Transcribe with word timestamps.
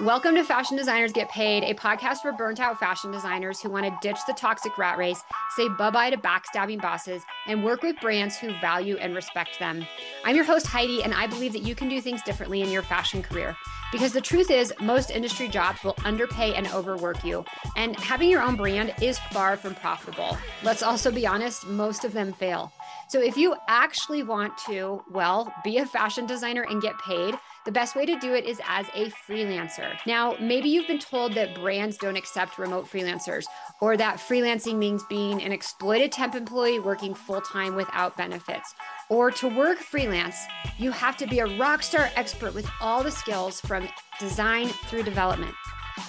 Welcome 0.00 0.34
to 0.36 0.44
Fashion 0.44 0.78
Designers 0.78 1.12
Get 1.12 1.28
Paid, 1.28 1.62
a 1.62 1.74
podcast 1.74 2.22
for 2.22 2.32
burnt 2.32 2.58
out 2.58 2.80
fashion 2.80 3.10
designers 3.10 3.60
who 3.60 3.68
want 3.68 3.84
to 3.84 3.98
ditch 4.00 4.18
the 4.26 4.32
toxic 4.32 4.78
rat 4.78 4.96
race, 4.96 5.22
say 5.56 5.68
bye 5.68 5.90
bye 5.90 6.08
to 6.08 6.16
backstabbing 6.16 6.80
bosses, 6.80 7.22
and 7.46 7.62
work 7.62 7.82
with 7.82 8.00
brands 8.00 8.38
who 8.38 8.58
value 8.62 8.96
and 8.96 9.14
respect 9.14 9.58
them. 9.58 9.86
I'm 10.24 10.34
your 10.34 10.46
host, 10.46 10.66
Heidi, 10.66 11.02
and 11.02 11.12
I 11.12 11.26
believe 11.26 11.52
that 11.52 11.64
you 11.64 11.74
can 11.74 11.90
do 11.90 12.00
things 12.00 12.22
differently 12.22 12.62
in 12.62 12.70
your 12.70 12.80
fashion 12.80 13.22
career. 13.22 13.54
Because 13.92 14.14
the 14.14 14.22
truth 14.22 14.50
is, 14.50 14.72
most 14.80 15.10
industry 15.10 15.48
jobs 15.48 15.84
will 15.84 15.96
underpay 16.02 16.54
and 16.54 16.66
overwork 16.68 17.22
you, 17.22 17.44
and 17.76 17.94
having 17.96 18.30
your 18.30 18.40
own 18.40 18.56
brand 18.56 18.94
is 19.02 19.18
far 19.32 19.58
from 19.58 19.74
profitable. 19.74 20.38
Let's 20.62 20.82
also 20.82 21.10
be 21.10 21.26
honest, 21.26 21.66
most 21.66 22.06
of 22.06 22.14
them 22.14 22.32
fail. 22.32 22.72
So 23.10 23.20
if 23.20 23.36
you 23.36 23.54
actually 23.68 24.22
want 24.22 24.56
to, 24.66 25.02
well, 25.10 25.52
be 25.62 25.76
a 25.76 25.84
fashion 25.84 26.26
designer 26.26 26.64
and 26.70 26.80
get 26.80 26.96
paid, 27.00 27.34
the 27.64 27.72
best 27.72 27.94
way 27.94 28.06
to 28.06 28.18
do 28.18 28.34
it 28.34 28.44
is 28.44 28.60
as 28.66 28.86
a 28.94 29.10
freelancer. 29.28 29.98
Now, 30.06 30.34
maybe 30.40 30.68
you've 30.68 30.86
been 30.86 30.98
told 30.98 31.34
that 31.34 31.54
brands 31.54 31.96
don't 31.98 32.16
accept 32.16 32.58
remote 32.58 32.86
freelancers 32.86 33.44
or 33.80 33.96
that 33.96 34.16
freelancing 34.16 34.76
means 34.76 35.04
being 35.08 35.42
an 35.42 35.52
exploited 35.52 36.10
temp 36.10 36.34
employee 36.34 36.78
working 36.78 37.14
full 37.14 37.40
time 37.40 37.74
without 37.74 38.16
benefits. 38.16 38.74
Or 39.10 39.30
to 39.32 39.48
work 39.48 39.78
freelance, 39.78 40.36
you 40.78 40.90
have 40.90 41.16
to 41.18 41.26
be 41.26 41.40
a 41.40 41.58
rock 41.58 41.82
star 41.82 42.10
expert 42.16 42.54
with 42.54 42.68
all 42.80 43.02
the 43.02 43.10
skills 43.10 43.60
from 43.60 43.88
design 44.18 44.68
through 44.68 45.02
development. 45.02 45.54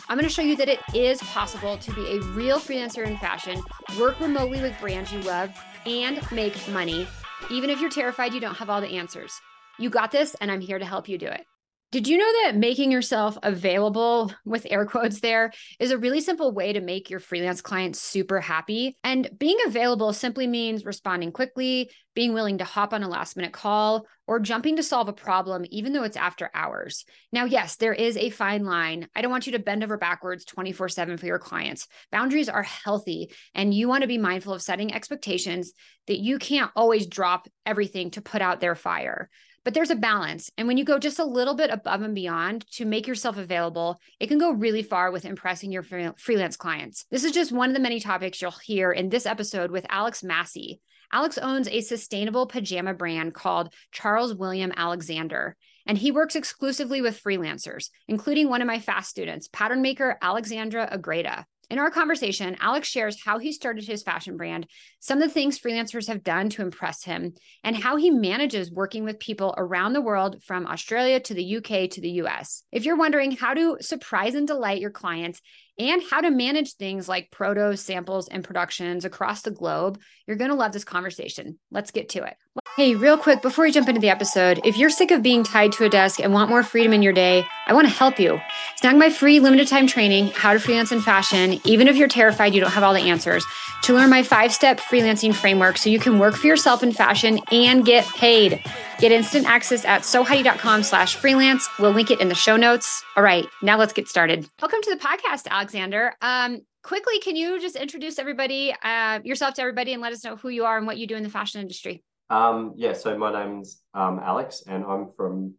I'm 0.08 0.18
going 0.18 0.28
to 0.28 0.34
show 0.34 0.42
you 0.42 0.56
that 0.56 0.70
it 0.70 0.80
is 0.94 1.20
possible 1.22 1.78
to 1.78 1.94
be 1.94 2.18
a 2.18 2.22
real 2.22 2.60
freelancer 2.60 3.06
in 3.06 3.18
fashion, 3.18 3.62
work 4.00 4.20
remotely 4.20 4.62
with 4.62 4.80
brands 4.80 5.12
you 5.12 5.20
love, 5.22 5.52
and 5.86 6.22
make 6.32 6.56
money, 6.70 7.08
even 7.50 7.70
if 7.70 7.82
you're 7.82 7.90
terrified 7.90 8.34
you 8.34 8.40
don't 8.40 8.56
have 8.56 8.70
all 8.70 8.80
the 8.80 8.98
answers. 8.98 9.42
You 9.80 9.90
got 9.90 10.12
this, 10.12 10.36
and 10.42 10.52
I'm 10.52 10.62
here 10.62 10.80
to 10.80 10.86
help 10.86 11.10
you 11.10 11.18
do 11.18 11.28
it. 11.28 11.46
Did 11.92 12.08
you 12.08 12.18
know 12.18 12.32
that 12.44 12.56
making 12.56 12.90
yourself 12.90 13.38
available 13.44 14.32
with 14.46 14.66
air 14.70 14.86
quotes 14.86 15.20
there 15.20 15.52
is 15.78 15.92
a 15.92 15.98
really 15.98 16.22
simple 16.22 16.54
way 16.54 16.72
to 16.72 16.80
make 16.80 17.10
your 17.10 17.20
freelance 17.20 17.60
clients 17.60 18.02
super 18.02 18.40
happy? 18.40 18.96
And 19.04 19.30
being 19.38 19.58
available 19.66 20.14
simply 20.14 20.48
means 20.48 20.86
responding 20.86 21.34
quickly, 21.34 21.92
being 22.16 22.32
willing 22.34 22.60
to 22.60 22.64
hop 22.64 22.94
on 22.94 23.04
a 23.04 23.10
last 23.10 23.36
minute 23.36 23.52
call, 23.52 24.08
or 24.26 24.40
jumping 24.40 24.78
to 24.78 24.84
solve 24.84 25.10
a 25.10 25.14
problem, 25.14 25.66
even 25.70 25.92
though 25.92 26.04
it's 26.04 26.16
after 26.16 26.50
hours. 26.54 27.04
Now, 27.34 27.44
yes, 27.44 27.76
there 27.76 27.94
is 27.94 28.16
a 28.16 28.30
fine 28.30 28.64
line. 28.64 29.10
I 29.14 29.22
don't 29.22 29.32
want 29.32 29.46
you 29.46 29.52
to 29.52 29.60
bend 29.60 29.84
over 29.84 29.98
backwards 29.98 30.46
24 30.46 30.88
7 30.88 31.18
for 31.18 31.26
your 31.26 31.40
clients. 31.40 31.90
Boundaries 32.10 32.48
are 32.48 32.64
healthy, 32.64 33.34
and 33.54 33.74
you 33.74 33.90
want 33.90 34.04
to 34.04 34.08
be 34.08 34.18
mindful 34.18 34.54
of 34.54 34.62
setting 34.62 34.94
expectations 34.94 35.74
that 36.08 36.20
you 36.20 36.40
can't 36.40 36.72
always 36.74 37.06
drop 37.06 37.50
everything 37.66 38.12
to 38.12 38.22
put 38.22 38.42
out 38.42 38.62
their 38.62 38.76
fire. 38.76 39.30
But 39.64 39.74
there's 39.74 39.92
a 39.92 39.96
balance. 39.96 40.50
And 40.58 40.68
when 40.68 40.78
you 40.78 40.84
go 40.84 40.98
just 40.98 41.20
a 41.20 41.26
little 41.26 41.54
bit 41.54 41.70
above 41.70 42.02
and 42.02 42.16
beyond 42.16 42.66
to 42.72 42.86
make 42.86 43.08
yourself 43.08 43.38
available, 43.38 44.00
it 44.20 44.28
can 44.28 44.40
go 44.40 44.52
really 44.52 44.82
far 44.82 45.12
with 45.12 45.26
impressing 45.26 45.72
your 45.72 45.84
freelance 45.84 46.58
clients. 46.58 47.06
This 47.12 47.24
is 47.24 47.32
just 47.32 47.52
one 47.52 47.70
of 47.70 47.76
the 47.76 47.82
many 47.82 48.00
topics 48.00 48.42
you'll 48.42 48.52
hear 48.52 48.92
in 48.92 49.10
this 49.10 49.26
episode 49.26 49.70
with 49.70 49.86
Alex 49.90 50.24
Massey. 50.24 50.82
Alex 51.14 51.38
owns 51.38 51.68
a 51.68 51.82
sustainable 51.82 52.48
pajama 52.48 52.94
brand 52.94 53.34
called 53.34 53.74
Charles 53.92 54.34
William 54.34 54.72
Alexander. 54.76 55.56
And 55.86 55.98
he 55.98 56.12
works 56.12 56.36
exclusively 56.36 57.02
with 57.02 57.22
freelancers, 57.22 57.90
including 58.08 58.50
one 58.50 58.62
of 58.62 58.68
my 58.68 58.80
fast 58.80 59.10
students, 59.10 59.48
pattern 59.48 59.82
maker 59.82 60.18
Alexandra 60.22 60.88
Agreda. 60.90 61.46
In 61.72 61.80
our 61.80 61.90
conversation, 61.90 62.58
Alex 62.60 62.90
shares 62.90 63.24
how 63.24 63.40
he 63.40 63.54
started 63.54 63.86
his 63.88 64.04
fashion 64.04 64.36
brand, 64.36 64.68
some 65.00 65.22
of 65.22 65.30
the 65.30 65.34
things 65.34 65.58
freelancers 65.58 66.10
have 66.10 66.22
done 66.22 66.50
to 66.50 66.62
impress 66.62 67.06
him, 67.06 67.34
and 67.64 67.78
how 67.78 67.96
he 67.96 68.12
manages 68.12 68.70
working 68.70 69.06
with 69.06 69.22
people 69.22 69.56
around 69.58 69.94
the 69.94 70.02
world 70.02 70.44
from 70.44 70.68
Australia 70.68 71.22
to 71.22 71.34
the 71.34 71.56
UK 71.56 71.90
to 71.92 72.02
the 72.02 72.10
US. 72.24 72.64
If 72.74 72.84
you're 72.84 72.98
wondering 72.98 73.32
how 73.32 73.54
to 73.54 73.78
surprise 73.80 74.36
and 74.36 74.46
delight 74.46 74.82
your 74.82 74.90
clients 74.92 75.40
and 75.80 76.04
how 76.12 76.20
to 76.20 76.30
manage 76.30 76.74
things 76.74 77.08
like 77.08 77.32
protos, 77.32 77.80
samples, 77.80 78.28
and 78.28 78.44
productions 78.44 79.06
across 79.06 79.42
the 79.42 79.52
globe, 79.52 79.98
you're 80.28 80.36
going 80.36 80.52
to 80.52 80.58
love 80.58 80.74
this 80.74 80.84
conversation. 80.84 81.58
Let's 81.72 81.92
get 81.92 82.10
to 82.10 82.24
it. 82.24 82.36
Hey, 82.76 82.96
real 82.96 83.18
quick, 83.18 83.42
before 83.42 83.64
we 83.64 83.72
jump 83.72 83.88
into 83.88 84.02
the 84.02 84.10
episode, 84.10 84.60
if 84.66 84.76
you're 84.76 84.90
sick 84.90 85.12
of 85.12 85.22
being 85.22 85.44
tied 85.44 85.72
to 85.74 85.86
a 85.86 85.90
desk 85.90 86.20
and 86.20 86.34
want 86.34 86.50
more 86.50 86.64
freedom 86.64 86.92
in 86.92 87.02
your 87.02 87.14
day, 87.14 87.46
I 87.66 87.74
want 87.74 87.88
to 87.88 87.94
help 87.94 88.20
you. 88.20 88.42
Snag 88.76 88.98
my 88.98 89.10
free 89.10 89.40
limited 89.40 89.70
time 89.70 89.88
training, 89.88 90.28
How 90.28 90.52
to 90.52 90.60
Freelance 90.60 90.92
in 90.92 91.00
Fashion, 91.00 91.62
even 91.64 91.88
if 91.88 91.96
you're 91.96 92.10
terrified 92.10 92.54
you 92.54 92.60
don't 92.60 92.72
have 92.72 92.84
all 92.84 92.94
the 92.94 93.10
answers, 93.10 93.46
to 93.84 93.94
learn 93.94 94.10
my 94.10 94.22
five 94.22 94.52
step 94.54 94.82
freelancing 94.82 95.34
framework 95.34 95.78
so 95.78 95.90
you 95.90 96.00
can 96.00 96.20
work 96.20 96.36
for 96.36 96.48
yourself 96.48 96.84
in 96.84 96.92
fashion 96.92 97.40
and 97.52 97.86
get 97.86 98.06
paid. 98.06 98.62
Get 99.00 99.14
instant 99.14 99.48
access 99.48 99.86
at 99.86 100.02
soheidi.com 100.02 100.84
slash 100.84 101.16
freelance. 101.16 101.70
We'll 101.80 101.92
link 101.92 102.12
it 102.12 102.20
in 102.20 102.28
the 102.28 102.36
show 102.36 102.58
notes. 102.58 103.04
All 103.16 103.24
right, 103.24 103.48
now 103.62 103.78
let's 103.78 103.94
get 103.94 104.10
started. 104.10 104.46
Welcome 104.62 104.82
to 104.82 104.90
the 104.90 105.00
podcast, 105.00 105.48
Alexander. 105.48 106.16
Um, 106.22 106.62
quickly, 106.84 107.20
can 107.20 107.38
you 107.38 107.62
just 107.62 107.78
introduce 107.78 108.20
everybody, 108.20 108.76
uh, 108.84 109.20
yourself 109.24 109.54
to 109.56 109.62
everybody, 109.62 109.94
and 109.94 110.02
let 110.02 110.12
us 110.12 110.24
know 110.26 110.36
who 110.36 110.50
you 110.50 110.66
are 110.66 110.78
and 110.78 110.86
what 110.86 110.98
you 110.98 111.08
do 111.08 111.16
in 111.16 111.24
the 111.24 111.30
fashion 111.30 111.62
industry? 111.62 112.04
Um, 112.32 112.76
yeah, 112.78 112.94
so 112.94 113.18
my 113.18 113.30
name's 113.30 113.82
um, 113.94 114.22
Alex, 114.24 114.64
and 114.66 114.86
I'm 114.86 115.10
from 115.18 115.56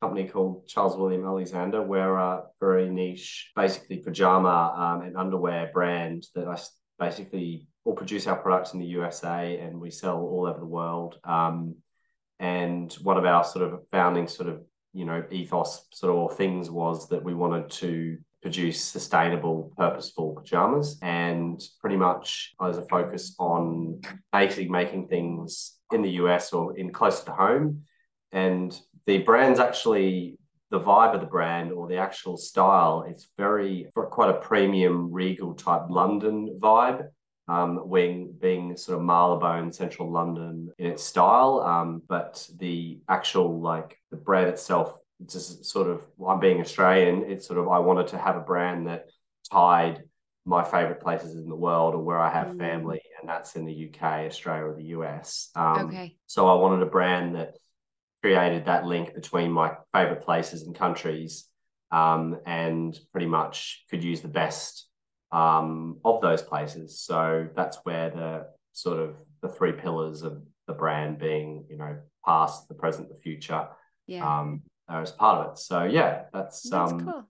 a 0.00 0.06
company 0.06 0.26
called 0.26 0.66
Charles 0.66 0.96
William 0.96 1.26
Alexander. 1.26 1.82
We're 1.82 2.16
a 2.16 2.44
very 2.60 2.88
niche, 2.88 3.52
basically 3.54 3.98
pajama 3.98 4.74
um, 4.74 5.02
and 5.02 5.18
underwear 5.18 5.70
brand 5.70 6.26
that 6.34 6.48
I 6.48 6.58
basically 6.98 7.68
all 7.84 7.92
produce 7.92 8.26
our 8.26 8.36
products 8.36 8.72
in 8.72 8.80
the 8.80 8.86
USA 8.86 9.58
and 9.58 9.78
we 9.78 9.90
sell 9.90 10.16
all 10.16 10.46
over 10.46 10.58
the 10.58 10.64
world. 10.64 11.20
Um, 11.24 11.76
and 12.40 12.90
one 13.02 13.18
of 13.18 13.26
our 13.26 13.44
sort 13.44 13.70
of 13.70 13.80
founding 13.92 14.26
sort 14.26 14.48
of 14.48 14.62
you 14.94 15.04
know 15.04 15.24
ethos 15.30 15.86
sort 15.92 16.32
of 16.32 16.38
things 16.38 16.70
was 16.70 17.06
that 17.10 17.22
we 17.22 17.34
wanted 17.34 17.68
to 17.68 18.16
produce 18.44 18.84
sustainable 18.84 19.72
purposeful 19.74 20.34
pajamas 20.34 20.98
and 21.00 21.62
pretty 21.80 21.96
much 21.96 22.54
as 22.60 22.76
a 22.76 22.82
focus 22.82 23.34
on 23.38 23.98
basically 24.34 24.68
making 24.68 25.08
things 25.08 25.78
in 25.94 26.02
the 26.02 26.10
us 26.10 26.52
or 26.52 26.76
in 26.76 26.92
closer 26.92 27.24
to 27.24 27.32
home 27.32 27.80
and 28.32 28.78
the 29.06 29.16
brand's 29.22 29.58
actually 29.58 30.36
the 30.70 30.78
vibe 30.78 31.14
of 31.14 31.22
the 31.22 31.26
brand 31.26 31.72
or 31.72 31.88
the 31.88 31.96
actual 31.96 32.36
style 32.36 33.06
it's 33.08 33.28
very 33.38 33.88
quite 33.94 34.28
a 34.28 34.40
premium 34.40 35.10
regal 35.10 35.54
type 35.54 35.84
london 35.88 36.58
vibe 36.60 37.08
um, 37.48 37.88
wing 37.88 38.34
being 38.40 38.74
sort 38.74 38.98
of 38.98 39.04
Marylebone, 39.04 39.70
central 39.70 40.10
London 40.10 40.70
in 40.78 40.86
its 40.86 41.02
style. 41.02 41.60
Um, 41.60 42.00
but 42.08 42.48
the 42.56 43.00
actual, 43.06 43.60
like 43.60 43.98
the 44.10 44.16
brand 44.16 44.48
itself, 44.48 44.94
just 45.28 45.64
sort 45.64 45.88
of, 45.88 46.02
I'm 46.26 46.40
being 46.40 46.60
Australian, 46.60 47.24
it's 47.30 47.46
sort 47.46 47.58
of, 47.58 47.68
I 47.68 47.78
wanted 47.78 48.08
to 48.08 48.18
have 48.18 48.36
a 48.36 48.40
brand 48.40 48.88
that 48.88 49.10
tied 49.50 50.02
my 50.44 50.62
favorite 50.62 51.00
places 51.00 51.36
in 51.36 51.48
the 51.48 51.56
world 51.56 51.94
or 51.94 52.02
where 52.02 52.18
I 52.18 52.30
have 52.30 52.48
mm. 52.48 52.58
family, 52.58 53.00
and 53.20 53.28
that's 53.28 53.56
in 53.56 53.64
the 53.64 53.90
UK, 53.90 54.26
Australia, 54.26 54.64
or 54.64 54.74
the 54.74 54.88
US. 54.98 55.50
Um, 55.54 55.86
okay. 55.86 56.16
So 56.26 56.48
I 56.48 56.54
wanted 56.54 56.82
a 56.82 56.90
brand 56.90 57.36
that 57.36 57.56
created 58.22 58.66
that 58.66 58.84
link 58.84 59.14
between 59.14 59.50
my 59.50 59.72
favorite 59.92 60.22
places 60.22 60.62
and 60.62 60.74
countries 60.74 61.46
um, 61.90 62.38
and 62.46 62.98
pretty 63.12 63.26
much 63.26 63.84
could 63.90 64.02
use 64.02 64.20
the 64.20 64.28
best 64.28 64.86
um, 65.32 65.98
of 66.04 66.20
those 66.20 66.42
places. 66.42 67.00
So 67.00 67.48
that's 67.54 67.78
where 67.84 68.10
the 68.10 68.46
sort 68.72 68.98
of 68.98 69.16
the 69.42 69.48
three 69.48 69.72
pillars 69.72 70.22
of 70.22 70.42
the 70.66 70.72
brand 70.72 71.18
being, 71.18 71.66
you 71.68 71.76
know, 71.76 71.98
past, 72.24 72.68
the 72.68 72.74
present, 72.74 73.08
the 73.08 73.20
future, 73.22 73.68
yeah. 74.06 74.40
um, 74.40 74.62
as 74.88 75.12
part 75.12 75.46
of 75.46 75.52
it. 75.52 75.58
So 75.58 75.84
yeah, 75.84 76.24
that's, 76.32 76.68
that's 76.68 76.92
um, 76.92 77.00
cool. 77.04 77.24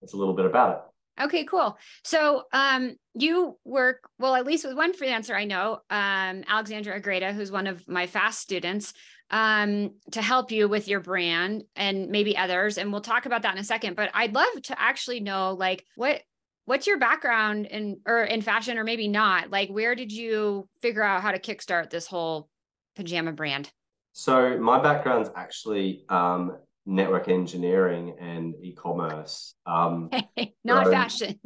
that's 0.00 0.14
a 0.14 0.16
little 0.16 0.34
bit 0.34 0.46
about 0.46 0.76
it. 0.76 1.24
Okay, 1.24 1.44
cool. 1.44 1.76
So 2.02 2.44
um, 2.52 2.96
you 3.14 3.58
work 3.64 4.08
well, 4.18 4.34
at 4.34 4.46
least 4.46 4.64
with 4.64 4.76
one 4.76 4.94
freelancer 4.94 5.34
I 5.34 5.44
know, 5.44 5.80
um, 5.90 6.44
Alexandra 6.48 6.96
Agreda, 6.96 7.32
who's 7.32 7.52
one 7.52 7.66
of 7.66 7.86
my 7.86 8.06
fast 8.06 8.40
students, 8.40 8.94
um, 9.30 9.92
to 10.12 10.22
help 10.22 10.50
you 10.50 10.66
with 10.68 10.88
your 10.88 11.00
brand 11.00 11.64
and 11.76 12.08
maybe 12.08 12.36
others. 12.36 12.78
And 12.78 12.90
we'll 12.90 13.02
talk 13.02 13.26
about 13.26 13.42
that 13.42 13.54
in 13.54 13.60
a 13.60 13.64
second. 13.64 13.96
But 13.96 14.10
I'd 14.14 14.34
love 14.34 14.62
to 14.64 14.80
actually 14.80 15.20
know, 15.20 15.52
like, 15.52 15.84
what 15.94 16.22
what's 16.70 16.86
your 16.86 16.98
background 16.98 17.66
in 17.66 18.00
or 18.06 18.22
in 18.22 18.40
fashion 18.42 18.78
or 18.78 18.84
maybe 18.84 19.08
not 19.08 19.50
like 19.50 19.68
where 19.70 19.96
did 19.96 20.12
you 20.12 20.68
figure 20.80 21.02
out 21.02 21.20
how 21.20 21.32
to 21.32 21.38
kickstart 21.40 21.90
this 21.90 22.06
whole 22.06 22.48
pajama 22.94 23.32
brand 23.32 23.68
so 24.12 24.56
my 24.56 24.80
background's 24.80 25.30
actually 25.34 26.04
um, 26.08 26.56
network 26.90 27.28
engineering 27.28 28.16
and 28.20 28.54
e-commerce 28.62 29.54
um, 29.66 30.10
not 30.64 30.86
so, 30.86 30.90
fashion 30.90 31.38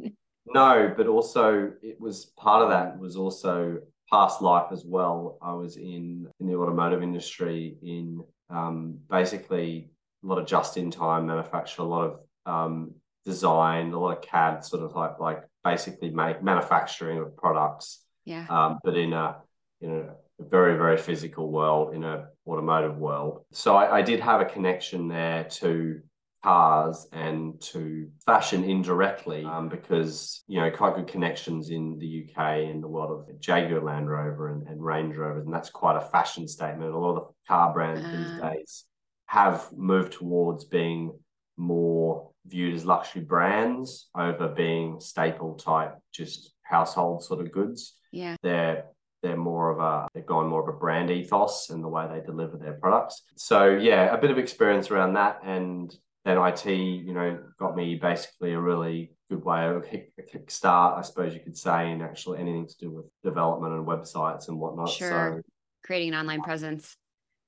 no 0.47 0.93
but 0.95 1.07
also 1.07 1.71
it 1.81 1.99
was 1.99 2.25
part 2.37 2.63
of 2.63 2.69
that 2.69 2.97
was 2.97 3.15
also 3.15 3.77
past 4.11 4.41
life 4.41 4.67
as 4.71 4.83
well 4.85 5.37
i 5.41 5.53
was 5.53 5.77
in 5.77 6.27
in 6.39 6.47
the 6.47 6.55
automotive 6.55 7.01
industry 7.01 7.77
in 7.81 8.21
um, 8.49 8.99
basically 9.09 9.89
a 10.23 10.27
lot 10.27 10.37
of 10.37 10.45
just 10.45 10.77
in 10.77 10.91
time 10.91 11.25
manufacture 11.25 11.81
a 11.81 11.85
lot 11.85 12.03
of 12.03 12.19
um, 12.45 12.93
design, 13.25 13.91
a 13.91 13.99
lot 13.99 14.17
of 14.17 14.23
CAD 14.23 14.63
sort 14.63 14.83
of 14.83 14.95
like 14.95 15.19
like 15.19 15.43
basically 15.63 16.11
make 16.11 16.43
manufacturing 16.43 17.17
of 17.17 17.35
products. 17.35 18.03
Yeah. 18.23 18.45
Um, 18.49 18.79
but 18.83 18.95
in 18.95 19.13
a 19.13 19.37
in 19.81 19.91
a 19.91 20.43
very 20.43 20.77
very 20.77 20.97
physical 20.97 21.51
world, 21.51 21.93
in 21.93 22.03
a 22.03 22.27
automotive 22.47 22.97
world. 22.97 23.45
So 23.51 23.75
I, 23.75 23.97
I 23.97 24.01
did 24.01 24.19
have 24.19 24.41
a 24.41 24.45
connection 24.45 25.07
there 25.07 25.45
to 25.45 26.01
cars 26.43 27.07
and 27.11 27.59
to 27.59 28.07
fashion 28.23 28.63
indirectly 28.63 29.43
um, 29.45 29.67
because 29.67 30.43
you 30.47 30.61
know 30.61 30.69
quite 30.69 30.95
good 30.95 31.07
connections 31.07 31.71
in 31.71 31.97
the 31.97 32.23
UK 32.23 32.69
and 32.69 32.83
the 32.83 32.87
world 32.87 33.09
of 33.11 33.39
Jaguar 33.39 33.81
Land 33.81 34.07
Rover 34.07 34.49
and, 34.49 34.67
and 34.67 34.83
Range 34.83 35.15
Rovers 35.17 35.45
and 35.45 35.53
that's 35.53 35.71
quite 35.71 35.97
a 35.97 36.01
fashion 36.01 36.47
statement. 36.47 36.93
A 36.93 36.97
lot 36.97 37.17
of 37.17 37.23
the 37.23 37.33
car 37.47 37.73
brands 37.73 38.05
uh. 38.05 38.11
these 38.11 38.41
days 38.41 38.85
have 39.25 39.67
moved 39.75 40.13
towards 40.13 40.65
being 40.65 41.17
more 41.57 42.29
viewed 42.45 42.75
as 42.75 42.85
luxury 42.85 43.23
brands 43.23 44.09
over 44.15 44.47
being 44.47 44.99
staple 44.99 45.55
type 45.55 45.95
just 46.13 46.53
household 46.61 47.23
sort 47.23 47.41
of 47.41 47.51
goods. 47.51 47.95
Yeah. 48.11 48.35
They're 48.43 48.85
they're 49.25 49.35
more 49.35 49.71
of 49.71 49.79
a 49.79 50.07
they've 50.13 50.25
gone 50.25 50.47
more 50.47 50.61
of 50.61 50.73
a 50.73 50.77
brand 50.77 51.09
ethos 51.09 51.69
in 51.71 51.81
the 51.81 51.87
way 51.87 52.07
they 52.07 52.21
deliver 52.25 52.57
their 52.57 52.73
products. 52.73 53.23
So 53.35 53.69
yeah, 53.69 54.13
a 54.13 54.17
bit 54.17 54.31
of 54.31 54.37
experience 54.37 54.91
around 54.91 55.13
that 55.13 55.41
and 55.43 55.93
then 56.25 56.37
IT, 56.37 56.65
you 56.65 57.13
know, 57.13 57.39
got 57.59 57.75
me 57.75 57.95
basically 57.95 58.53
a 58.53 58.59
really 58.59 59.11
good 59.29 59.43
way 59.43 59.67
of 59.67 59.85
kick, 59.87 60.11
a 60.19 60.23
kick 60.23 60.49
start, 60.49 60.97
I 60.97 61.01
suppose 61.01 61.33
you 61.33 61.39
could 61.39 61.57
say, 61.57 61.91
in 61.91 62.01
actually 62.01 62.39
anything 62.39 62.67
to 62.67 62.77
do 62.79 62.91
with 62.91 63.05
development 63.23 63.73
and 63.73 63.85
websites 63.85 64.47
and 64.47 64.59
whatnot. 64.59 64.89
Sure. 64.89 65.37
So 65.37 65.41
creating 65.83 66.13
an 66.13 66.19
online 66.19 66.41
presence. 66.41 66.97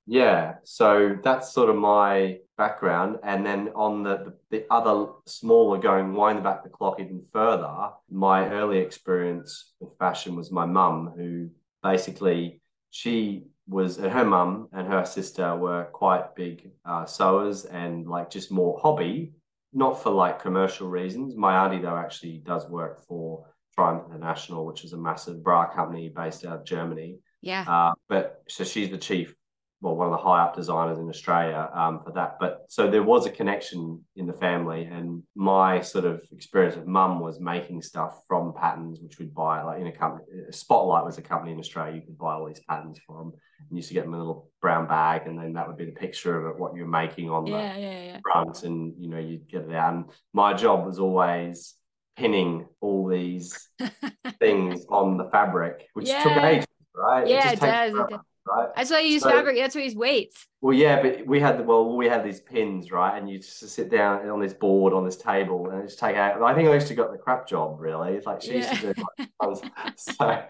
Yeah, 0.10 0.56
so 0.64 1.18
that's 1.22 1.52
sort 1.52 1.70
of 1.70 1.76
my 1.76 2.38
background, 2.58 3.18
and 3.24 3.46
then 3.46 3.70
on 3.76 4.04
the, 4.04 4.18
the, 4.18 4.34
the 4.52 4.66
other 4.72 5.12
smaller, 5.26 5.78
going 5.80 6.14
wind 6.14 6.44
back 6.44 6.64
the 6.64 6.70
clock 6.70 7.02
even 7.02 7.24
further. 7.34 7.90
My 8.10 8.48
early 8.50 8.78
experience 8.78 9.74
with 9.82 9.98
fashion 10.00 10.38
was 10.38 10.50
my 10.50 10.66
mum, 10.66 11.14
who 11.18 11.50
basically 11.92 12.62
she 12.92 13.44
was 13.68 13.98
her 13.98 14.26
mum 14.26 14.70
and 14.72 14.88
her 14.88 15.06
sister 15.06 15.56
were 15.56 15.86
quite 15.86 16.36
big 16.36 16.72
uh, 16.86 17.06
sewers 17.06 17.66
and 17.66 18.08
like 18.08 18.30
just 18.30 18.52
more 18.52 18.80
hobby, 18.82 19.34
not 19.74 20.02
for 20.02 20.12
like 20.12 20.42
commercial 20.42 20.88
reasons. 20.90 21.36
My 21.36 21.54
auntie 21.64 21.82
though 21.82 21.98
actually 21.98 22.38
does 22.46 22.68
work 22.70 23.06
for 23.08 23.46
Triumph 23.76 24.06
International, 24.10 24.66
which 24.66 24.84
is 24.86 24.94
a 24.94 24.98
massive 24.98 25.44
bra 25.44 25.68
company 25.68 26.10
based 26.10 26.46
out 26.46 26.60
of 26.60 26.66
Germany. 26.66 27.20
Yeah. 27.42 27.66
Uh, 27.68 27.92
but 28.10 28.42
so 28.48 28.64
she's 28.64 28.90
the 28.90 28.98
chief 28.98 29.36
well, 29.80 29.96
one 29.96 30.08
of 30.08 30.12
the 30.12 30.18
high 30.18 30.44
up 30.44 30.56
designers 30.56 30.98
in 30.98 31.08
Australia 31.08 31.70
um, 31.74 32.02
for 32.04 32.12
that. 32.14 32.38
But 32.40 32.66
so 32.68 32.90
there 32.90 33.04
was 33.04 33.28
a 33.28 33.30
connection 33.30 34.04
in 34.16 34.26
the 34.26 34.34
family, 34.34 34.86
and 34.86 35.22
my 35.36 35.82
sort 35.82 36.06
of 36.06 36.22
experience 36.32 36.76
with 36.76 36.88
mum 36.88 37.20
was 37.20 37.40
making 37.40 37.84
stuff 37.84 38.22
from 38.28 38.54
patterns, 38.54 39.00
which 39.02 39.20
we'd 39.20 39.36
buy 39.36 39.62
like 39.62 39.80
in 39.80 39.88
a 39.88 39.92
company. 39.92 40.26
Spotlight 40.50 41.06
was 41.06 41.18
a 41.20 41.22
company 41.22 41.52
in 41.52 41.60
Australia 41.60 41.96
you 41.96 42.02
could 42.02 42.18
buy 42.18 42.34
all 42.34 42.48
these 42.48 42.62
patterns 42.68 43.00
from. 43.06 43.34
And 43.70 43.78
used 43.78 43.88
to 43.88 43.96
get 43.96 44.04
them 44.04 44.14
in 44.14 44.20
a 44.20 44.24
little 44.24 44.50
brown 44.62 44.88
bag, 44.88 45.26
and 45.26 45.38
then 45.38 45.54
that 45.54 45.68
would 45.68 45.78
be 45.78 45.86
the 45.86 45.92
picture 45.92 46.38
of 46.38 46.56
it, 46.56 46.60
what 46.60 46.76
you're 46.76 46.88
making 46.88 47.30
on 47.30 47.48
yeah, 47.48 47.74
the 47.74 47.82
yeah, 47.82 48.04
yeah. 48.04 48.20
front, 48.24 48.64
and 48.64 48.94
you 49.00 49.10
know 49.10 49.18
you'd 49.18 49.50
get 49.50 49.64
it 49.64 49.74
out. 49.74 49.94
And 49.94 50.06
my 50.34 50.54
job 50.54 50.86
was 50.86 51.00
always 51.00 51.74
pinning 52.16 52.66
all 52.82 53.08
these 53.08 53.70
things 54.40 54.86
on 54.90 55.18
the 55.18 55.30
fabric, 55.32 55.88
which 55.94 56.08
took 56.08 56.38
ages, 56.38 56.68
right? 56.96 57.28
Yeah, 57.28 57.52
it, 57.52 57.54
it 57.54 57.60
does. 57.60 58.20
Right? 58.48 58.70
That's 58.76 58.92
why 58.92 59.00
you 59.02 59.14
use 59.14 59.24
so, 59.24 59.30
fabric. 59.30 59.58
That's 59.58 59.76
why 59.76 59.82
you 59.82 59.86
use 59.86 59.96
weights. 59.96 60.48
Well, 60.62 60.74
yeah, 60.74 61.02
but 61.02 61.26
we 61.28 61.40
had 61.40 61.60
the 61.60 61.64
well, 61.64 61.96
we 61.96 62.08
had 62.08 62.24
these 62.24 62.40
pins, 62.40 62.92
right? 62.92 63.18
And 63.18 63.30
you 63.30 63.40
just 63.40 63.60
sit 63.70 63.90
down 63.90 64.28
on 64.30 64.40
this 64.40 64.54
board 64.54 64.94
on 64.94 65.06
this 65.06 65.18
table 65.18 65.70
and 65.70 65.84
just 65.84 66.00
take 66.00 66.16
out. 66.16 66.42
I 66.42 66.54
think 66.56 66.70
I 66.70 66.74
used 66.74 66.88
to 66.88 66.96
got 66.96 67.12
the 67.12 67.18
crap 67.18 67.48
job, 67.48 67.80
really. 67.80 68.14
It's 68.14 68.26
like 68.26 68.42
she 68.42 68.54
yeah. 68.54 68.70
used 68.70 68.82
to 68.82 68.94
do 68.94 69.04
like 69.42 69.94
so. 69.98 70.44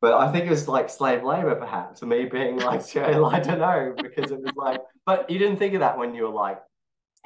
But 0.00 0.14
I 0.14 0.30
think 0.30 0.46
it 0.46 0.50
was 0.50 0.68
like 0.68 0.90
slave 0.90 1.24
labor, 1.24 1.54
perhaps, 1.54 2.00
to 2.00 2.06
me 2.06 2.26
being 2.26 2.58
like, 2.58 2.96
I 2.96 3.40
don't 3.40 3.58
know, 3.58 3.94
because 3.96 4.30
it 4.30 4.40
was 4.40 4.52
like, 4.56 4.80
but 5.04 5.28
you 5.30 5.38
didn't 5.38 5.56
think 5.58 5.74
of 5.74 5.80
that 5.80 5.98
when 5.98 6.14
you 6.14 6.24
were 6.24 6.28
like 6.28 6.60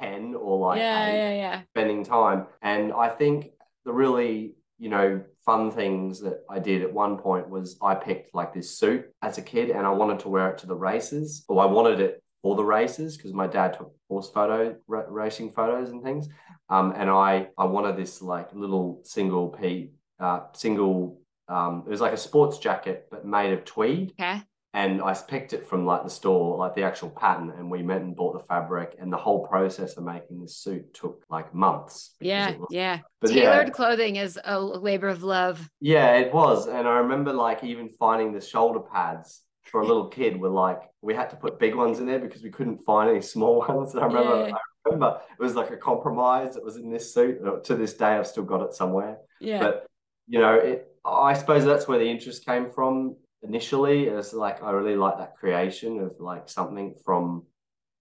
10 0.01 0.35
or 0.35 0.57
like 0.57 0.79
yeah, 0.79 1.11
yeah, 1.11 1.33
yeah. 1.33 1.61
spending 1.75 2.03
time. 2.03 2.47
And 2.61 2.93
I 2.93 3.09
think 3.09 3.51
the 3.85 3.93
really 3.93 4.55
you 4.81 4.89
know, 4.89 5.21
fun 5.45 5.69
things 5.69 6.19
that 6.21 6.43
I 6.49 6.57
did 6.57 6.81
at 6.81 6.91
one 6.91 7.15
point 7.19 7.47
was 7.47 7.77
I 7.83 7.93
picked 7.93 8.33
like 8.33 8.51
this 8.51 8.75
suit 8.79 9.05
as 9.21 9.37
a 9.37 9.41
kid 9.43 9.69
and 9.69 9.85
I 9.85 9.91
wanted 9.91 10.19
to 10.21 10.29
wear 10.29 10.49
it 10.49 10.57
to 10.59 10.65
the 10.65 10.75
races, 10.75 11.45
or 11.47 11.61
I 11.61 11.65
wanted 11.65 11.99
it 11.99 12.23
for 12.41 12.55
the 12.55 12.63
races 12.63 13.15
because 13.15 13.31
my 13.31 13.45
dad 13.45 13.73
took 13.77 13.93
horse 14.09 14.31
photo 14.31 14.75
r- 14.89 15.05
racing 15.07 15.51
photos 15.51 15.91
and 15.91 16.01
things. 16.01 16.29
Um, 16.67 16.93
and 16.97 17.11
I 17.11 17.49
I 17.59 17.65
wanted 17.65 17.95
this 17.95 18.23
like 18.23 18.55
little 18.55 19.01
single 19.03 19.49
p 19.49 19.91
uh, 20.19 20.39
single 20.53 21.21
um, 21.47 21.83
it 21.85 21.89
was 21.91 22.01
like 22.01 22.13
a 22.13 22.17
sports 22.17 22.57
jacket 22.57 23.07
but 23.11 23.23
made 23.23 23.53
of 23.53 23.63
tweed. 23.65 24.13
Okay 24.19 24.41
and 24.73 25.01
I 25.01 25.13
picked 25.13 25.51
it 25.51 25.67
from 25.67 25.85
like 25.85 26.03
the 26.03 26.09
store, 26.09 26.57
like 26.57 26.75
the 26.75 26.83
actual 26.83 27.09
pattern, 27.09 27.51
and 27.57 27.69
we 27.69 27.83
met 27.83 28.01
and 28.01 28.15
bought 28.15 28.33
the 28.33 28.45
fabric. 28.45 28.95
And 28.99 29.11
the 29.11 29.17
whole 29.17 29.45
process 29.45 29.97
of 29.97 30.05
making 30.05 30.39
this 30.39 30.57
suit 30.57 30.93
took 30.93 31.25
like 31.29 31.53
months. 31.53 32.15
Yeah, 32.21 32.55
was, 32.55 32.67
yeah. 32.71 32.99
But 33.19 33.31
Tailored 33.31 33.67
yeah, 33.67 33.73
clothing 33.73 34.15
is 34.15 34.39
a 34.45 34.59
labor 34.59 35.09
of 35.09 35.23
love. 35.23 35.69
Yeah, 35.81 36.15
it 36.15 36.33
was. 36.33 36.67
And 36.67 36.87
I 36.87 36.99
remember 36.99 37.33
like 37.33 37.65
even 37.65 37.89
finding 37.89 38.31
the 38.31 38.39
shoulder 38.39 38.79
pads 38.79 39.41
for 39.63 39.81
a 39.81 39.85
little 39.85 40.07
kid 40.07 40.39
were 40.39 40.49
like 40.49 40.81
we 41.01 41.13
had 41.13 41.29
to 41.31 41.35
put 41.35 41.59
big 41.59 41.75
ones 41.75 41.99
in 41.99 42.05
there 42.05 42.19
because 42.19 42.41
we 42.41 42.49
couldn't 42.49 42.79
find 42.79 43.09
any 43.09 43.21
small 43.21 43.59
ones. 43.67 43.93
And 43.93 44.01
I 44.01 44.07
remember, 44.07 44.47
yeah. 44.47 44.53
I 44.53 44.89
remember 44.89 45.19
it 45.37 45.43
was 45.43 45.53
like 45.53 45.71
a 45.71 45.77
compromise. 45.77 46.55
It 46.55 46.63
was 46.63 46.77
in 46.77 46.89
this 46.89 47.13
suit. 47.13 47.39
To 47.65 47.75
this 47.75 47.95
day, 47.95 48.13
I've 48.13 48.27
still 48.27 48.43
got 48.43 48.61
it 48.61 48.73
somewhere. 48.73 49.17
Yeah. 49.41 49.59
But 49.59 49.85
you 50.29 50.39
know, 50.39 50.53
it. 50.53 50.87
I 51.03 51.33
suppose 51.33 51.65
that's 51.65 51.87
where 51.87 51.97
the 51.97 52.07
interest 52.07 52.45
came 52.45 52.69
from 52.69 53.15
initially 53.43 54.05
it's 54.05 54.33
like 54.33 54.63
I 54.63 54.71
really 54.71 54.95
like 54.95 55.17
that 55.17 55.35
creation 55.37 55.99
of 55.99 56.15
like 56.19 56.49
something 56.49 56.95
from 57.03 57.43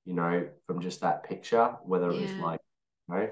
you 0.05 0.15
know 0.15 0.49
from 0.67 0.81
just 0.81 1.01
that 1.01 1.25
picture 1.25 1.77
whether 1.85 2.11
it 2.11 2.21
was 2.21 2.33
like 2.35 2.61
you 3.09 3.15
know 3.15 3.31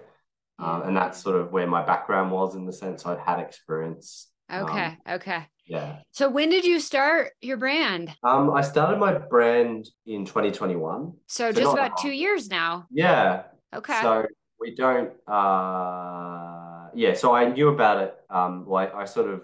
um, 0.60 0.82
and 0.82 0.96
that's 0.96 1.22
sort 1.22 1.36
of 1.36 1.52
where 1.52 1.66
my 1.66 1.84
background 1.84 2.32
was 2.32 2.54
in 2.54 2.66
the 2.66 2.72
sense 2.72 3.06
I'd 3.06 3.18
had 3.18 3.40
experience 3.40 4.28
okay 4.52 4.96
um, 5.06 5.14
okay 5.14 5.46
yeah. 5.68 5.98
So 6.12 6.30
when 6.30 6.48
did 6.48 6.64
you 6.64 6.80
start 6.80 7.32
your 7.42 7.58
brand? 7.58 8.14
Um 8.22 8.50
I 8.54 8.62
started 8.62 8.98
my 8.98 9.12
brand 9.12 9.86
in 10.06 10.24
2021 10.24 11.12
so, 11.26 11.52
so 11.52 11.60
just 11.60 11.74
about 11.74 11.98
two 11.98 12.10
years 12.10 12.48
now. 12.48 12.86
Yeah. 12.90 13.42
Okay. 13.74 14.00
So 14.00 14.24
we 14.58 14.74
don't 14.74 15.10
uh 15.28 16.88
yeah 16.94 17.12
so 17.12 17.34
I 17.34 17.50
knew 17.50 17.68
about 17.68 18.02
it 18.02 18.14
um 18.30 18.64
like 18.66 18.94
I 18.94 19.04
sort 19.04 19.28
of 19.28 19.42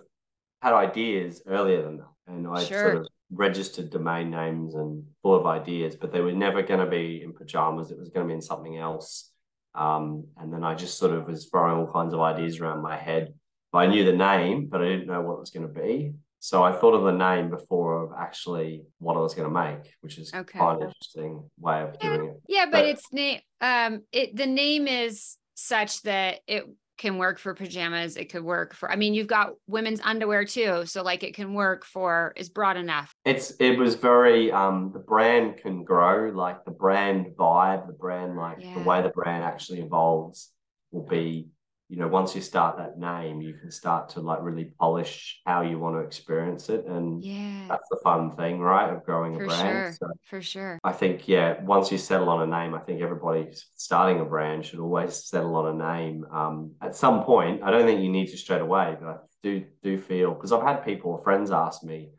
had 0.62 0.72
ideas 0.72 1.43
earlier 1.46 1.82
than 1.82 1.99
that 1.99 2.13
and 2.26 2.47
I 2.47 2.65
sure. 2.65 2.79
sort 2.79 2.97
of 2.97 3.09
registered 3.31 3.91
domain 3.91 4.31
names 4.31 4.75
and 4.75 5.05
full 5.23 5.35
of 5.35 5.47
ideas, 5.47 5.97
but 5.97 6.12
they 6.12 6.21
were 6.21 6.32
never 6.32 6.62
going 6.62 6.81
to 6.81 6.87
be 6.87 7.23
in 7.23 7.32
pajamas. 7.32 7.91
It 7.91 7.99
was 7.99 8.11
going 8.11 8.26
to 8.26 8.29
be 8.29 8.35
in 8.35 8.43
something 8.43 8.76
else. 8.76 9.31
Um, 9.75 10.26
and 10.38 10.53
then 10.53 10.62
I 10.62 10.75
just 10.75 10.99
sort 10.99 11.12
of 11.12 11.26
was 11.26 11.47
throwing 11.47 11.76
all 11.76 11.93
kinds 11.93 12.15
of 12.15 12.21
ideas 12.21 12.61
around 12.61 12.82
my 12.82 12.97
head. 12.97 13.35
I 13.73 13.87
knew 13.87 14.05
the 14.05 14.13
name, 14.13 14.69
but 14.70 14.81
I 14.82 14.84
didn't 14.84 15.08
know 15.08 15.20
what 15.20 15.34
it 15.34 15.41
was 15.41 15.51
going 15.51 15.67
to 15.67 15.81
be. 15.81 16.13
So 16.39 16.63
I 16.63 16.72
thought 16.72 16.94
of 16.94 17.05
the 17.05 17.10
name 17.10 17.51
before 17.51 18.05
of 18.05 18.10
actually 18.17 18.82
what 18.98 19.17
I 19.17 19.20
was 19.20 19.34
going 19.34 19.48
to 19.48 19.55
make, 19.55 19.93
which 20.01 20.19
is 20.19 20.32
okay. 20.32 20.58
quite 20.58 20.77
an 20.77 20.89
interesting 20.89 21.48
way 21.58 21.82
of 21.82 21.96
yeah. 22.01 22.17
doing 22.17 22.29
it. 22.29 22.37
Yeah, 22.46 22.67
but, 22.67 22.72
but 22.72 22.84
it's 22.84 23.13
name. 23.13 23.41
Um, 23.60 24.03
it 24.13 24.37
the 24.37 24.46
name 24.46 24.87
is 24.87 25.39
such 25.55 26.03
that 26.03 26.41
it 26.46 26.65
can 26.96 27.19
work 27.19 27.39
for 27.39 27.55
pajamas. 27.55 28.17
It 28.17 28.31
could 28.31 28.44
work 28.44 28.74
for, 28.74 28.91
I 28.91 28.96
mean, 28.96 29.15
you've 29.15 29.27
got 29.27 29.55
women's 29.67 30.01
underwear 30.03 30.44
too. 30.44 30.86
So 30.86 31.03
like 31.03 31.22
it 31.22 31.34
can 31.34 31.55
work 31.55 31.84
for, 31.84 32.32
is 32.36 32.48
broad 32.48 32.77
enough. 32.77 33.15
It's, 33.24 33.53
it 33.58 33.79
was 33.79 33.96
very, 33.96 34.53
um, 34.53 34.91
the 34.93 35.01
brand 35.01 35.56
can 35.56 35.84
grow, 35.84 36.31
like 36.31 36.65
the 36.65 36.70
brand 36.70 37.27
vibe, 37.36 37.86
the 37.86 37.93
brand, 37.93 38.36
like 38.36 38.58
yeah. 38.60 38.74
the 38.74 38.81
way 38.81 39.03
the 39.03 39.08
brand 39.08 39.43
actually 39.43 39.81
evolves 39.81 40.53
will 40.93 41.06
be 41.06 41.48
you 41.88 41.98
know 41.98 42.08
once 42.08 42.34
you 42.34 42.41
start 42.41 42.79
that 42.79 42.98
name 42.98 43.43
you 43.43 43.55
can 43.55 43.70
start 43.70 44.08
to 44.08 44.20
like 44.20 44.38
really 44.43 44.72
polish 44.81 45.41
how 45.44 45.60
you 45.60 45.79
want 45.79 45.94
to 45.94 46.00
experience 46.00 46.69
it 46.69 46.86
and 46.86 47.22
yeah 47.22 47.67
that's 47.69 47.88
the 47.91 47.98
fun 48.03 48.31
thing 48.31 48.58
right 48.58 48.91
of 48.91 49.05
growing 49.05 49.34
for 49.34 49.44
a 49.44 49.46
brand 49.46 49.62
sure. 49.62 49.93
So 49.93 50.06
for 50.24 50.43
sure 50.43 50.79
i 50.82 50.93
think 50.93 51.29
yeah 51.29 51.62
once 51.62 51.93
you 51.93 51.98
settle 51.98 52.31
on 52.31 52.43
a 52.43 52.46
name 52.46 52.74
i 52.74 52.81
think 52.81 53.03
everybody 53.03 53.48
starting 53.74 54.20
a 54.20 54.24
brand 54.24 54.64
should 54.64 54.81
always 54.81 55.14
settle 55.14 55.55
on 55.56 55.81
a 55.81 55.98
name 55.98 56.24
um, 56.32 56.72
at 56.81 56.96
some 56.96 57.22
point 57.22 57.62
i 57.62 57.70
don't 57.70 57.86
think 57.86 58.00
you 58.00 58.10
need 58.10 58.29
to 58.29 58.36
straight 58.36 58.62
away 58.62 58.96
but 58.98 59.08
i 59.08 59.17
do 59.43 59.64
do 59.82 59.98
feel 59.98 60.32
because 60.32 60.53
i've 60.53 60.62
had 60.62 60.84
people 60.84 61.10
or 61.12 61.22
friends 61.22 61.50
ask 61.50 61.84
me 61.84 62.10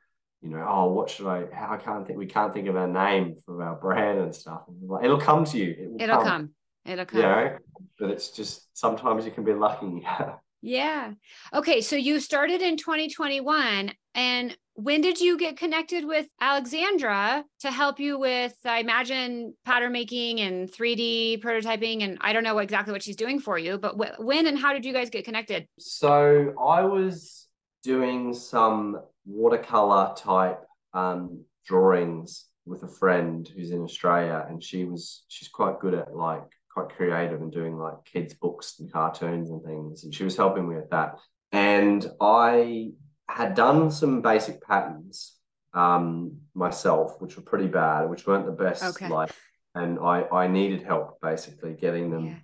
you 0.41 0.51
know, 0.51 0.63
oh, 0.69 0.93
what 0.93 1.09
should 1.09 1.25
I? 1.25 1.45
How 1.51 1.73
I 1.73 1.77
can't 1.77 2.05
think. 2.05 2.19
We 2.19 2.27
can't 2.27 2.53
think 2.53 2.67
of 2.67 2.75
our 2.75 2.87
name 2.87 3.35
for 3.43 3.63
our 3.63 3.75
brand 3.75 4.19
and 4.19 4.35
stuff. 4.35 4.61
It'll 5.01 5.19
come 5.19 5.43
to 5.45 5.57
you. 5.57 5.97
It 5.99 6.07
will 6.07 6.17
come. 6.17 6.23
come. 6.23 6.49
It'll 6.85 7.05
come. 7.05 7.19
You 7.19 7.25
know, 7.25 7.57
but 7.99 8.09
it's 8.11 8.29
just 8.29 8.67
sometimes 8.77 9.25
you 9.25 9.31
can 9.31 9.43
be 9.43 9.53
lucky. 9.53 10.05
yeah. 10.61 11.13
Okay. 11.53 11.81
So 11.81 11.95
you 11.95 12.19
started 12.19 12.61
in 12.61 12.77
2021. 12.77 13.91
And 14.13 14.57
when 14.75 15.01
did 15.01 15.19
you 15.19 15.37
get 15.37 15.57
connected 15.57 16.05
with 16.05 16.27
Alexandra 16.39 17.43
to 17.61 17.71
help 17.71 17.99
you 17.99 18.17
with, 18.19 18.53
I 18.63 18.79
imagine, 18.79 19.53
pattern 19.65 19.91
making 19.91 20.41
and 20.41 20.71
3D 20.71 21.41
prototyping? 21.41 22.03
And 22.03 22.17
I 22.21 22.33
don't 22.33 22.43
know 22.43 22.59
exactly 22.59 22.91
what 22.93 23.03
she's 23.03 23.15
doing 23.15 23.39
for 23.39 23.57
you, 23.57 23.77
but 23.77 23.95
wh- 23.95 24.19
when 24.19 24.47
and 24.47 24.57
how 24.57 24.73
did 24.73 24.85
you 24.85 24.93
guys 24.93 25.09
get 25.09 25.25
connected? 25.25 25.67
So 25.79 26.53
I 26.61 26.81
was 26.83 27.47
doing 27.83 28.33
some 28.33 29.01
watercolor 29.25 30.13
type 30.15 30.61
um, 30.93 31.43
drawings 31.65 32.45
with 32.65 32.83
a 32.83 32.87
friend 32.87 33.47
who's 33.55 33.71
in 33.71 33.81
Australia, 33.81 34.45
and 34.49 34.63
she 34.63 34.85
was 34.85 35.23
she's 35.27 35.47
quite 35.47 35.79
good 35.79 35.93
at 35.93 36.15
like 36.15 36.43
quite 36.75 36.89
creative 36.89 37.41
and 37.41 37.51
doing 37.53 37.77
like 37.77 37.93
kids 38.03 38.33
books 38.33 38.75
and 38.79 38.91
cartoons 38.91 39.49
and 39.49 39.63
things 39.63 40.03
and 40.03 40.13
she 40.13 40.23
was 40.25 40.35
helping 40.35 40.67
me 40.67 40.75
with 40.75 40.89
that 40.89 41.15
and 41.53 42.05
i 42.19 42.91
had 43.29 43.55
done 43.55 43.89
some 43.89 44.21
basic 44.21 44.61
patterns 44.61 45.37
um, 45.73 46.37
myself 46.53 47.15
which 47.21 47.35
were 47.37 47.41
pretty 47.43 47.67
bad 47.67 48.09
which 48.09 48.27
weren't 48.27 48.45
the 48.45 48.51
best 48.51 48.83
Okay. 48.83 49.07
like 49.09 49.31
and 49.73 49.97
i 49.99 50.23
i 50.31 50.47
needed 50.47 50.83
help 50.83 51.19
basically 51.21 51.73
getting 51.73 52.11
them 52.11 52.25
Yeah. 52.25 52.35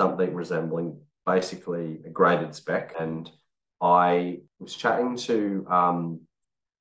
something 0.00 0.34
resembling 0.34 1.00
basically 1.26 2.00
a 2.06 2.10
graded 2.10 2.54
spec 2.54 2.94
and 3.00 3.30
i 3.80 4.38
was 4.58 4.74
chatting 4.74 5.16
to 5.16 5.66
um, 5.70 6.20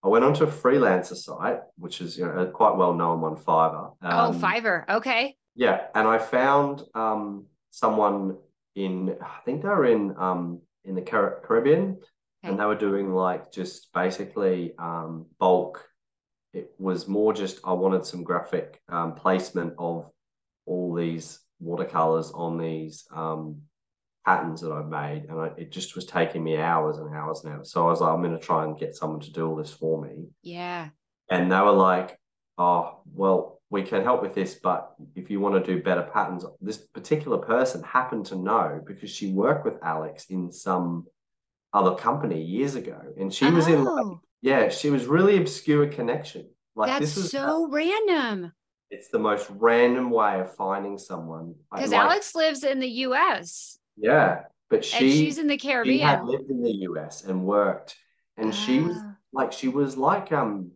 I 0.04 0.10
went 0.10 0.24
onto 0.24 0.44
a 0.44 0.48
freelancer 0.48 1.16
site, 1.16 1.60
which 1.78 2.02
is 2.02 2.18
you 2.18 2.26
know 2.26 2.38
a 2.38 2.46
quite 2.46 2.76
well 2.78 2.94
known 2.94 3.20
one, 3.20 3.36
Fiverr. 3.36 3.94
oh, 4.04 4.08
Um, 4.30 4.40
Fiverr. 4.40 4.88
Okay. 4.98 5.36
Yeah, 5.58 5.88
and 5.96 6.08
I 6.08 6.20
found 6.20 6.84
um, 6.94 7.48
someone 7.72 8.38
in 8.76 9.18
I 9.22 9.40
think 9.44 9.64
they 9.64 9.68
were 9.68 9.86
in 9.86 10.16
um, 10.18 10.62
in 10.86 10.96
the 10.96 11.02
Car- 11.02 11.42
Caribbean, 11.44 11.98
Okay. 12.44 12.52
and 12.52 12.60
they 12.60 12.66
were 12.66 12.76
doing 12.76 13.12
like 13.14 13.52
just 13.52 13.92
basically 13.94 14.74
um, 14.78 15.26
bulk. 15.40 15.84
It 16.54 16.72
was 16.78 17.08
more 17.08 17.34
just 17.34 17.60
I 17.66 17.74
wanted 17.74 18.06
some 18.06 18.24
graphic 18.24 18.80
um, 18.88 19.16
placement 19.16 19.74
of 19.80 20.06
all 20.68 20.94
these 20.94 21.40
watercolors 21.60 22.32
on 22.32 22.58
these 22.60 23.06
um, 23.12 23.62
patterns 24.26 24.62
that 24.62 24.72
I've 24.72 24.88
made, 24.88 25.26
and 25.30 25.40
I, 25.42 25.48
it 25.58 25.72
just 25.72 25.96
was 25.96 26.06
taking 26.06 26.44
me 26.44 26.58
hours 26.58 26.98
and 27.00 27.14
hours 27.14 27.44
hours. 27.46 27.72
So 27.72 27.88
I 27.88 27.90
was 27.90 28.02
like, 28.02 28.14
I'm 28.14 28.22
going 28.22 28.38
to 28.40 28.46
try 28.46 28.64
and 28.64 28.78
get 28.78 28.96
someone 28.96 29.22
to 29.22 29.32
do 29.32 29.48
all 29.50 29.56
this 29.56 29.74
for 29.74 30.00
me 30.06 30.28
Yeah. 30.44 30.90
and 31.32 31.52
they 31.52 31.60
were 31.60 31.72
like, 31.72 32.20
"Oh, 32.60 33.02
well, 33.12 33.57
we 33.70 33.84
can 33.84 34.04
help 34.04 34.22
with 34.22 34.34
this, 34.34 34.56
but 34.56 34.94
if 35.16 35.30
you 35.30 35.40
want 35.40 35.56
to 35.64 35.76
do 35.76 35.84
better 35.84 36.04
patterns, 36.14 36.46
this 36.62 36.78
particular 36.78 37.38
person 37.38 37.84
happened 37.84 38.26
to 38.28 38.36
know 38.36 38.82
because 38.86 39.10
she 39.10 39.32
worked 39.32 39.66
with 39.66 39.76
Alex 39.84 40.26
in 40.30 40.52
some 40.52 41.06
other 41.74 41.96
company 41.96 42.42
years 42.42 42.76
ago, 42.76 43.00
and 43.20 43.34
she 43.34 43.50
was 43.52 43.68
in, 43.68 43.84
like, 43.84 44.06
Oh, 44.06 44.22
yeah, 44.42 44.70
she 44.70 44.90
was 44.90 45.06
really 45.06 45.38
obscure 45.38 45.88
connection. 45.88 46.50
Like 46.76 46.90
that's 47.00 47.16
this 47.16 47.32
so 47.32 47.68
random. 47.70 48.54
it's 48.90 49.10
the 49.10 49.20
most 49.20 49.50
random 49.50 50.12
way 50.12 50.40
of 50.40 50.56
finding 50.56 50.98
someone. 50.98 51.56
Because 51.74 51.92
like, 51.92 52.00
Alex 52.00 52.36
lives 52.36 52.64
in 52.64 52.80
the 52.80 52.88
U.S. 53.10 53.78
yeah, 53.98 54.44
but 54.70 54.78
and 54.78 54.86
she 54.86 55.12
she's 55.26 55.40
in 55.40 55.48
the 55.48 55.58
Caribbean. 55.58 55.98
she 55.98 56.04
had 56.04 56.24
lived 56.24 56.50
in 56.50 56.62
the 56.62 56.72
US 56.90 57.24
and 57.26 57.46
worked, 57.46 57.96
and 58.38 58.54
she 58.54 58.80
was 58.80 58.96
Ah, 58.98 59.16
like 59.34 59.52
she 59.52 59.68
was 59.68 59.98
like 59.98 60.32
um 60.32 60.72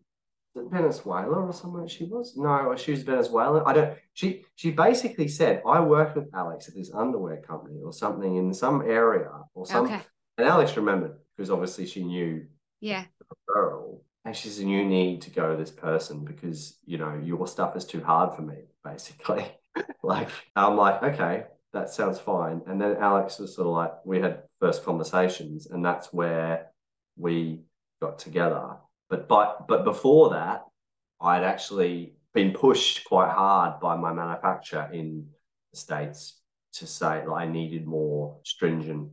Venezuela 0.54 1.46
or 1.46 1.52
somewhere 1.52 1.88
she 1.88 2.04
was? 2.04 2.36
No 2.36 2.74
she 2.76 2.90
was 2.90 3.02
Venezuela. 3.02 3.64
I 3.64 3.72
don't 3.72 3.98
she 4.12 4.44
she 4.54 4.70
basically 4.70 5.28
said 5.28 5.62
I 5.66 5.80
worked 5.80 6.16
with 6.16 6.28
Alex 6.34 6.68
at 6.68 6.74
this 6.74 6.92
underwear 6.92 7.38
company 7.38 7.80
or 7.82 7.92
something 7.92 8.36
in 8.36 8.52
some 8.52 8.82
area 8.82 9.30
or 9.54 9.66
some 9.66 9.86
okay. 9.86 10.00
and 10.38 10.46
Alex 10.46 10.76
remembered 10.76 11.16
because 11.36 11.50
obviously 11.50 11.86
she 11.86 12.04
knew 12.04 12.46
Yeah. 12.80 13.04
the 13.18 13.24
referral 13.34 14.00
and 14.24 14.36
she 14.36 14.48
said 14.48 14.66
you 14.68 14.84
need 14.84 15.22
to 15.22 15.30
go 15.30 15.52
to 15.52 15.56
this 15.56 15.70
person 15.70 16.24
because 16.24 16.78
you 16.84 16.98
know 16.98 17.18
your 17.22 17.46
stuff 17.46 17.74
is 17.76 17.84
too 17.84 18.02
hard 18.02 18.34
for 18.34 18.42
me 18.42 18.64
basically. 18.84 19.46
Like 20.02 20.28
I'm 20.54 20.76
like 20.76 21.02
okay 21.02 21.44
that 21.72 21.88
sounds 21.88 22.18
fine. 22.18 22.60
And 22.66 22.78
then 22.78 22.98
Alex 22.98 23.38
was 23.38 23.54
sort 23.54 23.66
of 23.68 23.72
like 23.72 23.92
we 24.04 24.20
had 24.20 24.42
first 24.60 24.84
conversations 24.84 25.66
and 25.66 25.82
that's 25.82 26.12
where 26.12 26.66
we 27.16 27.62
got 28.02 28.18
together 28.18 28.76
but 29.12 29.28
but 29.28 29.68
but 29.68 29.84
before 29.84 30.30
that 30.30 30.64
I'd 31.20 31.44
actually 31.44 32.14
been 32.34 32.52
pushed 32.52 33.04
quite 33.04 33.30
hard 33.30 33.78
by 33.78 33.94
my 33.96 34.12
manufacturer 34.12 34.88
in 34.92 35.26
the 35.70 35.76
states 35.78 36.40
to 36.78 36.86
say 36.86 37.22
that 37.24 37.30
I 37.30 37.46
needed 37.46 37.86
more 37.86 38.38
stringent 38.44 39.10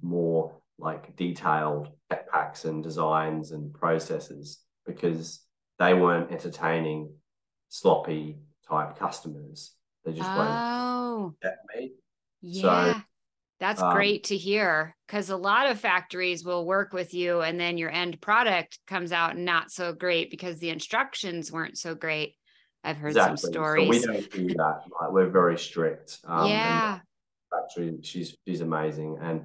more 0.00 0.52
like 0.78 1.14
detailed 1.16 1.90
tech 2.10 2.30
packs 2.30 2.64
and 2.64 2.82
designs 2.82 3.52
and 3.52 3.72
processes 3.74 4.60
because 4.86 5.40
they 5.78 5.92
weren't 5.94 6.32
entertaining 6.32 7.12
sloppy 7.68 8.38
type 8.68 8.98
customers. 8.98 9.74
They 10.04 10.12
just 10.12 10.30
weren't 10.30 10.50
Oh, 10.50 11.34
at 11.44 11.58
me. 11.76 11.92
yeah. 12.40 13.00
That's 13.62 13.80
um, 13.80 13.94
great 13.94 14.24
to 14.24 14.36
hear 14.36 14.96
because 15.06 15.30
a 15.30 15.36
lot 15.36 15.70
of 15.70 15.78
factories 15.78 16.44
will 16.44 16.66
work 16.66 16.92
with 16.92 17.14
you 17.14 17.42
and 17.42 17.60
then 17.60 17.78
your 17.78 17.90
end 17.90 18.20
product 18.20 18.80
comes 18.88 19.12
out 19.12 19.38
not 19.38 19.70
so 19.70 19.92
great 19.92 20.32
because 20.32 20.58
the 20.58 20.70
instructions 20.70 21.52
weren't 21.52 21.78
so 21.78 21.94
great. 21.94 22.34
I've 22.82 22.96
heard 22.96 23.14
some 23.14 23.36
stories. 23.36 24.02
So 24.02 24.10
we 24.10 24.18
don't 24.18 24.32
do 24.32 24.48
that. 24.48 24.80
Like 25.00 25.12
we're 25.12 25.30
very 25.30 25.56
strict. 25.56 26.18
Um, 26.24 26.48
yeah. 26.48 26.98
factory 27.52 27.98
she's 28.02 28.36
she's 28.48 28.62
amazing 28.62 29.18
and 29.22 29.44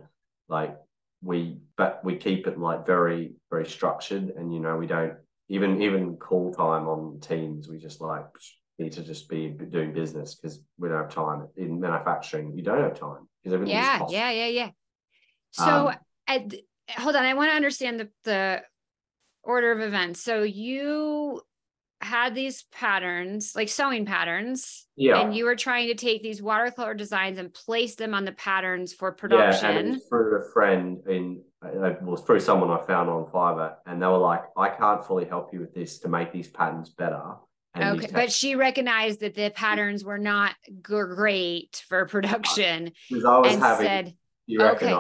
like 0.50 0.76
we 1.22 1.60
but 1.78 2.04
we 2.04 2.16
keep 2.16 2.48
it 2.48 2.58
like 2.58 2.88
very 2.88 3.34
very 3.52 3.68
structured 3.68 4.32
and 4.36 4.52
you 4.52 4.60
know 4.60 4.78
we 4.78 4.88
don't 4.88 5.14
even 5.48 5.80
even 5.80 6.18
call 6.18 6.52
time 6.52 6.88
on 6.88 7.20
teams 7.20 7.68
we 7.68 7.78
just 7.78 8.02
like 8.02 8.26
need 8.80 8.94
to 8.94 9.04
just 9.04 9.28
be 9.28 9.50
doing 9.50 9.94
business 9.94 10.36
because 10.36 10.60
we 10.78 10.90
don't 10.90 10.98
have 10.98 11.14
time 11.14 11.48
in 11.56 11.80
manufacturing 11.80 12.56
you 12.56 12.64
don't 12.64 12.82
have 12.82 13.00
time 13.00 13.28
because 13.42 13.54
everything's 13.54 13.76
Yeah. 13.76 14.06
Yeah. 14.10 14.32
Yeah. 14.32 14.48
Yeah. 14.48 14.70
So 15.52 15.88
Um, 15.88 15.96
at, 16.28 16.54
hold 16.98 17.16
on. 17.16 17.24
I 17.24 17.34
want 17.34 17.50
to 17.52 17.56
understand 17.56 18.00
the, 18.00 18.10
the 18.24 18.64
order 19.44 19.72
of 19.72 19.80
events. 19.80 20.22
So 20.22 20.44
you 20.44 21.42
had 22.02 22.36
these 22.36 22.64
patterns, 22.72 23.54
like 23.56 23.70
sewing 23.70 24.06
patterns, 24.06 24.86
yeah 24.96 25.20
and 25.22 25.36
you 25.36 25.46
were 25.46 25.56
trying 25.56 25.88
to 25.88 25.96
take 25.96 26.22
these 26.22 26.42
watercolor 26.42 26.94
designs 26.94 27.40
and 27.40 27.52
place 27.54 27.96
them 27.96 28.14
on 28.14 28.26
the 28.26 28.32
patterns 28.34 28.94
for 28.94 29.10
yeah 29.10 29.20
production. 29.20 29.94
was 29.94 30.06
through 30.08 30.42
a 30.42 30.52
friend 30.52 31.00
in 31.10 31.42
uh, 31.66 31.86
it 31.86 32.02
was 32.04 32.22
through 32.22 32.40
someone 32.40 32.70
I 32.70 32.86
found 32.86 33.10
on 33.10 33.26
Fiverr 33.26 33.76
and 33.88 34.00
they 34.00 34.06
were 34.06 34.18
like 34.18 34.44
I 34.56 34.70
can't 34.70 35.04
fully 35.04 35.26
help 35.26 35.52
you 35.54 35.60
with 35.60 35.74
this 35.74 35.98
to 36.00 36.08
make 36.08 36.32
these 36.32 36.50
patterns 36.50 36.90
better 36.90 37.36
and 37.82 37.94
Okay, 37.94 38.08
these 38.08 38.12
but 38.12 38.32
she 38.32 38.56
recognized 38.56 39.20
that 39.22 39.36
the 39.36 39.50
patterns 39.50 40.04
were 40.04 40.18
not 40.18 40.56
g- 40.68 40.74
great 40.82 41.84
for 41.88 42.06
production 42.06 42.92
because 43.10 43.26
I 43.26 43.38
was 43.38 43.54
and 43.54 43.62
having 43.64 43.86
said, 43.86 44.14
you 44.46 44.62
okay. 44.64 44.94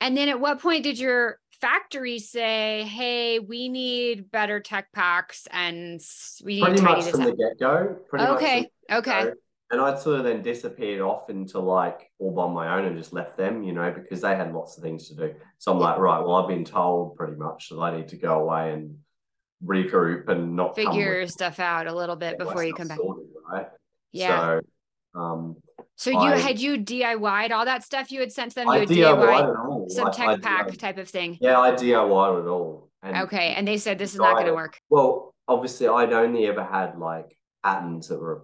and 0.00 0.16
then 0.16 0.28
at 0.28 0.40
what 0.40 0.60
point 0.60 0.82
did 0.84 0.98
your 0.98 1.38
factory 1.60 2.18
say, 2.18 2.82
"Hey, 2.84 3.38
we 3.38 3.68
need 3.68 4.30
better 4.30 4.60
tech 4.60 4.92
packs 4.92 5.46
and 5.50 6.00
we 6.44 6.56
need 6.56 6.60
to 6.64 6.68
pretty 6.68 6.80
tidy 6.80 7.00
much 7.02 7.10
from 7.10 7.20
up"? 7.20 7.28
the 7.30 7.36
get 7.36 7.58
go. 7.60 7.96
Pretty 8.08 8.24
Okay, 8.24 8.68
the 8.88 8.96
okay, 8.96 9.24
get-go. 9.24 9.32
And 9.70 9.80
I'd 9.80 9.98
sort 10.00 10.18
of 10.18 10.24
then 10.24 10.42
disappeared 10.42 11.00
off 11.00 11.30
into 11.30 11.58
like 11.58 12.10
all 12.18 12.32
by 12.32 12.46
my 12.52 12.76
own 12.78 12.84
and 12.84 12.96
just 12.96 13.14
left 13.14 13.38
them, 13.38 13.62
you 13.62 13.72
know, 13.72 13.90
because 13.90 14.20
they 14.20 14.36
had 14.36 14.52
lots 14.52 14.76
of 14.76 14.82
things 14.82 15.08
to 15.08 15.14
do. 15.16 15.34
So 15.58 15.72
I'm 15.72 15.78
Yeah. 15.78 15.84
like, 15.86 15.98
right, 15.98 16.18
well, 16.20 16.34
I've 16.36 16.48
been 16.48 16.64
told 16.64 17.16
pretty 17.16 17.36
much 17.36 17.70
that 17.70 17.78
I 17.78 17.96
need 17.96 18.08
to 18.08 18.16
go 18.16 18.40
away 18.40 18.72
and 18.74 18.98
regroup 19.64 20.28
and 20.28 20.56
not 20.56 20.74
figure 20.74 21.26
stuff 21.26 21.58
out 21.60 21.86
a 21.86 21.94
little 21.94 22.16
bit 22.16 22.38
before 22.38 22.64
you 22.64 22.74
come 22.74 22.88
back. 22.88 22.98
sorted, 22.98 23.26
right? 23.50 23.68
Yeah. 24.12 24.60
So 25.14 25.20
um, 25.20 25.56
So 25.96 26.10
you 26.10 26.18
I- 26.18 26.36
had 26.38 26.58
you 26.58 26.78
DIY'd 26.78 27.52
all 27.52 27.64
that 27.64 27.82
stuff 27.84 28.10
you 28.10 28.20
had 28.20 28.32
sent 28.32 28.54
them. 28.54 28.66
You 28.66 28.72
I 28.72 28.78
had 28.80 28.88
DIY'd 28.88 29.16
DIY 29.18 29.50
it 29.50 29.56
all. 29.56 29.86
some 29.88 30.08
I- 30.08 30.10
tech 30.10 30.28
I 30.28 30.36
pack 30.38 30.66
DIY'd 30.68 30.80
type 30.80 30.98
of 30.98 31.08
thing. 31.08 31.38
Yeah, 31.40 31.60
I 31.60 31.72
DIY'd 31.72 32.44
it 32.44 32.48
all. 32.48 32.88
And 33.02 33.16
Okay, 33.24 33.54
and 33.54 33.66
they 33.66 33.78
said 33.78 33.98
this 33.98 34.12
is 34.12 34.18
not 34.20 34.34
going 34.34 34.46
to 34.46 34.54
work. 34.54 34.78
Well, 34.88 35.34
obviously, 35.48 35.88
I'd 35.88 36.12
only 36.12 36.46
ever 36.46 36.62
had 36.64 36.98
like 36.98 37.36
patterns 37.64 38.08
that 38.08 38.20
were 38.20 38.42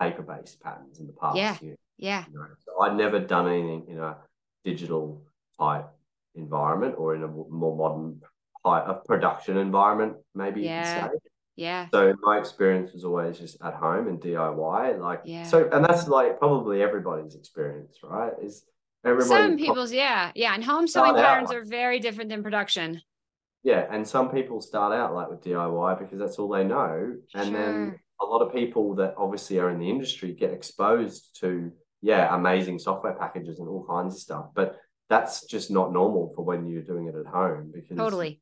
paper-based 0.00 0.60
patterns 0.60 1.00
in 1.00 1.06
the 1.06 1.12
past. 1.14 1.36
Yeah. 1.36 1.56
you 1.62 1.76
Yeah. 1.96 2.24
know. 2.32 2.46
So 2.64 2.80
I'd 2.82 2.96
never 2.96 3.18
done 3.18 3.48
anything 3.48 3.86
in 3.88 3.98
a 3.98 4.18
digital 4.64 5.22
type 5.58 5.86
environment 6.34 6.96
or 6.98 7.14
in 7.14 7.22
a 7.22 7.28
more 7.28 7.74
modern 7.76 8.20
type 8.66 8.84
of 8.88 9.04
production 9.04 9.56
environment, 9.56 10.16
maybe 10.34 10.62
Yeah. 10.62 10.78
you 10.78 11.02
could 11.10 11.12
say. 11.12 11.18
Yeah. 11.56 11.86
So 11.92 12.14
my 12.22 12.38
experience 12.38 12.92
was 12.92 13.04
always 13.04 13.38
just 13.38 13.56
at 13.62 13.74
home 13.74 14.08
and 14.08 14.20
DIY, 14.20 14.98
like 15.00 15.22
Yeah. 15.24 15.44
so, 15.44 15.68
and 15.72 15.84
that's 15.84 16.06
like 16.08 16.38
probably 16.38 16.82
everybody's 16.82 17.34
experience, 17.34 17.98
right? 18.02 18.32
Is 18.42 18.64
everybody 19.04 19.28
Some 19.28 19.56
people's, 19.56 19.92
yeah. 19.92 20.32
Yeah. 20.34 20.52
And 20.54 20.62
home 20.62 20.86
sewing 20.86 21.14
patterns 21.14 21.48
like- 21.48 21.58
are 21.58 21.64
very 21.64 21.98
different 22.00 22.28
than 22.30 22.42
production. 22.42 23.00
Yeah, 23.62 23.86
and 23.90 24.06
some 24.06 24.30
people 24.30 24.60
start 24.60 24.92
out 24.92 25.12
like 25.14 25.28
with 25.28 25.40
DIY 25.42 25.98
because 25.98 26.18
that's 26.20 26.38
all 26.38 26.48
they 26.48 26.62
know, 26.62 27.16
and 27.34 27.52
then 27.54 27.98
a 28.20 28.24
lot 28.24 28.40
of 28.40 28.52
people 28.52 28.94
that 28.96 29.14
obviously 29.18 29.58
are 29.58 29.70
in 29.70 29.78
the 29.80 29.90
industry 29.90 30.32
get 30.34 30.52
exposed 30.52 31.36
to 31.40 31.72
yeah 32.00 32.32
amazing 32.34 32.78
software 32.78 33.14
packages 33.14 33.58
and 33.58 33.68
all 33.68 33.84
kinds 33.84 34.14
of 34.14 34.20
stuff, 34.20 34.46
but 34.54 34.76
that's 35.08 35.46
just 35.46 35.70
not 35.72 35.92
normal 35.92 36.32
for 36.36 36.44
when 36.44 36.66
you're 36.68 36.82
doing 36.82 37.06
it 37.08 37.16
at 37.16 37.26
home 37.26 37.72
because 37.74 37.96
Totally. 37.96 38.40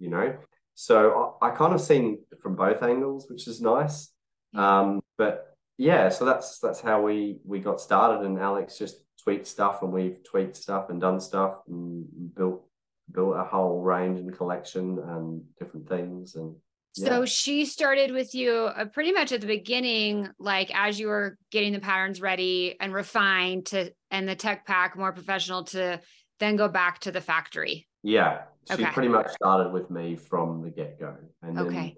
You 0.00 0.10
know. 0.10 0.36
So 0.74 1.36
I, 1.40 1.48
I 1.48 1.50
kind 1.50 1.74
of 1.74 1.80
seen 1.80 2.18
from 2.42 2.56
both 2.56 2.82
angles, 2.82 3.26
which 3.30 3.46
is 3.46 3.60
nice. 3.60 4.10
Um, 4.54 5.00
but 5.16 5.54
yeah, 5.78 6.08
so 6.08 6.24
that's 6.24 6.58
that's 6.58 6.80
how 6.80 7.02
we 7.02 7.38
we 7.44 7.60
got 7.60 7.80
started, 7.80 8.26
and 8.26 8.38
Alex 8.38 8.76
just 8.78 8.96
tweaked 9.22 9.46
stuff, 9.46 9.82
and 9.82 9.92
we've 9.92 10.18
tweaked 10.24 10.56
stuff 10.56 10.90
and 10.90 11.00
done 11.00 11.20
stuff 11.20 11.58
and 11.68 12.06
built 12.34 12.64
built 13.12 13.36
a 13.36 13.44
whole 13.44 13.80
range 13.82 14.18
and 14.20 14.36
collection 14.36 14.98
and 14.98 15.42
different 15.58 15.88
things, 15.88 16.34
and 16.34 16.56
So 16.92 17.20
Yeah. 17.20 17.24
she 17.24 17.66
started 17.66 18.10
with 18.12 18.34
you 18.34 18.52
uh, 18.52 18.86
pretty 18.86 19.12
much 19.12 19.32
at 19.32 19.40
the 19.40 19.46
beginning, 19.46 20.28
like 20.38 20.70
as 20.74 20.98
you 20.98 21.08
were 21.08 21.36
getting 21.50 21.72
the 21.72 21.80
patterns 21.80 22.20
ready 22.20 22.76
and 22.80 22.92
refined 22.92 23.66
to, 23.66 23.92
and 24.10 24.28
the 24.28 24.34
tech 24.36 24.66
pack 24.66 24.96
more 24.96 25.12
professional 25.12 25.64
to 25.64 26.00
then 26.40 26.56
go 26.56 26.68
back 26.68 27.00
to 27.00 27.12
the 27.12 27.20
factory. 27.20 27.86
Yeah, 28.02 28.42
she 28.66 28.82
Okay. 28.84 28.92
pretty 28.92 29.08
much 29.08 29.30
started 29.32 29.72
with 29.72 29.90
me 29.90 30.16
from 30.16 30.62
the 30.62 30.70
get 30.70 30.98
go, 30.98 31.16
and 31.42 31.56
then 31.56 31.66
Okay. 31.66 31.96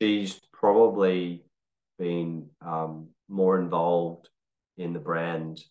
she's 0.00 0.40
probably 0.52 1.44
been 1.98 2.48
um, 2.60 3.08
more 3.28 3.58
involved 3.58 4.28
in 4.76 4.92
the 4.92 4.98
brand 4.98 5.62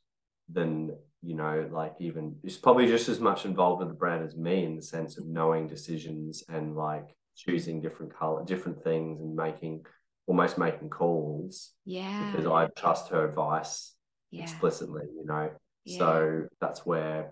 than 0.49 0.95
you 1.25 1.35
know, 1.35 1.69
like 1.71 1.93
even 1.99 2.35
it's 2.43 2.57
probably 2.57 2.85
just 2.85 3.07
as 3.07 3.19
much 3.21 3.45
involved 3.45 3.79
with 3.79 3.87
the 3.87 3.93
brand 3.93 4.25
as 4.25 4.35
me 4.35 4.65
in 4.65 4.75
the 4.75 4.81
sense 4.81 5.17
of 5.17 5.25
knowing 5.25 5.67
decisions 5.67 6.43
and 6.49 6.75
like 6.75 7.15
choosing 7.37 7.81
different 7.81 8.13
color, 8.13 8.43
different 8.43 8.83
things, 8.83 9.21
and 9.21 9.33
making 9.35 9.85
almost 10.27 10.57
making 10.57 10.89
calls 10.89 11.71
Yeah. 11.85 12.19
because 12.19 12.45
I 12.45 12.67
trust 12.77 13.09
her 13.09 13.25
advice 13.27 13.93
yeah. 14.31 14.41
explicitly, 14.43 15.03
you 15.15 15.25
know. 15.25 15.51
yeah. 15.85 15.97
So 15.97 16.47
that's 16.59 16.85
where 16.85 17.31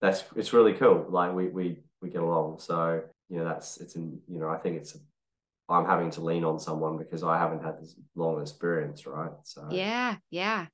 that's 0.00 0.22
it's 0.36 0.52
really 0.52 0.74
cool. 0.74 1.06
Like 1.08 1.34
we 1.34 1.48
we 1.48 1.78
we 2.02 2.10
get 2.10 2.22
along. 2.22 2.58
So 2.58 3.02
you 3.28 3.38
know 3.38 3.44
that's 3.44 3.78
it's 3.78 3.96
in 3.96 4.20
you 4.28 4.38
know 4.40 4.48
I 4.48 4.58
think 4.58 4.76
it's 4.76 4.96
I'm 5.68 5.86
having 5.86 6.10
to 6.12 6.20
lean 6.20 6.44
on 6.44 6.58
someone 6.58 6.98
because 6.98 7.22
I 7.22 7.38
haven't 7.38 7.62
had 7.64 7.80
this 7.80 7.96
long 8.14 8.40
experience, 8.42 9.06
right? 9.06 9.32
So 9.44 9.66
Yeah. 9.70 10.16
Yeah. 10.30 10.66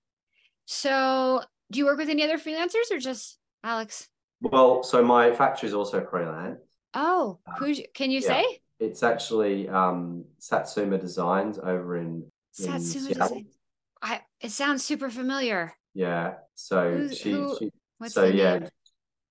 So 0.67 1.43
do 1.71 1.79
you 1.79 1.87
work 1.87 1.99
with 1.99 2.09
any 2.09 2.23
other 2.25 2.39
freelancers 2.39 2.91
or 2.91 2.99
just 2.99 3.39
Alex? 3.62 4.09
Well, 4.41 4.83
so 4.83 5.03
my 5.05 5.33
factory 5.33 5.69
is 5.69 5.75
also 5.75 6.05
freelance. 6.11 6.61
Oh, 6.95 7.39
Uh, 7.47 7.53
who's 7.59 7.81
can 7.95 8.11
you 8.11 8.21
yeah. 8.21 8.27
say? 8.29 8.61
It's 8.81 9.03
actually 9.03 9.69
um, 9.69 10.25
Satsuma 10.39 10.97
Designs 10.99 11.59
over 11.59 11.99
in 11.99 12.25
Satsuma 12.53 12.81
Seattle. 12.81 13.29
Design. 13.29 13.47
I 14.03 14.21
it 14.41 14.50
sounds 14.50 14.83
super 14.85 15.11
familiar. 15.11 15.75
Yeah. 15.95 16.35
So 16.55 16.91
Who's- 16.97 17.17
she, 17.19 17.33
who- 17.33 17.57
she 17.59 17.71
What's 17.99 18.15
so 18.15 18.25
yeah, 18.25 18.61
name? 18.61 18.69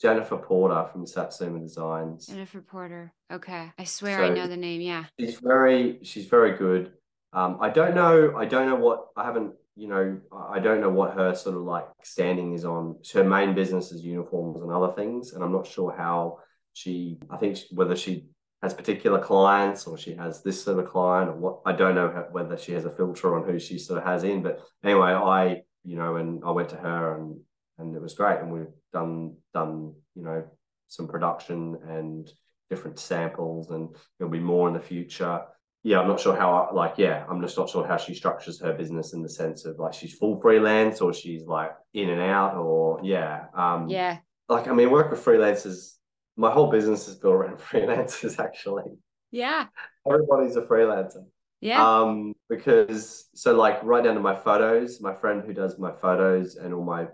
Jennifer 0.02 0.38
Porter 0.38 0.88
from 0.92 1.06
Satsuma 1.06 1.60
Designs. 1.60 2.28
Jennifer 2.28 2.62
Porter. 2.62 3.14
Okay. 3.32 3.72
I 3.78 3.84
swear 3.84 4.24
I 4.24 4.30
know 4.30 4.48
the 4.48 4.58
name. 4.58 4.82
Yeah. 4.82 5.06
She's 5.20 5.40
very 5.40 6.00
she's 6.04 6.26
very 6.26 6.58
good. 6.58 6.94
Um, 7.34 7.58
I 7.62 7.70
don't 7.70 7.96
know 7.96 8.36
I 8.38 8.46
don't 8.46 8.68
know 8.68 8.76
what 8.76 9.08
I 9.16 9.26
haven't 9.26 9.54
you 9.76 9.88
know 9.88 10.20
I 10.32 10.56
I 10.56 10.60
don't 10.60 10.82
know 10.82 10.90
what 10.90 11.14
her 11.14 11.36
sort 11.36 11.56
of 11.56 11.64
like 11.64 11.86
standing 12.04 12.54
is 12.54 12.64
on. 12.66 12.96
Her 13.14 13.24
main 13.24 13.54
business 13.54 13.92
is 13.92 14.04
uniforms 14.04 14.62
and 14.62 14.72
other 14.72 14.94
things, 14.94 15.34
and 15.34 15.44
I'm 15.44 15.52
not 15.52 15.68
sure 15.68 15.94
how 15.96 16.40
she. 16.74 17.20
I 17.30 17.38
think 17.38 17.60
whether 17.72 17.96
she 17.96 18.26
has 18.62 18.74
particular 18.74 19.20
clients 19.20 19.88
or 19.88 19.98
she 19.98 20.16
has 20.16 20.44
this 20.44 20.62
sort 20.64 20.80
of 20.80 20.90
client 20.90 21.30
or 21.30 21.36
what. 21.36 21.60
I 21.66 21.74
don't 21.74 21.96
know 21.96 22.08
whether 22.32 22.58
she 22.58 22.72
has 22.72 22.86
a 22.86 22.90
filter 22.90 23.36
on 23.38 23.48
who 23.48 23.60
she 23.60 23.78
sort 23.78 24.00
of 24.00 24.06
has 24.06 24.24
in. 24.24 24.44
But 24.44 24.62
anyway, 24.84 25.12
I 25.12 25.62
you 25.84 25.98
know 25.98 26.16
and 26.16 26.42
I 26.46 26.52
went 26.52 26.70
to 26.70 26.78
her 26.78 27.18
and 27.18 27.40
and 27.80 27.96
it 27.96 28.02
was 28.02 28.14
great, 28.14 28.40
and 28.40 28.52
we've 28.52 28.74
done 28.94 29.36
done 29.54 29.94
you 30.16 30.24
know 30.24 30.44
some 30.88 31.08
production 31.08 31.78
and 31.88 32.30
different 32.70 33.00
samples, 33.00 33.72
and 33.72 33.96
there'll 34.18 34.32
be 34.32 34.40
more 34.40 34.68
in 34.68 34.74
the 34.74 34.80
future 34.80 35.42
yeah, 35.84 36.00
I'm 36.00 36.08
not 36.08 36.20
sure 36.20 36.36
how, 36.36 36.70
like, 36.74 36.96
yeah, 36.98 37.26
I'm 37.30 37.42
just 37.42 37.58
not 37.58 37.70
sure 37.70 37.88
how 37.88 37.96
she 37.96 38.14
structures 38.14 38.60
her 38.60 38.74
business 38.74 39.14
in 39.14 39.24
the 39.24 39.30
sense 39.30 39.64
of 39.64 39.80
like 39.80 39.94
she's 39.94 40.14
full 40.14 40.40
freelance 40.42 41.00
or 41.00 41.14
she's 41.14 41.46
like 41.46 41.72
in 41.94 42.10
and 42.10 42.22
out 42.22 42.56
or, 42.56 43.00
yeah. 43.02 43.46
Um, 43.54 43.88
Yeah. 43.88 44.18
Like, 44.50 44.68
I 44.68 44.74
mean, 44.74 44.92
work 44.92 45.10
with 45.12 45.24
freelancers, 45.24 45.96
my 46.36 46.52
whole 46.52 46.70
business 46.70 47.08
is 47.08 47.16
built 47.16 47.36
around 47.36 47.58
freelancers, 47.72 48.40
actually. 48.40 48.92
Yeah. 49.32 49.68
Everybody's 50.06 50.58
a 50.58 50.64
freelancer. 50.64 51.24
Yeah. 51.62 52.02
Um, 52.02 52.34
because, 52.50 53.30
so 53.34 53.56
like, 53.56 53.82
right 53.84 54.04
down 54.04 54.16
to 54.16 54.22
my 54.22 54.36
photos, 54.36 55.00
my 55.00 55.14
friend 55.14 55.44
who 55.46 55.54
does 55.54 55.80
my 55.80 55.92
photos 55.92 56.56
and 56.56 56.74
all 56.74 56.84
my, 56.84 57.08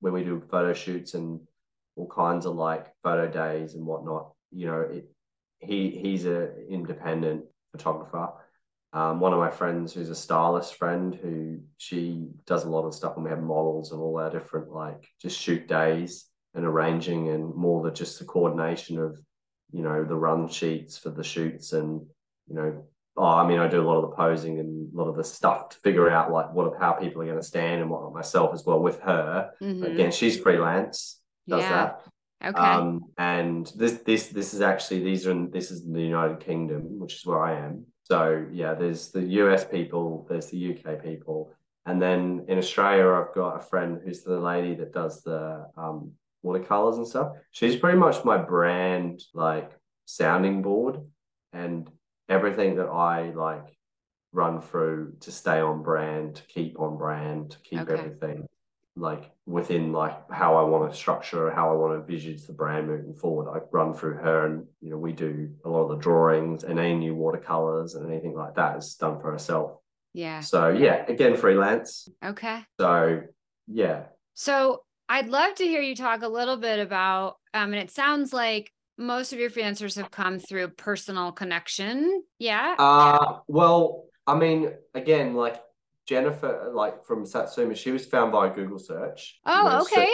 when 0.00 0.12
we 0.12 0.24
do 0.24 0.42
photo 0.50 0.72
shoots 0.72 1.14
and 1.14 1.40
all 1.96 2.08
kinds 2.08 2.46
of 2.46 2.54
like 2.54 2.92
photo 3.02 3.26
days 3.26 3.74
and 3.74 3.86
whatnot, 3.86 4.32
you 4.50 4.66
know, 4.66 4.80
it, 4.80 5.08
he 5.58 5.90
he's 5.90 6.26
a 6.26 6.66
independent 6.68 7.44
photographer. 7.72 8.32
Um, 8.92 9.20
one 9.20 9.32
of 9.32 9.38
my 9.38 9.50
friends 9.50 9.92
who's 9.92 10.10
a 10.10 10.14
stylist 10.14 10.76
friend 10.76 11.14
who 11.14 11.60
she 11.76 12.28
does 12.46 12.64
a 12.64 12.70
lot 12.70 12.86
of 12.86 12.94
stuff 12.94 13.16
and 13.16 13.24
we 13.24 13.30
have 13.30 13.42
models 13.42 13.92
and 13.92 14.00
all 14.00 14.18
our 14.18 14.30
different 14.30 14.70
like 14.70 15.06
just 15.20 15.38
shoot 15.38 15.68
days 15.68 16.26
and 16.54 16.64
arranging 16.64 17.28
and 17.28 17.54
more 17.54 17.82
than 17.82 17.94
just 17.94 18.18
the 18.18 18.24
coordination 18.24 18.98
of 18.98 19.20
you 19.70 19.82
know 19.82 20.04
the 20.04 20.14
run 20.14 20.48
sheets 20.48 20.96
for 20.96 21.10
the 21.10 21.24
shoots 21.24 21.72
and 21.72 22.00
you 22.48 22.54
know 22.54 22.84
oh 23.16 23.24
I 23.24 23.46
mean 23.46 23.58
I 23.58 23.68
do 23.68 23.80
a 23.80 23.88
lot 23.88 23.96
of 24.02 24.10
the 24.10 24.16
posing 24.16 24.58
and 24.60 24.92
a 24.92 24.96
lot 24.96 25.08
of 25.08 25.16
the 25.16 25.24
stuff 25.24 25.70
to 25.70 25.76
figure 25.78 26.08
out 26.10 26.30
like 26.32 26.52
what 26.52 26.74
how 26.78 26.92
people 26.92 27.22
are 27.22 27.26
going 27.26 27.38
to 27.38 27.42
stand 27.42 27.80
and 27.80 27.90
what 27.90 28.12
myself 28.12 28.52
as 28.54 28.64
well 28.66 28.80
with 28.80 29.00
her 29.00 29.50
Mhm. 29.62 29.82
again 29.92 30.10
she's 30.12 30.38
freelance 30.38 31.20
does 31.48 31.62
Yeah. 31.64 31.70
that 31.70 32.00
Okay. 32.44 32.60
um, 32.60 33.00
and 33.16 33.72
this 33.76 33.94
this 34.04 34.28
this 34.28 34.52
is 34.52 34.60
actually 34.60 35.02
these 35.02 35.26
are 35.26 35.30
in, 35.30 35.50
this 35.50 35.70
is 35.70 35.86
in 35.86 35.92
the 35.94 36.02
United 36.02 36.38
Kingdom, 36.40 36.98
which 37.00 37.14
is 37.14 37.24
where 37.24 37.42
I 37.42 37.54
am. 37.66 37.86
So 38.04 38.46
yeah, 38.52 38.74
there's 38.74 39.10
the 39.10 39.22
US 39.40 39.64
people, 39.64 40.26
there's 40.28 40.48
the 40.50 40.58
UK 40.72 41.02
people, 41.02 41.50
and 41.86 42.00
then 42.00 42.44
in 42.46 42.58
Australia, 42.58 43.08
I've 43.10 43.34
got 43.34 43.56
a 43.56 43.60
friend 43.70 44.00
who's 44.04 44.22
the 44.22 44.38
lady 44.38 44.74
that 44.74 44.92
does 44.92 45.22
the 45.22 45.66
um, 45.78 46.12
watercolors 46.42 46.98
and 46.98 47.08
stuff. 47.08 47.32
She's 47.52 47.74
pretty 47.76 47.96
much 47.98 48.22
my 48.22 48.36
brand 48.36 49.22
like 49.32 49.70
sounding 50.04 50.60
board, 50.60 51.00
and 51.54 51.90
everything 52.28 52.76
that 52.76 52.88
I 52.88 53.30
like 53.30 53.76
run 54.32 54.60
through 54.60 55.14
to 55.20 55.30
stay 55.32 55.60
on 55.60 55.82
brand, 55.82 56.36
to 56.36 56.42
keep 56.44 56.78
on 56.78 56.98
brand, 56.98 57.52
to 57.52 57.58
keep 57.60 57.80
Okay. 57.80 57.92
everything 57.94 58.46
like 58.98 59.30
within 59.44 59.92
like 59.92 60.30
how 60.30 60.56
I 60.56 60.62
want 60.62 60.90
to 60.90 60.96
structure, 60.96 61.50
how 61.50 61.70
I 61.70 61.74
want 61.74 61.92
to 61.92 62.00
envisage 62.00 62.46
the 62.46 62.52
brand 62.54 62.86
moving 62.88 63.14
forward. 63.14 63.50
I 63.54 63.60
run 63.70 63.92
through 63.92 64.14
her, 64.14 64.46
and 64.46 64.66
you 64.80 64.90
know 64.90 64.98
we 64.98 65.12
do 65.12 65.50
a 65.64 65.68
lot 65.68 65.82
of 65.84 65.90
the 65.90 65.96
drawings 65.96 66.64
and 66.64 66.78
any 66.78 66.94
new 66.94 67.14
watercolors 67.14 67.94
and 67.94 68.10
anything 68.10 68.34
like 68.34 68.54
that 68.54 68.78
is 68.78 68.94
done 68.94 69.20
for 69.20 69.30
herself. 69.32 69.78
yeah. 70.14 70.40
So 70.40 70.70
yeah, 70.70 71.04
again 71.08 71.36
freelance. 71.36 72.08
Okay. 72.24 72.60
So 72.80 73.22
yeah, 73.68 74.04
So 74.34 74.82
I'd 75.08 75.28
love 75.28 75.54
to 75.56 75.64
hear 75.64 75.82
you 75.82 75.94
talk 75.94 76.22
a 76.22 76.28
little 76.28 76.56
bit 76.56 76.78
about, 76.78 77.36
um, 77.52 77.72
and 77.72 77.82
it 77.82 77.90
sounds 77.90 78.32
like 78.32 78.72
most 78.98 79.32
of 79.32 79.38
your 79.38 79.50
freelancers 79.50 79.96
have 79.96 80.10
come 80.10 80.38
through 80.38 80.68
personal 80.68 81.32
connection. 81.32 82.22
Yeah. 82.38 82.74
Uh, 82.78 83.38
well, 83.48 84.04
I 84.26 84.36
mean, 84.36 84.72
again, 84.94 85.34
like 85.34 85.62
Jennifer, 86.06 86.70
like 86.72 87.04
from 87.04 87.26
Satsuma, 87.26 87.74
she 87.74 87.90
was 87.90 88.06
found 88.06 88.32
by 88.32 88.48
a 88.48 88.50
Google 88.50 88.78
search. 88.78 89.38
Oh, 89.44 89.82
okay. 89.82 90.08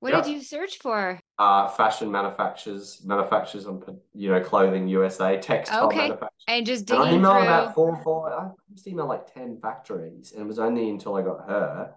What 0.00 0.24
did 0.24 0.32
you 0.32 0.42
search 0.42 0.78
for? 0.78 1.18
uh, 1.38 1.66
fashion 1.68 2.10
manufacturers, 2.12 3.00
manufacturers 3.04 3.66
on, 3.66 3.82
you 4.12 4.30
know, 4.30 4.40
clothing 4.40 4.86
USA, 4.88 5.36
textile 5.38 5.86
Okay. 5.86 5.96
manufacturers. 6.08 6.44
And 6.46 6.66
just 6.66 6.88
And 6.90 6.98
I 7.00 7.04
digging 7.06 7.22
emailed 7.22 7.32
through. 7.32 7.42
about 7.42 7.74
four 7.74 7.96
or 7.96 8.02
four, 8.04 8.32
I 8.32 8.50
must 8.70 8.86
emailed 8.86 9.08
like 9.08 9.32
10 9.32 9.58
factories. 9.60 10.32
And 10.32 10.42
it 10.42 10.46
was 10.46 10.58
only 10.58 10.88
until 10.90 11.16
I 11.16 11.22
got 11.22 11.48
her, 11.48 11.94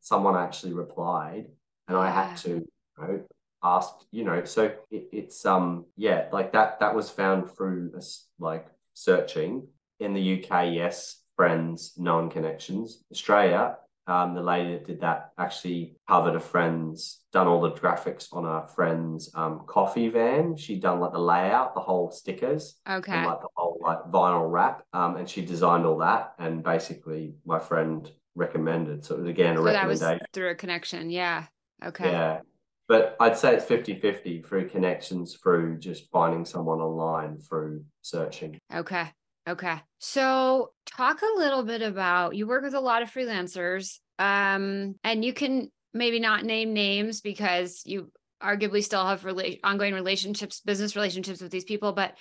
someone 0.00 0.36
actually 0.36 0.74
replied. 0.74 1.46
And 1.88 1.96
I 1.96 2.10
had 2.10 2.36
to, 2.38 2.50
you 2.50 2.66
know, 2.98 3.24
ask, 3.74 3.90
you 4.10 4.24
know, 4.24 4.44
so 4.44 4.64
it, 4.90 5.08
it's, 5.12 5.44
um, 5.44 5.86
yeah, 5.96 6.28
like 6.32 6.52
that, 6.52 6.80
that 6.80 6.94
was 6.94 7.10
found 7.10 7.50
through 7.54 7.90
this, 7.94 8.26
like 8.38 8.66
searching 8.94 9.66
in 10.00 10.14
the 10.14 10.24
UK. 10.44 10.72
Yes. 10.72 11.22
Friends, 11.36 11.92
known 11.98 12.30
connections. 12.30 13.04
Australia, 13.12 13.76
um, 14.06 14.34
the 14.34 14.40
lady 14.40 14.72
that 14.72 14.86
did 14.86 15.00
that 15.02 15.32
actually 15.36 15.96
covered 16.08 16.34
a 16.34 16.40
friend's, 16.40 17.20
done 17.30 17.46
all 17.46 17.60
the 17.60 17.72
graphics 17.72 18.28
on 18.32 18.46
a 18.46 18.66
friend's 18.68 19.30
um, 19.34 19.64
coffee 19.66 20.08
van. 20.08 20.56
She'd 20.56 20.80
done 20.80 20.98
like 21.00 21.12
the 21.12 21.18
layout, 21.18 21.74
the 21.74 21.80
whole 21.80 22.10
stickers 22.10 22.76
Okay. 22.88 23.12
and 23.12 23.26
like 23.26 23.40
the 23.42 23.48
whole 23.54 23.78
like 23.82 23.98
vinyl 24.10 24.50
wrap. 24.50 24.82
Um, 24.94 25.16
and 25.16 25.28
she 25.28 25.44
designed 25.44 25.84
all 25.84 25.98
that. 25.98 26.32
And 26.38 26.62
basically, 26.64 27.34
my 27.44 27.58
friend 27.58 28.10
recommended. 28.34 29.04
So 29.04 29.16
it 29.16 29.20
was 29.20 29.28
again 29.28 29.56
a 29.56 29.58
So 29.58 29.64
that 29.64 29.86
was 29.86 30.00
recommendation. 30.00 30.26
through 30.32 30.50
a 30.52 30.54
connection. 30.54 31.10
Yeah. 31.10 31.44
Okay. 31.84 32.10
Yeah. 32.12 32.40
But 32.88 33.16
I'd 33.18 33.36
say 33.36 33.54
it's 33.54 33.64
50 33.64 34.00
50 34.00 34.42
through 34.42 34.68
connections, 34.68 35.36
through 35.42 35.78
just 35.78 36.10
finding 36.10 36.44
someone 36.44 36.80
online, 36.80 37.38
through 37.38 37.84
searching. 38.02 38.58
Okay. 38.72 39.10
Okay. 39.48 39.80
So 39.98 40.70
talk 40.86 41.22
a 41.22 41.38
little 41.38 41.62
bit 41.62 41.82
about 41.82 42.34
you 42.34 42.46
work 42.46 42.62
with 42.62 42.74
a 42.74 42.80
lot 42.80 43.02
of 43.02 43.12
freelancers. 43.12 43.98
Um, 44.18 44.96
and 45.04 45.24
you 45.24 45.32
can 45.32 45.70
maybe 45.94 46.20
not 46.20 46.44
name 46.44 46.72
names 46.72 47.20
because 47.20 47.82
you 47.84 48.10
arguably 48.42 48.82
still 48.82 49.04
have 49.04 49.22
rela- 49.22 49.58
ongoing 49.64 49.94
relationships, 49.94 50.60
business 50.60 50.96
relationships 50.96 51.40
with 51.40 51.50
these 51.50 51.64
people, 51.64 51.92
but 51.92 52.14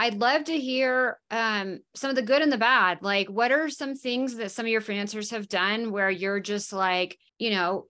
I'd 0.00 0.20
love 0.20 0.44
to 0.44 0.56
hear 0.56 1.18
um, 1.28 1.80
some 1.96 2.08
of 2.08 2.14
the 2.14 2.22
good 2.22 2.40
and 2.40 2.52
the 2.52 2.56
bad. 2.56 2.98
Like, 3.02 3.28
what 3.28 3.50
are 3.50 3.68
some 3.68 3.96
things 3.96 4.36
that 4.36 4.52
some 4.52 4.64
of 4.64 4.70
your 4.70 4.80
freelancers 4.80 5.32
have 5.32 5.48
done 5.48 5.90
where 5.90 6.08
you're 6.08 6.38
just 6.38 6.72
like, 6.72 7.18
you 7.36 7.50
know, 7.50 7.86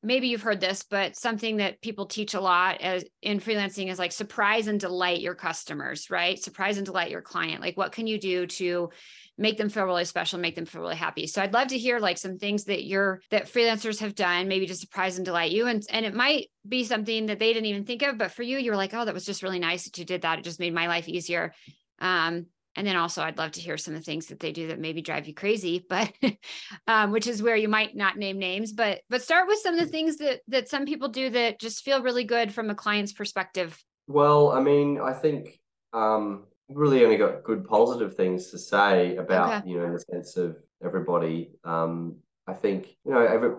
maybe 0.00 0.28
you've 0.28 0.42
heard 0.42 0.60
this, 0.60 0.84
but 0.88 1.16
something 1.16 1.56
that 1.56 1.82
people 1.82 2.06
teach 2.06 2.34
a 2.34 2.40
lot 2.40 2.80
as 2.80 3.04
in 3.22 3.40
freelancing 3.40 3.90
is 3.90 3.98
like 3.98 4.12
surprise 4.12 4.68
and 4.68 4.78
delight 4.78 5.20
your 5.20 5.34
customers, 5.34 6.10
right? 6.10 6.40
Surprise 6.40 6.76
and 6.76 6.86
delight 6.86 7.10
your 7.10 7.22
client. 7.22 7.60
Like, 7.60 7.76
what 7.76 7.90
can 7.90 8.06
you 8.06 8.20
do 8.20 8.46
to 8.46 8.90
make 9.38 9.56
them 9.56 9.68
feel 9.68 9.84
really 9.84 10.04
special, 10.04 10.38
make 10.38 10.56
them 10.56 10.66
feel 10.66 10.82
really 10.82 10.96
happy. 10.96 11.26
So 11.26 11.40
I'd 11.40 11.54
love 11.54 11.68
to 11.68 11.78
hear 11.78 12.00
like 12.00 12.18
some 12.18 12.38
things 12.38 12.64
that 12.64 12.84
you're 12.84 13.20
that 13.30 13.46
freelancers 13.46 14.00
have 14.00 14.14
done, 14.14 14.48
maybe 14.48 14.66
to 14.66 14.74
surprise 14.74 15.16
and 15.16 15.24
delight 15.24 15.52
you. 15.52 15.66
And 15.66 15.82
and 15.90 16.04
it 16.04 16.14
might 16.14 16.50
be 16.66 16.84
something 16.84 17.26
that 17.26 17.38
they 17.38 17.52
didn't 17.52 17.66
even 17.66 17.84
think 17.84 18.02
of, 18.02 18.18
but 18.18 18.32
for 18.32 18.42
you, 18.42 18.58
you're 18.58 18.76
like, 18.76 18.92
oh, 18.92 19.04
that 19.04 19.14
was 19.14 19.24
just 19.24 19.42
really 19.42 19.60
nice 19.60 19.84
that 19.84 19.96
you 19.96 20.04
did 20.04 20.22
that. 20.22 20.40
It 20.40 20.44
just 20.44 20.60
made 20.60 20.74
my 20.74 20.88
life 20.88 21.08
easier. 21.08 21.54
Um, 22.00 22.46
and 22.76 22.86
then 22.86 22.96
also 22.96 23.22
I'd 23.22 23.38
love 23.38 23.52
to 23.52 23.60
hear 23.60 23.76
some 23.76 23.94
of 23.94 24.00
the 24.00 24.04
things 24.04 24.26
that 24.26 24.38
they 24.40 24.52
do 24.52 24.68
that 24.68 24.78
maybe 24.78 25.02
drive 25.02 25.26
you 25.26 25.34
crazy, 25.34 25.84
but 25.88 26.12
um, 26.86 27.12
which 27.12 27.26
is 27.26 27.42
where 27.42 27.56
you 27.56 27.68
might 27.68 27.96
not 27.96 28.16
name 28.16 28.38
names, 28.38 28.72
but 28.72 29.00
but 29.08 29.22
start 29.22 29.48
with 29.48 29.58
some 29.60 29.74
of 29.74 29.80
the 29.80 29.90
things 29.90 30.18
that 30.18 30.40
that 30.48 30.68
some 30.68 30.84
people 30.84 31.08
do 31.08 31.30
that 31.30 31.60
just 31.60 31.84
feel 31.84 32.02
really 32.02 32.24
good 32.24 32.52
from 32.52 32.70
a 32.70 32.74
client's 32.74 33.12
perspective. 33.12 33.76
Well, 34.06 34.50
I 34.50 34.60
mean, 34.60 35.00
I 35.00 35.12
think 35.12 35.60
um, 35.92 36.44
really 36.68 37.04
only 37.04 37.16
got 37.16 37.42
good 37.42 37.64
positive 37.64 38.14
things 38.14 38.50
to 38.50 38.58
say 38.58 39.16
about 39.16 39.62
okay. 39.62 39.70
you 39.70 39.78
know 39.78 39.86
in 39.86 39.92
the 39.92 40.00
sense 40.00 40.36
of 40.36 40.56
everybody. 40.84 41.52
Um, 41.64 42.16
I 42.46 42.54
think 42.54 42.96
you 43.04 43.12
know 43.12 43.24
every 43.24 43.50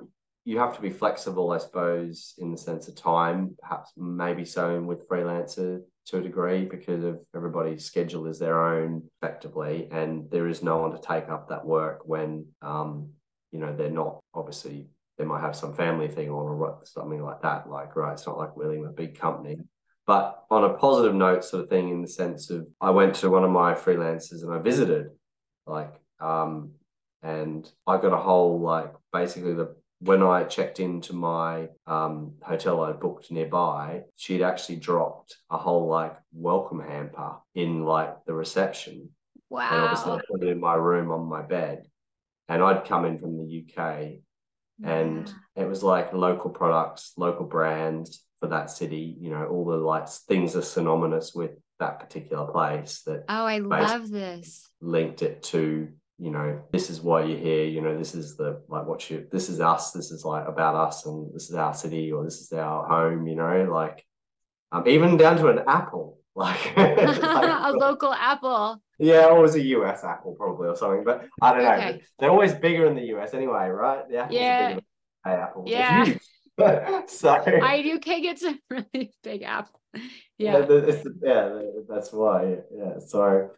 you 0.46 0.58
have 0.58 0.76
to 0.76 0.82
be 0.82 0.90
flexible, 0.90 1.52
I 1.52 1.60
suppose, 1.60 2.34
in 2.40 2.52
the 2.52 2.58
sense 2.58 2.88
of 2.88 2.96
time. 2.96 3.56
Perhaps 3.62 3.92
maybe 3.98 4.46
so 4.46 4.82
with 4.82 5.08
freelancer 5.08 5.82
to 6.10 6.18
a 6.18 6.22
degree 6.22 6.66
because 6.66 7.04
of 7.04 7.20
everybody's 7.36 7.86
schedule 7.86 8.26
is 8.26 8.40
their 8.40 8.66
own 8.66 9.04
effectively 9.22 9.88
and 9.92 10.30
there 10.32 10.48
is 10.48 10.64
no 10.64 10.78
one 10.78 10.92
to 10.92 10.98
take 10.98 11.30
up 11.30 11.48
that 11.50 11.64
work 11.64 12.02
when 12.04 12.46
um, 12.64 13.10
you 13.52 13.60
know 13.60 13.76
they're 13.76 13.92
not 13.92 14.20
obviously 14.34 14.88
they 15.20 15.26
might 15.26 15.42
have 15.42 15.56
some 15.56 15.76
family 15.76 16.08
thing 16.08 16.30
on 16.30 16.48
or 16.48 16.80
something 16.86 17.22
like 17.22 17.42
that 17.42 17.70
like 17.70 17.96
right 17.96 18.14
it's 18.14 18.26
not 18.26 18.38
like 18.38 18.56
we're 18.58 18.74
in 18.74 18.86
a 18.86 18.90
big 18.90 19.20
company 19.20 19.60
but 20.10 20.44
on 20.50 20.64
a 20.64 20.74
positive 20.74 21.14
note 21.14 21.44
sort 21.44 21.62
of 21.62 21.70
thing 21.70 21.90
in 21.90 22.02
the 22.02 22.08
sense 22.08 22.50
of 22.50 22.66
i 22.82 22.90
went 22.90 23.14
to 23.14 23.30
one 23.30 23.44
of 23.44 23.52
my 23.52 23.76
freelancers 23.76 24.42
and 24.42 24.52
i 24.52 24.58
visited 24.58 25.06
like 25.68 25.94
um 26.20 26.72
and 27.22 27.72
i 27.86 27.96
got 27.96 28.12
a 28.12 28.18
whole 28.18 28.60
like 28.60 28.92
basically 29.14 29.54
the 29.54 29.76
when 30.02 30.24
I 30.24 30.46
checked 30.46 30.80
into 30.80 31.12
my 31.12 31.68
um, 31.86 32.36
hotel 32.42 32.82
I 32.82 32.94
booked 32.94 33.32
nearby, 33.32 34.04
she'd 34.16 34.42
actually 34.42 34.78
dropped 34.78 35.36
a 35.50 35.58
whole 35.58 35.88
like 35.88 36.16
welcome 36.32 36.80
hamper 36.80 37.36
in 37.54 37.84
like 37.84 38.16
the 38.26 38.34
reception. 38.34 39.10
Wow. 39.50 39.68
And 39.70 39.82
obviously 39.82 40.14
I 40.14 40.22
put 40.32 40.44
it 40.44 40.52
in 40.52 40.60
my 40.62 40.76
room 40.76 41.12
on 41.12 41.28
my 41.28 41.42
bed. 41.42 41.84
And 42.48 42.64
I'd 42.64 42.86
come 42.86 43.04
in 43.04 43.20
from 43.20 43.38
the 43.38 43.66
UK 43.66 44.22
and 44.86 45.28
yeah. 45.28 45.64
it 45.64 45.68
was 45.68 45.84
like 45.84 46.14
local 46.14 46.50
products, 46.50 47.12
local 47.18 47.46
brands 47.46 48.24
for 48.40 48.48
that 48.48 48.70
city, 48.70 49.18
you 49.20 49.30
know, 49.30 49.46
all 49.46 49.66
the 49.66 49.78
like 49.78 50.08
things 50.08 50.56
are 50.56 50.62
synonymous 50.62 51.34
with 51.34 51.52
that 51.80 52.00
particular 52.00 52.52
place 52.52 53.02
that 53.06 53.26
Oh, 53.30 53.46
I 53.46 53.60
love 53.60 54.10
this. 54.10 54.70
Linked 54.82 55.22
it 55.22 55.44
to 55.44 55.90
you 56.22 56.32
know, 56.32 56.62
this 56.74 56.90
is 56.90 57.00
why 57.00 57.24
you're 57.24 57.40
here, 57.40 57.64
you 57.64 57.80
know, 57.82 57.98
this 57.98 58.14
is 58.14 58.36
the 58.36 58.62
like 58.68 58.86
what 58.86 59.10
you 59.10 59.26
this 59.32 59.48
is 59.48 59.62
us, 59.62 59.92
this 59.92 60.12
is 60.12 60.26
like 60.26 60.46
about 60.48 60.76
us 60.76 61.06
and 61.06 61.34
this 61.34 61.50
is 61.50 61.56
our 61.56 61.74
city 61.74 62.12
or 62.12 62.26
this 62.26 62.42
is 62.42 62.52
our 62.52 62.86
home, 62.86 63.26
you 63.26 63.36
know, 63.36 63.70
like 63.72 64.06
um 64.72 64.86
even 64.88 65.18
down 65.18 65.38
to 65.38 65.48
an 65.48 65.64
apple. 65.68 66.18
Like, 66.36 66.74
like 66.78 67.22
a 67.22 67.74
local 67.74 68.14
apple. 68.14 68.82
Yeah, 68.98 69.26
or 69.26 69.40
it 69.40 69.42
was 69.42 69.56
a 69.56 69.62
US 69.62 70.06
apple 70.06 70.36
probably 70.36 70.70
or 70.70 70.76
something, 70.78 71.04
but 71.04 71.28
I 71.42 71.54
don't 71.54 71.64
know. 71.64 71.72
Okay. 71.74 72.02
They're 72.18 72.30
always 72.30 72.54
bigger 72.54 72.86
in 72.86 72.96
the 72.96 73.14
US 73.18 73.34
anyway, 73.34 73.68
right? 73.68 74.08
The 74.08 74.20
apples 74.20 74.40
yeah. 74.40 74.80
are 75.26 75.42
apple. 75.42 75.64
Yeah. 75.68 76.06
so 77.08 77.30
I 77.30 77.94
UK 77.96 78.22
gets 78.22 78.44
a 78.44 78.58
really 78.70 79.12
big 79.24 79.44
app. 79.44 79.70
Yeah. 80.38 80.66
Yeah, 81.22 81.62
that's 81.88 82.12
why. 82.14 82.58
Yeah. 82.72 83.00
So 83.00 83.52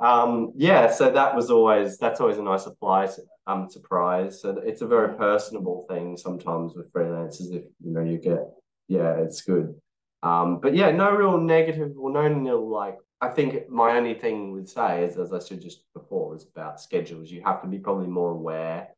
um, 0.00 0.52
yeah, 0.56 0.90
so 0.90 1.10
that 1.10 1.34
was 1.34 1.50
always 1.50 1.98
that's 1.98 2.20
always 2.20 2.38
a 2.38 2.42
nice 2.42 2.64
surprise. 2.64 3.18
Um, 3.46 3.68
surprise. 3.68 4.40
So 4.42 4.60
it's 4.64 4.82
a 4.82 4.86
very 4.86 5.16
personable 5.16 5.86
thing 5.88 6.16
sometimes 6.16 6.74
with 6.74 6.92
freelancers. 6.92 7.52
If 7.52 7.64
you 7.82 7.92
know 7.92 8.02
you 8.02 8.18
get, 8.18 8.44
yeah, 8.88 9.14
it's 9.14 9.42
good. 9.42 9.74
Um, 10.22 10.60
but 10.60 10.74
yeah, 10.74 10.90
no 10.90 11.10
real 11.12 11.38
negative 11.38 11.92
or 11.98 12.10
no 12.10 12.28
nil 12.28 12.68
like. 12.68 12.96
I 13.20 13.28
think 13.28 13.68
my 13.68 13.96
only 13.96 14.14
thing 14.14 14.52
would 14.52 14.68
say 14.68 15.04
is, 15.04 15.16
as 15.18 15.32
I 15.32 15.40
said 15.40 15.60
just 15.60 15.82
before, 15.92 16.36
is 16.36 16.46
about 16.54 16.80
schedules. 16.80 17.30
You 17.30 17.42
have 17.44 17.62
to 17.62 17.68
be 17.68 17.78
probably 17.78 18.06
more 18.06 18.30
aware 18.30 18.90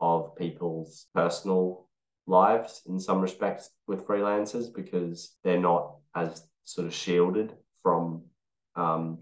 of 0.00 0.34
people's 0.34 1.06
personal 1.14 1.86
lives 2.30 2.82
in 2.86 2.98
some 2.98 3.20
respects 3.20 3.70
with 3.86 4.06
freelancers 4.06 4.72
because 4.74 5.36
they're 5.44 5.60
not 5.60 5.96
as 6.14 6.42
sort 6.64 6.86
of 6.86 6.94
shielded 6.94 7.54
from 7.82 8.22
um, 8.76 9.18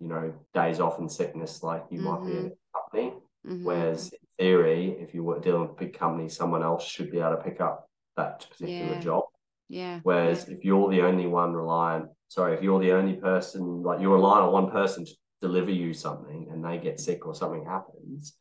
you 0.00 0.08
know, 0.08 0.32
days 0.54 0.80
off 0.80 0.98
and 0.98 1.10
sickness 1.10 1.62
like 1.62 1.84
you 1.90 2.00
mm-hmm. 2.00 2.08
might 2.08 2.26
be 2.26 2.38
in 2.38 2.44
mm-hmm. 2.44 2.46
a 2.46 2.80
company. 2.80 3.12
Mm-hmm. 3.46 3.64
Whereas 3.64 4.12
in 4.12 4.18
theory, 4.38 4.96
if 4.98 5.14
you 5.14 5.22
were 5.22 5.38
dealing 5.38 5.62
with 5.62 5.70
a 5.70 5.84
big 5.84 5.98
company, 5.98 6.28
someone 6.28 6.62
else 6.62 6.86
should 6.86 7.10
be 7.10 7.18
able 7.18 7.36
to 7.36 7.42
pick 7.42 7.60
up 7.60 7.88
that 8.16 8.46
particular 8.50 8.94
yeah. 8.94 9.00
job. 9.00 9.24
Yeah. 9.68 10.00
Whereas 10.02 10.46
yeah. 10.48 10.56
if 10.56 10.64
you're 10.64 10.90
the 10.90 11.02
only 11.02 11.26
one 11.26 11.52
reliant, 11.52 12.06
sorry, 12.28 12.54
if 12.54 12.62
you're 12.62 12.80
the 12.80 12.92
only 12.92 13.14
person, 13.14 13.82
like 13.82 14.00
you're 14.00 14.14
relying 14.14 14.44
on 14.44 14.52
one 14.52 14.70
person 14.70 15.04
to 15.04 15.12
deliver 15.42 15.70
you 15.70 15.92
something 15.92 16.48
and 16.50 16.64
they 16.64 16.78
get 16.78 17.00
sick 17.00 17.26
or 17.26 17.34
something 17.34 17.64
happens, 17.64 18.36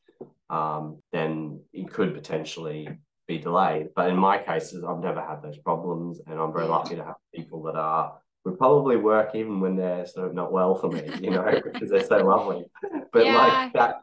um, 0.50 1.02
then 1.12 1.62
it 1.74 1.92
could 1.92 2.14
potentially 2.14 2.88
be 3.30 3.38
delayed. 3.38 3.90
But 3.96 4.10
in 4.10 4.18
my 4.18 4.40
cases, 4.40 4.84
I've 4.84 5.00
never 5.00 5.22
had 5.22 5.42
those 5.42 5.58
problems 5.60 6.20
and 6.26 6.38
I'm 6.38 6.52
very 6.52 6.66
lucky 6.66 6.96
to 6.96 7.06
have 7.06 7.16
people 7.34 7.64
that 7.64 7.76
are 7.76 8.18
would 8.44 8.58
probably 8.58 8.96
work 8.98 9.36
even 9.36 9.60
when 9.60 9.76
they're 9.76 10.06
sort 10.08 10.28
of 10.28 10.34
not 10.34 10.52
well 10.52 10.74
for 10.74 10.90
me, 10.90 11.04
you 11.22 11.30
know, 11.30 11.62
because 11.64 11.90
they're 11.90 12.04
so 12.04 12.26
lovely. 12.26 12.66
But 13.14 13.26
yeah. 13.26 13.38
like 13.38 13.74
that, 13.74 14.00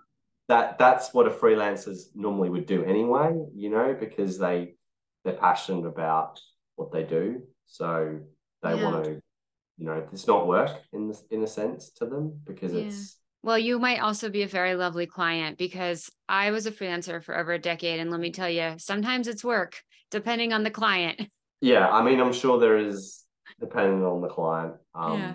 that 0.48 0.78
that's 0.78 1.12
what 1.12 1.26
a 1.26 1.30
freelancers 1.30 2.04
normally 2.14 2.50
would 2.50 2.66
do 2.66 2.84
anyway, 2.84 3.34
you 3.54 3.70
know, 3.70 3.96
because 3.98 4.38
they 4.38 4.74
they're 5.24 5.34
passionate 5.34 5.86
about 5.86 6.40
what 6.76 6.92
they 6.92 7.02
do, 7.02 7.42
so 7.66 8.20
they 8.62 8.76
yeah. 8.76 8.84
want 8.84 9.04
to, 9.04 9.10
you 9.78 9.86
know, 9.86 10.06
it's 10.12 10.28
not 10.28 10.46
work 10.46 10.70
in 10.92 11.08
this, 11.08 11.24
in 11.30 11.42
a 11.42 11.48
sense 11.48 11.90
to 11.96 12.06
them 12.06 12.40
because 12.46 12.72
yeah. 12.72 12.82
it's. 12.82 13.18
Well, 13.46 13.60
you 13.60 13.78
might 13.78 14.00
also 14.00 14.28
be 14.28 14.42
a 14.42 14.48
very 14.48 14.74
lovely 14.74 15.06
client 15.06 15.56
because 15.56 16.10
I 16.28 16.50
was 16.50 16.66
a 16.66 16.72
freelancer 16.72 17.22
for 17.22 17.38
over 17.38 17.52
a 17.52 17.60
decade, 17.60 18.00
and 18.00 18.10
let 18.10 18.18
me 18.18 18.32
tell 18.32 18.50
you, 18.50 18.74
sometimes 18.78 19.28
it's 19.28 19.44
work 19.44 19.80
depending 20.10 20.52
on 20.52 20.64
the 20.64 20.70
client. 20.70 21.20
Yeah, 21.62 21.88
I 21.88 22.02
mean, 22.02 22.20
I'm 22.20 22.34
sure 22.34 22.60
there 22.60 22.76
is 22.76 23.24
depending 23.58 24.04
on 24.04 24.20
the 24.20 24.28
client. 24.28 24.74
Um, 24.94 25.18
yeah. 25.18 25.34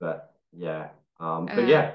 But 0.00 0.34
yeah, 0.56 0.88
um, 1.20 1.44
but 1.44 1.58
uh, 1.58 1.66
yeah. 1.66 1.92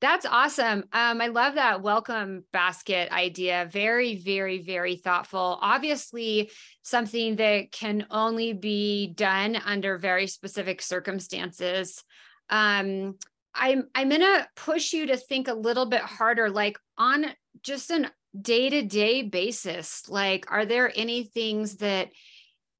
That's 0.00 0.24
awesome. 0.24 0.84
Um, 0.92 1.20
I 1.20 1.26
love 1.26 1.56
that 1.56 1.82
welcome 1.82 2.44
basket 2.52 3.10
idea. 3.10 3.68
Very, 3.72 4.14
very, 4.14 4.62
very 4.62 4.94
thoughtful. 4.94 5.58
Obviously, 5.60 6.52
something 6.82 7.36
that 7.36 7.72
can 7.72 8.06
only 8.08 8.52
be 8.52 9.08
done 9.08 9.56
under 9.56 9.98
very 9.98 10.28
specific 10.28 10.80
circumstances. 10.80 12.04
Um, 12.50 13.16
I'm 13.54 13.88
I'm 13.94 14.08
gonna 14.08 14.48
push 14.56 14.92
you 14.92 15.06
to 15.06 15.16
think 15.16 15.48
a 15.48 15.54
little 15.54 15.86
bit 15.86 16.02
harder, 16.02 16.50
like 16.50 16.78
on 16.96 17.26
just 17.62 17.90
an 17.90 18.08
day-to-day 18.40 19.22
basis. 19.22 20.08
Like, 20.08 20.50
are 20.50 20.64
there 20.64 20.92
any 20.94 21.24
things 21.24 21.76
that 21.76 22.10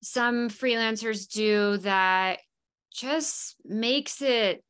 some 0.02 0.48
freelancers 0.48 1.28
do 1.28 1.78
that 1.78 2.38
just 2.92 3.56
makes 3.64 4.22
it 4.22 4.64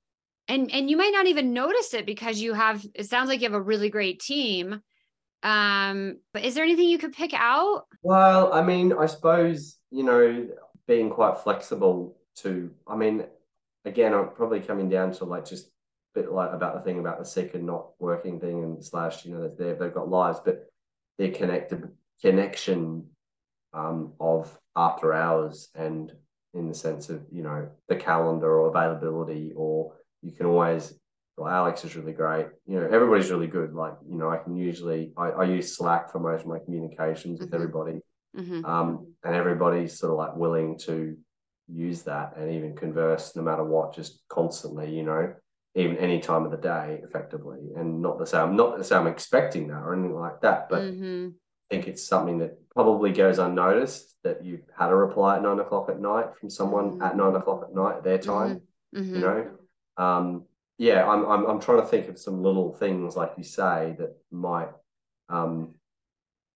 and 0.48 0.70
and 0.72 0.90
you 0.90 0.96
might 0.96 1.12
not 1.12 1.26
even 1.26 1.52
notice 1.52 1.94
it 1.94 2.04
because 2.04 2.40
you 2.40 2.52
have 2.52 2.84
it 2.94 3.08
sounds 3.08 3.28
like 3.28 3.40
you 3.40 3.46
have 3.46 3.54
a 3.54 3.62
really 3.62 3.88
great 3.88 4.20
team 4.20 4.80
um 5.42 6.18
but 6.34 6.44
is 6.44 6.54
there 6.54 6.64
anything 6.64 6.88
you 6.88 6.98
could 6.98 7.12
pick 7.12 7.32
out 7.32 7.84
well 8.02 8.52
i 8.52 8.62
mean 8.62 8.92
i 8.92 9.06
suppose 9.06 9.78
you 9.90 10.02
know 10.02 10.48
being 10.86 11.08
quite 11.08 11.38
flexible 11.38 12.18
to 12.34 12.70
i 12.86 12.94
mean 12.94 13.24
again 13.86 14.12
i'm 14.12 14.28
probably 14.30 14.60
coming 14.60 14.90
down 14.90 15.12
to 15.12 15.24
like 15.24 15.46
just 15.46 15.70
bit 16.14 16.32
like 16.32 16.52
about 16.52 16.74
the 16.74 16.80
thing 16.80 16.98
about 16.98 17.18
the 17.18 17.24
sick 17.24 17.54
and 17.54 17.64
not 17.64 17.90
working 17.98 18.40
thing 18.40 18.62
and 18.64 18.84
slash 18.84 19.24
you 19.24 19.32
know 19.32 19.48
they've, 19.58 19.78
they've 19.78 19.94
got 19.94 20.08
lives 20.08 20.40
but 20.44 20.66
their 21.18 21.30
connected 21.30 21.88
connection 22.20 23.06
um, 23.72 24.12
of 24.18 24.56
after 24.76 25.12
hours 25.12 25.68
and 25.74 26.12
in 26.54 26.68
the 26.68 26.74
sense 26.74 27.08
of 27.10 27.24
you 27.30 27.42
know 27.42 27.68
the 27.88 27.96
calendar 27.96 28.58
or 28.58 28.68
availability 28.68 29.52
or 29.54 29.92
you 30.22 30.32
can 30.32 30.46
always 30.46 30.94
well 31.36 31.48
alex 31.48 31.84
is 31.84 31.94
really 31.94 32.12
great 32.12 32.46
you 32.66 32.78
know 32.78 32.88
everybody's 32.90 33.30
really 33.30 33.46
good 33.46 33.72
like 33.72 33.94
you 34.08 34.16
know 34.16 34.28
i 34.28 34.36
can 34.36 34.56
usually 34.56 35.12
i, 35.16 35.28
I 35.28 35.44
use 35.44 35.76
slack 35.76 36.10
for 36.10 36.18
most 36.18 36.42
of 36.42 36.48
my 36.48 36.58
communications 36.58 37.38
mm-hmm. 37.38 37.44
with 37.44 37.54
everybody 37.54 38.00
mm-hmm. 38.36 38.64
um, 38.64 39.12
and 39.24 39.34
everybody's 39.34 39.98
sort 39.98 40.12
of 40.12 40.18
like 40.18 40.36
willing 40.36 40.76
to 40.80 41.16
use 41.68 42.02
that 42.02 42.36
and 42.36 42.50
even 42.50 42.74
converse 42.74 43.36
no 43.36 43.42
matter 43.42 43.62
what 43.62 43.94
just 43.94 44.20
constantly 44.28 44.94
you 44.94 45.04
know 45.04 45.32
even 45.74 45.96
any 45.98 46.18
time 46.18 46.44
of 46.44 46.50
the 46.50 46.56
day 46.56 47.00
effectively 47.04 47.60
and 47.76 48.02
not 48.02 48.18
the 48.18 48.26
same 48.26 48.56
not 48.56 48.76
the 48.76 48.84
same 48.84 49.06
expecting 49.06 49.68
that 49.68 49.82
or 49.82 49.94
anything 49.94 50.14
like 50.14 50.40
that 50.40 50.68
but 50.68 50.82
mm-hmm. 50.82 51.28
i 51.28 51.74
think 51.74 51.86
it's 51.86 52.04
something 52.04 52.38
that 52.38 52.58
probably 52.74 53.12
goes 53.12 53.38
unnoticed 53.38 54.10
that 54.22 54.44
you've 54.44 54.62
had 54.76 54.90
a 54.90 54.94
reply 54.94 55.36
at 55.36 55.42
nine 55.42 55.58
o'clock 55.58 55.88
at 55.88 56.00
night 56.00 56.26
from 56.38 56.50
someone 56.50 56.92
mm-hmm. 56.92 57.02
at 57.02 57.16
nine 57.16 57.34
o'clock 57.34 57.64
at 57.68 57.74
night 57.74 58.04
their 58.04 58.18
time. 58.18 58.60
Mm-hmm. 58.94 59.14
You 59.14 59.20
know, 59.20 59.50
um, 59.96 60.44
yeah, 60.78 61.08
I'm, 61.08 61.24
I'm 61.26 61.46
I'm 61.46 61.60
trying 61.60 61.80
to 61.80 61.86
think 61.86 62.08
of 62.08 62.18
some 62.18 62.42
little 62.42 62.72
things 62.72 63.16
like 63.16 63.32
you 63.36 63.44
say 63.44 63.94
that 63.98 64.16
might. 64.30 64.70
Um, 65.28 65.74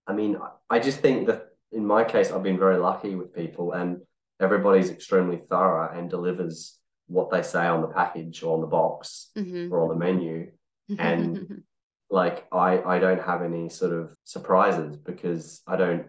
I 0.07 0.13
mean, 0.13 0.37
I 0.69 0.79
just 0.79 1.01
think 1.01 1.27
that 1.29 1.49
in 1.73 1.87
my 1.87 2.05
case, 2.05 2.31
I've 2.31 2.43
been 2.43 2.59
very 2.59 2.79
lucky 2.79 3.15
with 3.15 3.35
people, 3.35 3.73
and 3.73 4.01
everybody's 4.41 4.91
extremely 4.91 5.37
thorough 5.37 5.97
and 5.97 6.11
delivers 6.11 6.79
what 7.07 7.31
they 7.31 7.43
say 7.43 7.67
on 7.67 7.83
the 7.83 7.89
package 7.89 8.43
or 8.43 8.55
on 8.55 8.61
the 8.61 8.67
box 8.67 9.31
mm-hmm. 9.37 9.73
or 9.73 9.83
on 9.83 9.89
the 9.89 9.97
menu, 9.97 10.51
and 10.99 11.63
like 12.11 12.47
I 12.53 12.83
I 12.83 12.99
don't 12.99 13.23
have 13.23 13.43
any 13.43 13.69
sort 13.69 13.93
of 13.93 14.15
surprises 14.25 14.97
because 14.97 15.63
I 15.67 15.77
don't 15.77 16.07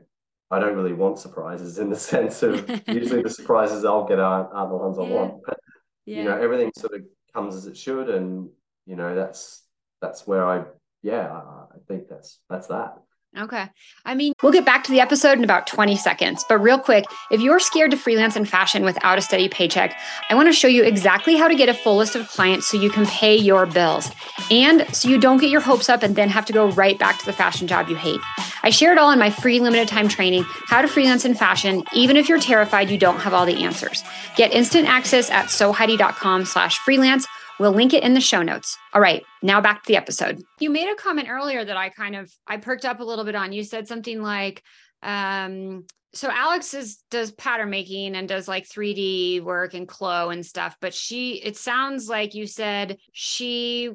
I 0.52 0.60
don't 0.60 0.76
really 0.76 0.94
want 0.94 1.20
surprises 1.20 1.80
in 1.80 1.90
the 1.90 1.96
sense 2.12 2.44
of 2.44 2.70
usually 2.88 3.24
the 3.24 3.30
surprises 3.30 3.86
I'll 3.86 4.06
get 4.06 4.20
aren't, 4.20 4.54
aren't 4.54 4.72
the 4.72 4.78
ones 4.78 4.98
yeah. 4.98 5.04
I 5.04 5.10
want. 5.10 5.42
But 5.46 5.60
yeah. 6.06 6.18
you 6.18 6.24
know, 6.24 6.38
everything 6.38 6.72
sort 6.78 6.94
of 6.94 7.02
comes 7.34 7.56
as 7.56 7.66
it 7.68 7.78
should, 7.78 8.10
and 8.10 8.50
you 8.86 8.96
know 8.96 9.16
that's 9.16 9.64
that's 10.02 10.28
where 10.28 10.46
I 10.46 10.64
yeah 11.02 11.32
I 11.32 11.78
think 11.88 12.08
that's 12.10 12.40
that's 12.50 12.68
that. 12.68 12.98
Okay. 13.38 13.70
I 14.06 14.16
mean, 14.16 14.34
we'll 14.42 14.54
get 14.54 14.66
back 14.66 14.86
to 14.86 14.92
the 14.92 15.02
episode 15.02 15.38
in 15.38 15.44
about 15.44 15.68
20 15.68 15.98
seconds. 15.98 16.46
But 16.48 16.60
real 16.60 16.80
quick, 16.80 17.04
if 17.32 17.42
you're 17.42 17.60
scared 17.60 17.92
to 17.92 17.98
freelance 17.98 18.38
in 18.38 18.46
fashion 18.46 18.86
without 18.86 19.18
a 19.18 19.22
steady 19.22 19.50
paycheck, 19.50 19.98
I 20.30 20.36
want 20.36 20.48
to 20.48 20.54
show 20.54 20.70
you 20.70 20.84
exactly 20.84 21.36
how 21.36 21.50
to 21.50 21.56
get 21.56 21.68
a 21.68 21.74
full 21.74 21.98
list 21.98 22.16
of 22.16 22.28
clients 22.30 22.68
so 22.68 22.80
you 22.80 22.90
can 22.90 23.06
pay 23.06 23.36
your 23.36 23.66
bills 23.66 24.10
and 24.50 24.88
so 24.96 25.10
you 25.10 25.20
don't 25.20 25.40
get 25.40 25.50
your 25.50 25.60
hopes 25.60 25.90
up 25.90 26.02
and 26.02 26.16
then 26.16 26.30
have 26.30 26.46
to 26.46 26.54
go 26.54 26.70
right 26.72 26.98
back 26.98 27.20
to 27.20 27.26
the 27.26 27.34
fashion 27.34 27.68
job 27.68 27.90
you 27.90 27.96
hate. 27.96 28.22
I 28.64 28.70
share 28.70 28.94
it 28.94 28.98
all 28.98 29.12
in 29.12 29.20
my 29.20 29.30
free 29.30 29.60
limited 29.60 29.90
time 29.90 30.08
training, 30.08 30.46
How 30.68 30.82
to 30.82 30.88
Freelance 30.88 31.26
in 31.26 31.36
Fashion, 31.36 31.84
even 31.94 32.16
if 32.16 32.30
you're 32.30 32.40
terrified 32.40 32.90
you 32.90 32.98
don't 32.98 33.20
have 33.20 33.34
all 33.34 33.46
the 33.46 33.64
answers. 33.64 34.04
Get 34.38 34.54
instant 34.54 34.88
access 34.88 35.30
at 35.30 35.48
soheidi.com 35.48 36.46
slash 36.46 36.80
freelance 36.80 37.28
We'll 37.60 37.72
link 37.72 37.94
it 37.94 38.04
in 38.04 38.14
the 38.14 38.22
show 38.22 38.42
notes. 38.42 38.78
All 38.94 39.02
right, 39.02 39.24
now 39.42 39.62
back 39.62 39.84
to 39.84 39.88
the 39.88 39.98
episode. 39.98 40.44
You 40.60 40.70
made 40.70 40.90
a 40.90 40.96
comment 40.96 41.30
earlier 41.30 41.64
that 41.64 41.78
I 41.78 41.90
kind 41.90 42.16
of 42.16 42.32
I 42.48 42.58
perked 42.58 42.86
up 42.86 43.00
a 43.00 43.04
little 43.04 43.24
bit 43.24 43.36
on. 43.36 43.54
You 43.54 43.64
said 43.64 43.88
something 43.88 44.22
like, 44.22 44.62
um, 45.02 45.86
so 46.14 46.30
Alex 46.30 46.74
is 46.74 47.00
does 47.12 47.32
pattern 47.32 47.70
making 47.70 48.16
and 48.16 48.28
does 48.28 48.48
like 48.48 48.68
3D 48.68 49.42
work 49.42 49.74
and 49.74 49.88
Clo 49.88 50.30
and 50.30 50.46
stuff, 50.46 50.76
but 50.82 50.94
she 50.94 51.42
it 51.42 51.58
sounds 51.58 52.10
like 52.10 52.36
you 52.36 52.48
said 52.48 52.98
she 53.12 53.92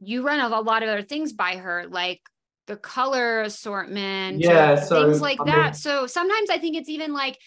you 0.00 0.26
run 0.26 0.40
a 0.40 0.60
lot 0.60 0.82
of 0.82 0.88
other 0.88 1.02
things 1.02 1.32
by 1.32 1.56
her, 1.56 1.86
like 1.88 2.20
the 2.66 2.76
color 2.76 3.42
assortment, 3.42 4.40
yeah, 4.40 4.76
so, 4.76 5.06
things 5.06 5.20
like 5.20 5.40
I 5.40 5.44
that. 5.44 5.76
So 5.76 6.06
sometimes 6.06 6.50
I 6.50 6.58
think 6.58 6.76
it's 6.76 6.88
even 6.88 7.12
like 7.12 7.38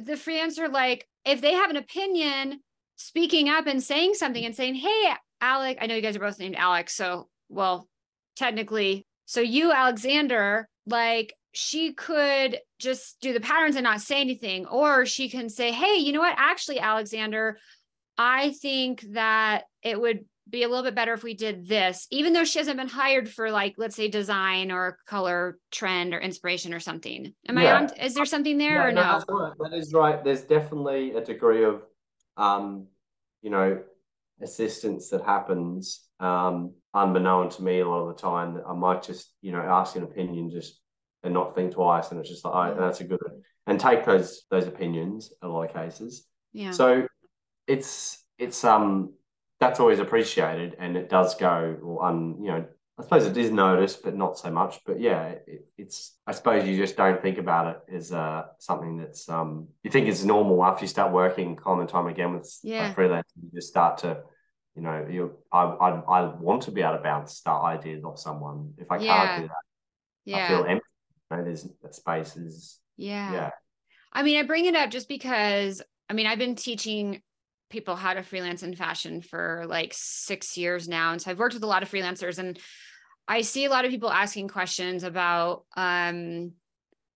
the 0.00 0.12
freelancer, 0.12 0.72
like 0.72 1.06
if 1.24 1.40
they 1.40 1.54
have 1.54 1.70
an 1.70 1.76
opinion, 1.76 2.60
speaking 2.96 3.48
up 3.48 3.66
and 3.66 3.82
saying 3.82 4.14
something 4.14 4.44
and 4.44 4.54
saying, 4.54 4.74
Hey, 4.74 5.12
Alec, 5.40 5.78
I 5.80 5.86
know 5.86 5.94
you 5.94 6.02
guys 6.02 6.16
are 6.16 6.20
both 6.20 6.38
named 6.38 6.56
Alex. 6.56 6.94
So, 6.94 7.28
well, 7.48 7.88
technically, 8.36 9.06
so 9.26 9.40
you, 9.40 9.72
Alexander, 9.72 10.68
like 10.86 11.34
she 11.52 11.94
could 11.94 12.58
just 12.78 13.20
do 13.20 13.32
the 13.32 13.40
patterns 13.40 13.76
and 13.76 13.84
not 13.84 14.00
say 14.00 14.20
anything. 14.20 14.66
Or 14.66 15.06
she 15.06 15.28
can 15.28 15.48
say, 15.48 15.72
Hey, 15.72 15.96
you 15.96 16.12
know 16.12 16.20
what? 16.20 16.34
Actually, 16.36 16.80
Alexander, 16.80 17.58
I 18.18 18.50
think 18.50 19.02
that 19.12 19.64
it 19.82 20.00
would 20.00 20.24
be 20.48 20.62
a 20.62 20.68
little 20.68 20.84
bit 20.84 20.94
better 20.94 21.14
if 21.14 21.22
we 21.22 21.34
did 21.34 21.66
this, 21.66 22.06
even 22.10 22.32
though 22.32 22.44
she 22.44 22.58
hasn't 22.58 22.76
been 22.76 22.88
hired 22.88 23.30
for 23.30 23.50
like, 23.50 23.74
let's 23.78 23.96
say 23.96 24.08
design 24.08 24.70
or 24.70 24.98
color 25.06 25.58
trend 25.72 26.12
or 26.12 26.18
inspiration 26.18 26.74
or 26.74 26.80
something. 26.80 27.32
Am 27.48 27.58
yeah. 27.58 27.74
I 27.74 27.76
on? 27.76 27.90
Is 27.98 28.14
there 28.14 28.26
something 28.26 28.58
there 28.58 28.74
yeah, 28.74 28.86
or 28.86 28.92
no? 28.92 29.22
no? 29.28 29.54
That 29.60 29.76
is 29.76 29.92
right. 29.94 30.22
There's 30.22 30.42
definitely 30.42 31.14
a 31.14 31.24
degree 31.24 31.64
of 31.64 31.82
um, 32.36 32.86
you 33.42 33.50
know, 33.50 33.82
assistance 34.42 35.10
that 35.10 35.22
happens 35.24 36.06
um, 36.20 36.72
unbeknown 36.92 37.50
to 37.50 37.62
me 37.62 37.80
a 37.80 37.88
lot 37.88 38.08
of 38.08 38.16
the 38.16 38.22
time 38.22 38.54
that 38.54 38.64
I 38.66 38.74
might 38.74 39.02
just, 39.02 39.34
you 39.40 39.52
know, 39.52 39.60
ask 39.60 39.96
an 39.96 40.02
opinion 40.02 40.50
just 40.50 40.80
and 41.22 41.34
not 41.34 41.54
think 41.54 41.72
twice. 41.72 42.10
And 42.10 42.20
it's 42.20 42.28
just 42.28 42.44
like, 42.44 42.54
oh, 42.54 42.80
that's 42.80 43.00
a 43.00 43.04
good. 43.04 43.18
And 43.66 43.80
take 43.80 44.04
those 44.04 44.44
those 44.50 44.66
opinions 44.66 45.32
in 45.42 45.48
a 45.48 45.52
lot 45.52 45.68
of 45.68 45.74
cases. 45.74 46.26
Yeah. 46.52 46.70
So 46.70 47.06
it's 47.66 48.22
it's 48.38 48.62
um 48.64 49.14
that's 49.60 49.80
always 49.80 49.98
appreciated 49.98 50.76
and 50.78 50.96
it 50.96 51.08
does 51.08 51.34
go 51.36 51.76
or 51.82 52.04
un 52.04 52.36
you 52.40 52.48
know 52.48 52.64
I 52.98 53.02
suppose 53.02 53.26
it 53.26 53.36
is 53.36 53.50
noticed, 53.50 54.04
but 54.04 54.14
not 54.14 54.38
so 54.38 54.50
much. 54.50 54.80
But 54.86 55.00
yeah, 55.00 55.34
it, 55.46 55.66
it's. 55.76 56.16
I 56.26 56.32
suppose 56.32 56.66
you 56.66 56.76
just 56.76 56.96
don't 56.96 57.20
think 57.20 57.38
about 57.38 57.66
it 57.66 57.94
as 57.94 58.12
uh, 58.12 58.44
something 58.58 58.98
that's 58.98 59.28
um 59.28 59.68
you 59.82 59.90
think 59.90 60.06
it's 60.06 60.22
normal 60.22 60.64
after 60.64 60.84
you 60.84 60.88
start 60.88 61.12
working 61.12 61.56
time 61.56 61.80
and 61.80 61.88
time 61.88 62.06
again 62.06 62.34
with 62.34 62.48
yeah. 62.62 62.92
freelance. 62.94 63.28
You 63.42 63.50
just 63.52 63.68
start 63.68 63.98
to, 63.98 64.18
you 64.76 64.82
know, 64.82 65.06
you. 65.10 65.32
I, 65.52 65.62
I 65.62 65.90
I 65.90 66.34
want 66.34 66.62
to 66.64 66.70
be 66.70 66.82
able 66.82 66.96
to 66.96 67.02
bounce 67.02 67.40
that 67.40 67.50
ideas 67.50 68.04
off 68.04 68.18
someone. 68.18 68.74
If 68.78 68.92
I 68.92 68.98
yeah. 68.98 69.26
can't 69.26 69.42
do 69.42 69.48
that, 69.48 69.54
yeah. 70.24 70.44
I 70.44 70.48
feel 70.48 70.64
empty. 70.64 70.86
You 71.30 71.36
know, 71.36 71.44
there's 71.44 71.68
that 71.82 71.94
space 71.96 72.36
is. 72.36 72.78
Yeah. 72.96 73.32
Yeah. 73.32 73.50
I 74.12 74.22
mean, 74.22 74.38
I 74.38 74.44
bring 74.44 74.66
it 74.66 74.76
up 74.76 74.90
just 74.90 75.08
because 75.08 75.82
I 76.08 76.12
mean 76.12 76.28
I've 76.28 76.38
been 76.38 76.54
teaching 76.54 77.22
people 77.70 77.96
how 77.96 78.14
to 78.14 78.22
freelance 78.22 78.62
in 78.62 78.74
fashion 78.74 79.20
for 79.20 79.64
like 79.66 79.92
six 79.94 80.56
years 80.56 80.88
now. 80.88 81.12
And 81.12 81.20
so 81.20 81.30
I've 81.30 81.38
worked 81.38 81.54
with 81.54 81.64
a 81.64 81.68
lot 81.68 81.82
of 81.82 81.90
freelancers 81.90 82.38
and 82.38 82.58
I 83.26 83.40
see 83.40 83.64
a 83.64 83.70
lot 83.70 83.84
of 83.84 83.90
people 83.90 84.10
asking 84.10 84.48
questions 84.48 85.02
about 85.02 85.64
um 85.76 86.52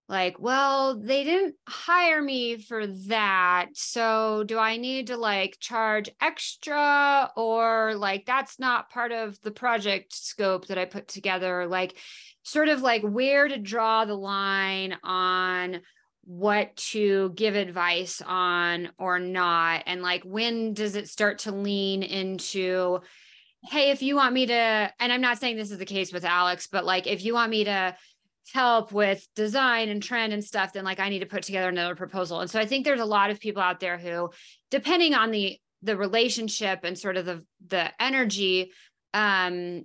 like, 0.09 0.39
well, 0.39 0.99
they 0.99 1.23
didn't 1.23 1.53
hire 1.67 2.19
me 2.19 2.57
for 2.57 2.87
that. 2.87 3.67
So 3.73 4.43
do 4.43 4.57
I 4.57 4.77
need 4.77 5.07
to 5.07 5.17
like 5.17 5.57
charge 5.59 6.09
extra 6.19 7.31
or 7.37 7.93
like 7.95 8.25
that's 8.25 8.59
not 8.59 8.89
part 8.89 9.11
of 9.11 9.39
the 9.41 9.51
project 9.51 10.11
scope 10.13 10.65
that 10.65 10.79
I 10.79 10.85
put 10.85 11.07
together? 11.07 11.67
Like, 11.67 11.95
sort 12.41 12.69
of 12.69 12.81
like 12.81 13.03
where 13.03 13.47
to 13.47 13.57
draw 13.59 14.05
the 14.05 14.15
line 14.15 14.97
on 15.03 15.81
what 16.29 16.75
to 16.75 17.31
give 17.33 17.55
advice 17.55 18.21
on 18.23 18.91
or 18.99 19.17
not 19.17 19.81
and 19.87 20.03
like 20.03 20.21
when 20.21 20.75
does 20.75 20.95
it 20.95 21.09
start 21.09 21.39
to 21.39 21.51
lean 21.51 22.03
into 22.03 22.99
hey 23.63 23.89
if 23.89 24.03
you 24.03 24.15
want 24.15 24.31
me 24.31 24.45
to 24.45 24.53
and 24.53 25.11
i'm 25.11 25.21
not 25.21 25.39
saying 25.39 25.57
this 25.57 25.71
is 25.71 25.79
the 25.79 25.85
case 25.85 26.13
with 26.13 26.23
alex 26.23 26.67
but 26.71 26.85
like 26.85 27.07
if 27.07 27.25
you 27.25 27.33
want 27.33 27.49
me 27.49 27.63
to 27.63 27.95
help 28.53 28.91
with 28.91 29.27
design 29.35 29.89
and 29.89 30.03
trend 30.03 30.31
and 30.31 30.43
stuff 30.43 30.71
then 30.71 30.85
like 30.85 30.99
i 30.99 31.09
need 31.09 31.19
to 31.19 31.25
put 31.25 31.41
together 31.41 31.69
another 31.69 31.95
proposal. 31.95 32.41
And 32.41 32.49
so 32.49 32.59
i 32.59 32.65
think 32.65 32.85
there's 32.85 32.99
a 32.99 33.05
lot 33.05 33.31
of 33.31 33.39
people 33.39 33.63
out 33.63 33.79
there 33.79 33.97
who 33.97 34.29
depending 34.69 35.15
on 35.15 35.31
the 35.31 35.57
the 35.81 35.97
relationship 35.97 36.81
and 36.83 36.95
sort 36.95 37.17
of 37.17 37.25
the 37.25 37.43
the 37.67 37.89
energy 37.99 38.71
um 39.15 39.83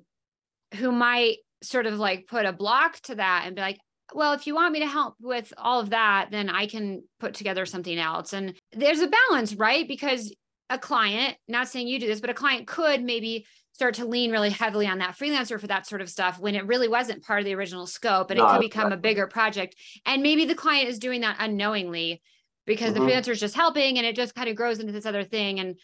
who 0.74 0.92
might 0.92 1.38
sort 1.62 1.87
of 1.87 1.98
like 1.98 2.26
put 2.26 2.44
a 2.44 2.52
block 2.52 3.00
to 3.00 3.14
that 3.14 3.44
and 3.46 3.57
be 3.57 3.62
like 3.62 3.78
well, 4.14 4.33
if 4.33 4.46
you 4.46 4.55
want 4.55 4.72
me 4.72 4.81
to 4.81 4.87
help 4.87 5.14
with 5.20 5.53
all 5.59 5.81
of 5.81 5.90
that, 5.90 6.29
then 6.31 6.48
I 6.48 6.66
can 6.66 7.03
put 7.18 7.35
together 7.35 7.66
something 7.66 7.98
else. 7.98 8.33
And 8.33 8.55
there's 8.72 9.00
a 9.00 9.09
balance, 9.09 9.55
right? 9.55 9.87
Because 9.87 10.35
a 10.70 10.79
client, 10.79 11.37
not 11.48 11.68
saying 11.68 11.88
you 11.88 11.98
do 11.98 12.07
this, 12.07 12.20
but 12.20 12.31
a 12.31 12.35
client 12.35 12.66
could 12.66 13.03
maybe 13.03 13.46
start 13.72 13.94
to 13.96 14.07
lean 14.07 14.31
really 14.31 14.50
heavily 14.50 14.87
on 14.87 14.98
that 14.98 15.18
freelancer 15.18 15.61
for 15.61 15.66
that 15.66 15.87
sort 15.87 16.00
of 16.00 16.09
stuff 16.09 16.38
when 16.38 16.55
it 16.55 16.66
really 16.66 16.87
wasn't 16.87 17.24
part 17.24 17.40
of 17.40 17.44
the 17.44 17.55
original 17.55 17.87
scope 17.87 18.31
and 18.31 18.38
no, 18.38 18.46
it 18.46 18.53
could 18.53 18.61
become 18.61 18.92
a 18.92 18.96
bigger 18.96 19.27
project. 19.27 19.74
And 20.07 20.22
maybe 20.22 20.44
the 20.44 20.55
client 20.55 20.88
is 20.88 21.00
doing 21.00 21.22
that 21.22 21.37
unknowingly 21.40 22.22
because 22.66 22.94
mm-hmm. 22.94 23.05
the 23.05 23.12
freelancer 23.12 23.31
is 23.31 23.40
just 23.40 23.57
helping 23.57 23.98
and 23.98 24.07
it 24.07 24.14
just 24.14 24.35
kind 24.35 24.48
of 24.48 24.55
grows 24.55 24.79
into 24.79 24.92
this 24.92 25.07
other 25.07 25.24
thing. 25.24 25.59
And 25.59 25.79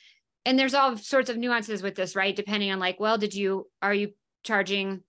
and 0.47 0.59
there's 0.59 0.73
all 0.73 0.97
sorts 0.97 1.29
of 1.29 1.37
nuances 1.37 1.83
with 1.83 1.97
this, 1.97 2.17
right? 2.17 2.35
Depending 2.35 2.71
on 2.71 2.79
like, 2.79 3.01
well, 3.01 3.19
did 3.19 3.35
you 3.35 3.67
are 3.83 3.93
you 3.93 4.13
charging 4.45 5.03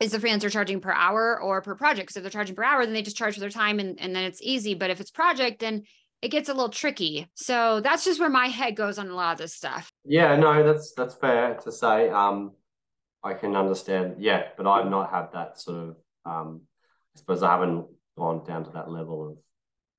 is 0.00 0.12
the 0.12 0.18
freelancer 0.18 0.50
charging 0.50 0.80
per 0.80 0.92
hour 0.92 1.40
or 1.40 1.62
per 1.62 1.74
project? 1.74 2.06
Because 2.06 2.16
if 2.16 2.22
they're 2.22 2.30
charging 2.30 2.54
per 2.54 2.64
hour, 2.64 2.84
then 2.84 2.92
they 2.92 3.02
just 3.02 3.16
charge 3.16 3.34
for 3.34 3.40
their 3.40 3.50
time 3.50 3.78
and, 3.80 4.00
and 4.00 4.14
then 4.14 4.24
it's 4.24 4.42
easy. 4.42 4.74
But 4.74 4.90
if 4.90 5.00
it's 5.00 5.10
project, 5.10 5.60
then 5.60 5.84
it 6.22 6.28
gets 6.28 6.48
a 6.48 6.54
little 6.54 6.70
tricky. 6.70 7.28
So 7.34 7.80
that's 7.80 8.04
just 8.04 8.20
where 8.20 8.30
my 8.30 8.46
head 8.46 8.76
goes 8.76 8.98
on 8.98 9.08
a 9.08 9.14
lot 9.14 9.32
of 9.32 9.38
this 9.38 9.54
stuff. 9.54 9.90
Yeah, 10.04 10.36
no, 10.36 10.62
that's 10.62 10.92
that's 10.94 11.14
fair 11.14 11.54
to 11.54 11.72
say. 11.72 12.08
Um, 12.10 12.52
I 13.22 13.34
can 13.34 13.56
understand. 13.56 14.16
Yeah, 14.18 14.44
but 14.56 14.66
I've 14.66 14.90
not 14.90 15.10
had 15.10 15.32
that 15.32 15.60
sort 15.60 15.90
of. 15.90 15.96
Um, 16.24 16.62
I 17.14 17.18
suppose 17.18 17.42
I 17.42 17.50
haven't 17.52 17.86
gone 18.18 18.44
down 18.44 18.64
to 18.64 18.70
that 18.72 18.90
level 18.90 19.30
of 19.30 19.38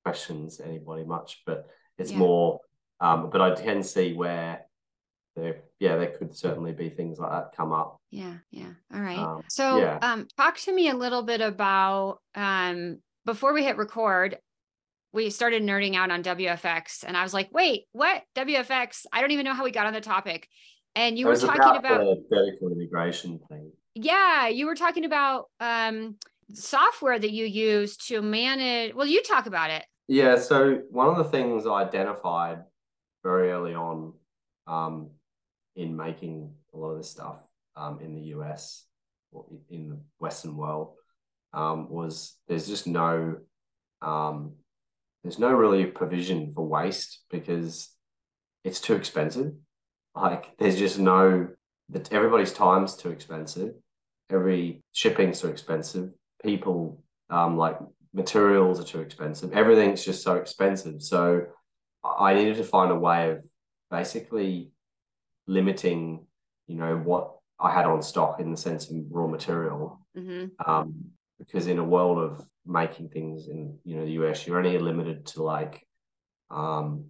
questions 0.04 0.60
anybody 0.60 1.04
much, 1.04 1.42
but 1.46 1.68
it's 1.98 2.12
yeah. 2.12 2.18
more. 2.18 2.60
Um, 3.00 3.30
but 3.30 3.40
I 3.40 3.54
can 3.54 3.82
see 3.82 4.12
where 4.14 4.66
there, 5.36 5.62
yeah, 5.80 5.96
there 5.96 6.08
could 6.18 6.36
certainly 6.36 6.72
be 6.72 6.88
things 6.88 7.18
like 7.18 7.30
that 7.30 7.56
come 7.56 7.72
up. 7.72 8.00
Yeah, 8.10 8.34
yeah. 8.50 8.72
All 8.92 9.00
right. 9.00 9.18
Um, 9.18 9.42
so, 9.48 9.78
yeah. 9.78 9.98
um, 10.02 10.26
talk 10.36 10.58
to 10.60 10.72
me 10.72 10.88
a 10.88 10.94
little 10.94 11.22
bit 11.22 11.40
about 11.40 12.18
um, 12.34 12.98
before 13.24 13.52
we 13.52 13.62
hit 13.62 13.76
record. 13.76 14.38
We 15.12 15.30
started 15.30 15.62
nerding 15.62 15.94
out 15.94 16.10
on 16.10 16.22
WFX, 16.22 17.04
and 17.06 17.16
I 17.16 17.22
was 17.22 17.32
like, 17.32 17.48
"Wait, 17.52 17.84
what? 17.92 18.22
WFX? 18.36 19.06
I 19.12 19.20
don't 19.20 19.30
even 19.30 19.44
know 19.44 19.54
how 19.54 19.64
we 19.64 19.70
got 19.70 19.86
on 19.86 19.92
the 19.92 20.00
topic." 20.00 20.48
And 20.94 21.16
you 21.18 21.26
were 21.26 21.36
talking 21.36 21.60
about, 21.60 21.78
about 21.78 22.00
the 22.00 22.24
vertical 22.28 22.72
integration 22.72 23.38
thing. 23.48 23.70
Yeah, 23.94 24.48
you 24.48 24.66
were 24.66 24.74
talking 24.74 25.04
about 25.04 25.46
um, 25.60 26.16
software 26.52 27.18
that 27.18 27.30
you 27.30 27.46
use 27.46 27.96
to 28.08 28.20
manage. 28.20 28.94
Well, 28.94 29.06
you 29.06 29.22
talk 29.22 29.46
about 29.46 29.70
it. 29.70 29.84
Yeah. 30.08 30.38
So 30.38 30.82
one 30.90 31.08
of 31.08 31.16
the 31.16 31.24
things 31.24 31.66
I 31.66 31.82
identified 31.82 32.64
very 33.22 33.50
early 33.50 33.74
on 33.74 34.12
um, 34.66 35.10
in 35.78 35.96
making 35.96 36.52
a 36.74 36.76
lot 36.76 36.90
of 36.90 36.98
this 36.98 37.10
stuff 37.10 37.36
um, 37.76 38.00
in 38.00 38.14
the 38.14 38.22
US 38.36 38.84
or 39.30 39.46
in 39.70 39.88
the 39.90 39.98
Western 40.18 40.56
world 40.56 40.94
um, 41.54 41.88
was 41.88 42.36
there's 42.48 42.66
just 42.66 42.86
no 42.86 43.36
um, 44.02 44.54
there's 45.22 45.38
no 45.38 45.52
really 45.52 45.86
provision 45.86 46.52
for 46.54 46.66
waste 46.66 47.20
because 47.30 47.90
it's 48.64 48.80
too 48.80 48.94
expensive. 48.94 49.52
Like 50.14 50.56
there's 50.58 50.78
just 50.78 50.98
no 50.98 51.48
that 51.90 52.12
everybody's 52.12 52.52
time's 52.52 52.96
too 52.96 53.10
expensive. 53.10 53.74
Every 54.30 54.82
shipping's 54.92 55.40
too 55.40 55.48
expensive. 55.48 56.10
People 56.44 57.02
um, 57.30 57.56
like 57.56 57.78
materials 58.12 58.80
are 58.80 58.84
too 58.84 59.00
expensive. 59.00 59.52
Everything's 59.52 60.04
just 60.04 60.24
so 60.24 60.34
expensive. 60.34 61.02
So 61.02 61.46
I 62.04 62.34
needed 62.34 62.56
to 62.56 62.64
find 62.64 62.90
a 62.90 62.98
way 62.98 63.30
of 63.30 63.44
basically 63.90 64.72
limiting, 65.48 66.24
you 66.68 66.76
know, 66.76 66.96
what 66.96 67.34
I 67.58 67.72
had 67.72 67.86
on 67.86 68.02
stock 68.02 68.38
in 68.38 68.52
the 68.52 68.56
sense 68.56 68.88
of 68.88 68.96
raw 69.10 69.26
material. 69.26 70.00
Mm-hmm. 70.16 70.70
Um, 70.70 70.94
because 71.38 71.66
in 71.66 71.78
a 71.78 71.84
world 71.84 72.18
of 72.18 72.44
making 72.66 73.08
things 73.08 73.48
in 73.48 73.78
you 73.84 73.96
know 73.96 74.04
the 74.04 74.12
US, 74.22 74.46
you're 74.46 74.58
only 74.58 74.78
limited 74.78 75.26
to 75.26 75.42
like 75.42 75.86
um, 76.50 77.06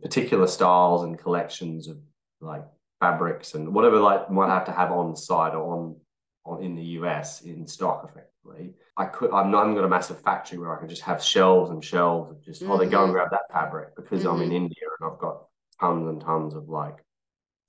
particular 0.00 0.46
styles 0.46 1.04
and 1.04 1.18
collections 1.18 1.88
of 1.88 1.98
like 2.40 2.64
fabrics 3.00 3.54
and 3.54 3.74
whatever 3.74 3.98
like 3.98 4.30
might 4.30 4.48
have 4.48 4.64
to 4.64 4.72
have 4.72 4.92
on 4.92 5.14
site 5.16 5.54
or 5.54 5.74
on 5.74 5.96
on 6.44 6.62
in 6.62 6.74
the 6.74 6.82
US 7.00 7.42
in 7.42 7.66
stock 7.66 8.08
effectively. 8.08 8.74
I 8.96 9.06
could 9.06 9.32
I'm 9.32 9.50
not 9.50 9.66
I'm 9.66 9.74
got 9.74 9.84
a 9.84 9.88
massive 9.88 10.20
factory 10.20 10.58
where 10.58 10.74
I 10.74 10.78
can 10.78 10.88
just 10.88 11.02
have 11.02 11.22
shelves 11.22 11.70
and 11.70 11.84
shelves 11.84 12.30
of 12.30 12.42
just 12.44 12.62
mm-hmm. 12.62 12.72
oh 12.72 12.78
they 12.78 12.86
go 12.86 13.04
and 13.04 13.08
mm-hmm. 13.08 13.12
grab 13.12 13.30
that 13.30 13.52
fabric 13.52 13.94
because 13.96 14.20
mm-hmm. 14.20 14.36
I'm 14.36 14.42
in 14.42 14.48
mm-hmm. 14.48 14.56
India 14.56 14.86
and 15.00 15.10
I've 15.10 15.18
got 15.18 15.44
tons 15.80 16.08
and 16.08 16.20
tons 16.20 16.54
of 16.54 16.68
like 16.68 17.04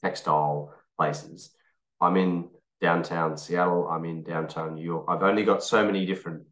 textile 0.04 0.74
places. 0.98 1.52
I'm 2.02 2.18
in 2.18 2.50
downtown 2.82 3.38
Seattle. 3.38 3.88
I'm 3.88 4.06
in 4.06 4.24
downtown 4.24 4.76
New 4.76 4.84
York. 4.84 5.06
I've 5.08 5.24
only 5.24 5.44
got 5.44 5.64
so 5.64 5.86
many 5.86 6.06
different 6.06 6.44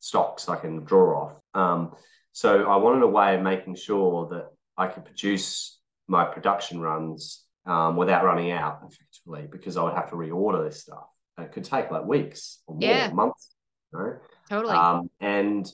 stocks 0.00 0.48
I 0.48 0.56
can 0.56 0.84
draw 0.84 1.24
off. 1.24 1.32
Um, 1.54 1.92
so 2.32 2.64
I 2.64 2.76
wanted 2.76 3.02
a 3.02 3.08
way 3.08 3.36
of 3.36 3.42
making 3.42 3.76
sure 3.76 4.28
that 4.28 4.48
I 4.76 4.86
could 4.88 5.04
produce 5.04 5.78
my 6.08 6.24
production 6.24 6.80
runs 6.80 7.44
um, 7.66 7.96
without 7.96 8.24
running 8.24 8.50
out 8.50 8.80
effectively 8.86 9.48
because 9.50 9.76
I 9.76 9.84
would 9.84 9.94
have 9.94 10.10
to 10.10 10.16
reorder 10.16 10.64
this 10.64 10.80
stuff. 10.80 11.06
And 11.36 11.46
it 11.46 11.52
could 11.52 11.64
take 11.64 11.90
like 11.90 12.04
weeks 12.04 12.60
or 12.66 12.74
more, 12.74 12.88
yeah. 12.88 13.10
months. 13.12 13.54
You 13.92 13.98
know? 13.98 14.16
Totally. 14.48 14.74
Um, 14.74 15.10
and 15.20 15.70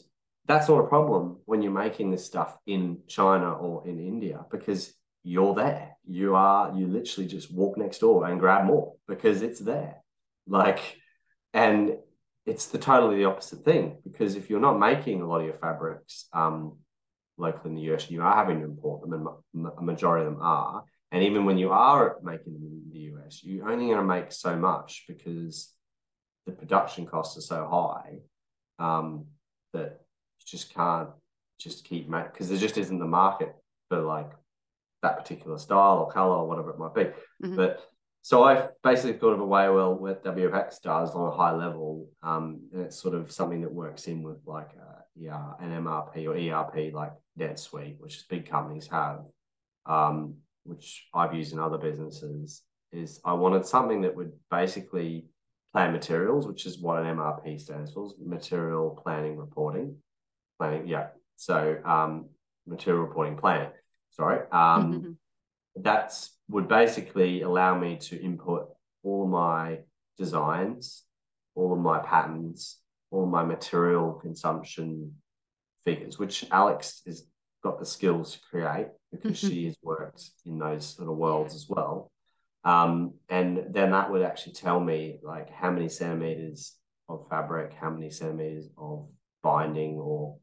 that's 0.46 0.68
not 0.68 0.78
a 0.78 0.86
problem 0.86 1.38
when 1.44 1.62
you're 1.62 1.72
making 1.72 2.10
this 2.10 2.24
stuff 2.24 2.56
in 2.66 2.98
China 3.06 3.52
or 3.52 3.86
in 3.86 3.98
India 3.98 4.44
because 4.50 4.92
you're 5.22 5.54
there. 5.54 5.96
You 6.06 6.34
are, 6.34 6.72
you 6.74 6.86
literally 6.86 7.28
just 7.28 7.52
walk 7.52 7.76
next 7.76 7.98
door 7.98 8.26
and 8.26 8.40
grab 8.40 8.64
more 8.64 8.94
because 9.06 9.42
it's 9.42 9.60
there. 9.60 9.96
Like, 10.46 10.96
and 11.52 11.96
it's 12.46 12.66
the 12.66 12.78
totally 12.78 13.16
the 13.16 13.26
opposite 13.26 13.64
thing 13.64 13.98
because 14.04 14.34
if 14.34 14.48
you're 14.48 14.60
not 14.60 14.78
making 14.78 15.20
a 15.20 15.26
lot 15.26 15.40
of 15.40 15.46
your 15.46 15.58
fabrics 15.58 16.26
um, 16.32 16.78
locally 17.36 17.70
in 17.70 17.76
the 17.76 17.94
US, 17.94 18.10
you 18.10 18.22
are 18.22 18.34
having 18.34 18.60
to 18.60 18.64
import 18.64 19.02
them, 19.02 19.28
and 19.54 19.66
a 19.66 19.82
majority 19.82 20.26
of 20.26 20.32
them 20.32 20.42
are. 20.42 20.84
And 21.12 21.22
even 21.22 21.44
when 21.44 21.58
you 21.58 21.70
are 21.70 22.16
making 22.22 22.52
them 22.54 22.62
in 22.64 22.90
the 22.90 22.98
US, 23.14 23.42
you're 23.42 23.70
only 23.70 23.86
going 23.86 23.98
to 23.98 24.04
make 24.04 24.32
so 24.32 24.56
much 24.56 25.04
because 25.08 25.72
the 26.46 26.52
production 26.52 27.06
costs 27.06 27.36
are 27.36 27.42
so 27.42 27.68
high 27.70 28.20
um, 28.78 29.26
that 29.72 30.00
you 30.40 30.46
just 30.46 30.72
can't 30.74 31.10
just 31.58 31.84
keep 31.84 32.08
making 32.08 32.30
because 32.32 32.48
there 32.48 32.58
just 32.58 32.78
isn't 32.78 32.98
the 32.98 33.06
market 33.06 33.54
for 33.88 34.00
like 34.00 34.30
that 35.02 35.18
particular 35.18 35.58
style 35.58 35.98
or 35.98 36.10
color 36.10 36.36
or 36.36 36.48
whatever 36.48 36.70
it 36.70 36.78
might 36.78 36.94
be. 36.94 37.04
Mm-hmm. 37.44 37.56
But 37.56 37.80
so 38.22 38.44
I 38.44 38.68
basically 38.82 39.18
thought 39.18 39.32
of 39.32 39.40
a 39.40 39.44
way, 39.46 39.68
well, 39.70 39.94
what 39.94 40.24
WFX 40.24 40.82
does 40.82 41.14
on 41.14 41.28
a 41.28 41.36
high 41.36 41.52
level, 41.52 42.08
um, 42.22 42.60
and 42.72 42.82
it's 42.82 43.00
sort 43.00 43.14
of 43.14 43.30
something 43.30 43.62
that 43.62 43.72
works 43.72 44.06
in 44.06 44.22
with 44.22 44.38
like 44.44 44.72
a, 44.74 45.02
yeah, 45.16 45.52
an 45.60 45.70
MRP 45.70 46.26
or 46.26 46.36
ERP 46.36 46.92
like 46.92 47.12
NetSuite, 47.38 47.98
which 47.98 48.28
big 48.28 48.48
companies 48.48 48.88
have, 48.88 49.20
um, 49.86 50.34
which 50.64 51.06
I've 51.14 51.34
used 51.34 51.52
in 51.52 51.58
other 51.58 51.78
businesses, 51.78 52.62
is 52.92 53.20
I 53.24 53.32
wanted 53.32 53.64
something 53.64 54.02
that 54.02 54.14
would 54.14 54.32
basically 54.50 55.26
plan 55.72 55.92
materials, 55.92 56.46
which 56.46 56.66
is 56.66 56.78
what 56.78 56.98
an 56.98 57.16
MRP 57.16 57.60
stands 57.60 57.92
for, 57.92 58.10
material 58.22 58.98
planning 59.02 59.36
reporting. 59.36 59.96
Planning, 60.58 60.88
yeah. 60.88 61.08
So 61.36 61.78
um, 61.84 62.28
material 62.66 63.04
reporting 63.04 63.36
plan 63.36 63.70
sorry, 64.18 64.40
um, 64.52 64.92
mm-hmm. 64.92 65.82
that 65.82 66.28
would 66.48 66.68
basically 66.68 67.42
allow 67.42 67.78
me 67.78 67.96
to 67.96 68.20
input 68.20 68.68
all 69.02 69.26
my 69.26 69.80
designs, 70.16 71.04
all 71.54 71.72
of 71.72 71.78
my 71.78 72.00
patterns, 72.00 72.78
all 73.10 73.26
my 73.26 73.44
material 73.44 74.12
consumption 74.12 75.14
figures, 75.84 76.18
which 76.18 76.44
Alex 76.50 77.02
has 77.06 77.24
got 77.62 77.78
the 77.78 77.86
skills 77.86 78.34
to 78.34 78.40
create 78.50 78.88
because 79.10 79.38
mm-hmm. 79.38 79.48
she 79.48 79.64
has 79.66 79.76
worked 79.82 80.22
in 80.44 80.58
those 80.58 80.86
sort 80.86 81.08
of 81.08 81.16
worlds 81.16 81.54
as 81.54 81.66
well. 81.68 82.10
Um, 82.64 83.14
and 83.28 83.66
then 83.70 83.92
that 83.92 84.10
would 84.10 84.22
actually 84.22 84.52
tell 84.52 84.80
me 84.80 85.20
like 85.22 85.50
how 85.50 85.70
many 85.70 85.88
centimeters 85.88 86.74
of 87.08 87.26
fabric, 87.30 87.72
how 87.72 87.90
many 87.90 88.10
centimeters 88.10 88.68
of 88.76 89.08
binding 89.42 89.94
or 89.94 90.36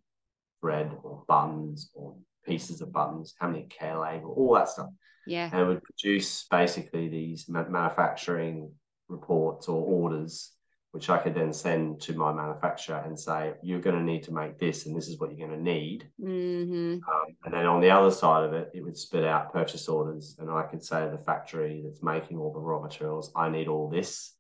thread 0.62 0.92
or 1.04 1.24
buttons 1.28 1.92
or 1.94 2.16
pieces 2.46 2.82
of 2.82 2.92
buttons, 2.92 3.34
how 3.40 3.48
many 3.48 3.64
care 3.64 4.00
label, 4.00 4.34
all 4.38 4.56
that 4.56 4.70
stuff. 4.70 4.90
Yeah. 5.28 5.50
And 5.52 5.68
would 5.68 5.84
produce 5.84 6.46
basically 6.50 7.10
these 7.10 7.50
manufacturing 7.50 8.72
reports 9.08 9.68
or 9.68 9.84
orders, 9.84 10.52
which 10.92 11.10
I 11.10 11.18
could 11.18 11.36
then 11.36 11.52
send 11.52 12.00
to 12.02 12.14
my 12.14 12.32
manufacturer 12.32 13.04
and 13.06 13.20
say, 13.20 13.54
you're 13.62 13.82
going 13.82 13.98
to 13.98 14.04
need 14.04 14.24
to 14.24 14.34
make 14.34 14.60
this, 14.60 14.86
and 14.86 14.96
this 14.96 15.08
is 15.08 15.20
what 15.20 15.30
you're 15.30 15.48
going 15.48 15.60
to 15.60 15.72
need. 15.72 16.10
Mm-hmm. 16.22 16.94
Um, 16.94 17.36
and 17.44 17.54
then 17.54 17.66
on 17.66 17.82
the 17.82 17.90
other 17.90 18.12
side 18.12 18.46
of 18.46 18.54
it, 18.54 18.72
it 18.74 18.82
would 18.82 18.98
spit 18.98 19.26
out 19.26 19.52
purchase 19.52 19.90
orders, 19.90 20.38
and 20.40 20.50
I 20.50 20.64
could 20.64 20.84
say 20.84 21.04
to 21.04 21.12
the 21.12 21.24
factory 21.24 21.82
that's 21.84 22.04
making 22.04 22.38
all 22.38 22.54
the 22.54 22.60
raw 22.60 22.82
materials, 22.82 23.32
I 23.36 23.50
need 23.50 23.68
all 23.68 23.90
this, 23.90 24.36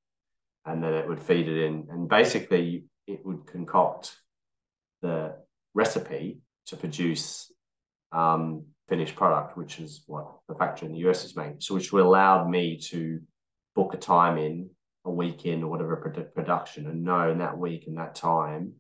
and 0.66 0.84
then 0.84 0.94
it 0.94 1.08
would 1.08 1.20
feed 1.20 1.50
it 1.50 1.66
in, 1.66 1.88
and 1.90 2.08
basically 2.08 2.86
it 3.06 3.26
would 3.26 3.46
concoct 3.48 4.16
the 5.02 5.36
recipe 5.74 6.40
to 6.68 6.78
produce 6.78 7.52
um, 8.16 8.66
finished 8.88 9.16
product, 9.16 9.58
which 9.58 9.80
is 9.80 10.04
what 10.08 10.28
the 10.48 10.56
factory 10.56 10.88
in 10.88 10.94
the 10.94 11.10
US 11.10 11.26
is 11.26 11.36
making. 11.36 11.62
So, 11.62 11.76
which 11.76 11.92
allowed 11.92 12.50
me 12.50 12.80
to 12.90 13.20
book 13.76 13.94
a 13.94 13.98
time 13.98 14.38
in 14.38 14.70
a 15.06 15.12
week 15.12 15.46
in 15.46 15.64
or 15.64 15.70
whatever 15.70 15.98
production 16.34 16.88
and 16.88 17.04
know 17.04 17.30
in 17.30 17.38
that 17.40 17.58
week 17.58 17.86
and 17.88 17.98
that 17.98 18.16
time 18.16 18.74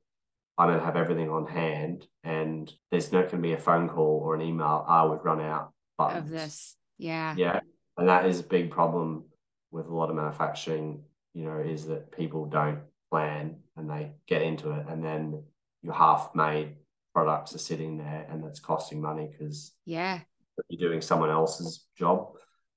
I'm 0.58 0.69
going 0.69 0.80
to 0.80 0.86
have 0.86 0.95
everything 0.95 1.30
on 1.30 1.45
hand 1.45 2.08
and 2.24 2.71
there's 2.89 3.12
not 3.12 3.24
going 3.30 3.43
to 3.43 3.48
be 3.48 3.54
a 3.54 3.58
phone 3.58 3.89
call 3.89 4.21
or 4.24 4.36
an 4.36 4.41
email. 4.41 4.86
Ah, 4.88 5.04
oh, 5.04 5.12
we've 5.12 5.24
run 5.24 5.41
out 5.41 5.71
buttons. 5.98 6.26
of 6.26 6.30
this. 6.32 6.76
Yeah. 6.98 7.36
Yeah. 7.38 7.60
And 7.98 8.08
that 8.08 8.26
is 8.26 8.39
a 8.39 8.43
big 8.43 8.71
problem 8.71 9.26
with 9.71 9.88
a 9.88 9.93
lot 9.93 10.10
of 10.10 10.15
manufacturing, 10.15 11.04
you 11.34 11.43
know, 11.43 11.60
is 11.60 11.88
that 11.88 12.12
people 12.12 12.45
don't 12.45 12.80
plan 13.12 13.58
and 13.76 13.89
they 13.89 14.13
get 14.28 14.41
into 14.41 14.71
it 14.71 14.86
and 14.89 15.04
then 15.04 15.43
you're 15.82 15.93
half 15.93 16.34
made 16.34 16.78
products 17.15 17.56
are 17.56 17.60
sitting 17.60 17.97
there 17.97 18.28
and 18.30 18.43
it's 18.43 18.60
costing 18.60 19.01
money 19.01 19.30
because 19.32 19.73
yeah 19.86 20.19
you're 20.67 20.89
doing 20.89 20.99
someone 20.99 21.30
else's 21.30 21.88
job 21.97 22.28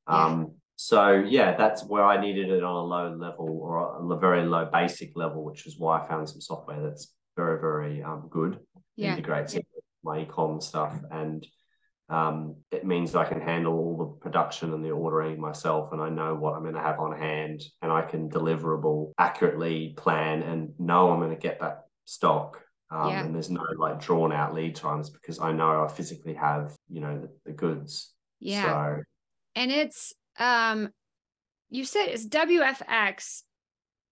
yeah. 0.09 0.27
um 0.27 0.53
so 0.77 1.13
yeah 1.13 1.57
that's 1.57 1.85
where 1.85 2.05
i 2.05 2.21
needed 2.21 2.49
it 2.49 2.63
on 2.63 2.77
a 2.77 2.85
low 2.85 3.17
level 3.17 3.49
or 3.61 4.13
a 4.13 4.19
very 4.21 4.47
low 4.47 4.65
basic 4.73 5.11
level 5.17 5.43
which 5.43 5.67
is 5.67 5.77
why 5.77 6.01
i 6.01 6.07
found 6.07 6.29
some 6.29 6.41
software 6.41 6.81
that's 6.81 7.13
very 7.37 7.61
very 7.61 8.01
um, 8.01 8.29
good 8.31 8.61
yeah. 8.95 9.11
integrates 9.11 9.55
yeah. 9.55 9.61
my 10.05 10.21
e-com 10.21 10.61
stuff 10.61 10.95
and 11.11 11.45
um, 12.11 12.57
it 12.71 12.87
means 12.87 13.15
I 13.15 13.27
can 13.27 13.43
handle 13.43 13.75
all 13.75 13.99
the 13.99 14.07
production 14.25 14.73
and 14.73 14.83
the 14.83 14.93
ordering 14.93 15.39
myself, 15.39 15.93
and 15.93 16.01
I 16.01 16.09
know 16.09 16.35
what 16.35 16.55
I'm 16.55 16.63
going 16.63 16.73
to 16.73 16.81
have 16.81 16.99
on 17.01 17.15
hand, 17.15 17.61
and 17.83 17.93
I 17.93 18.01
can 18.01 18.31
deliverable 18.31 19.13
accurately 19.19 19.93
plan 19.95 20.43
and 20.43 20.73
know 20.79 21.11
I'm 21.11 21.21
going 21.21 21.37
to 21.37 21.37
get 21.37 21.61
that 21.61 21.83
stock 22.07 22.63
um, 22.91 23.11
yeah. 23.11 23.25
and 23.25 23.35
there's 23.35 23.51
no 23.51 23.65
like 23.79 24.01
drawn 24.01 24.33
out 24.33 24.55
lead 24.55 24.75
times 24.75 25.11
because 25.11 25.39
I 25.39 25.53
know 25.53 25.85
I 25.85 25.89
physically 25.89 26.35
have 26.35 26.77
you 26.89 27.01
know 27.01 27.21
the, 27.21 27.31
the 27.47 27.53
goods. 27.53 28.13
Yeah. 28.41 28.65
So. 28.65 29.03
And 29.57 29.71
it's 29.71 30.15
um, 30.39 30.91
you 31.71 31.85
said 31.85 32.07
it's 32.07 32.27
WFX, 32.27 33.43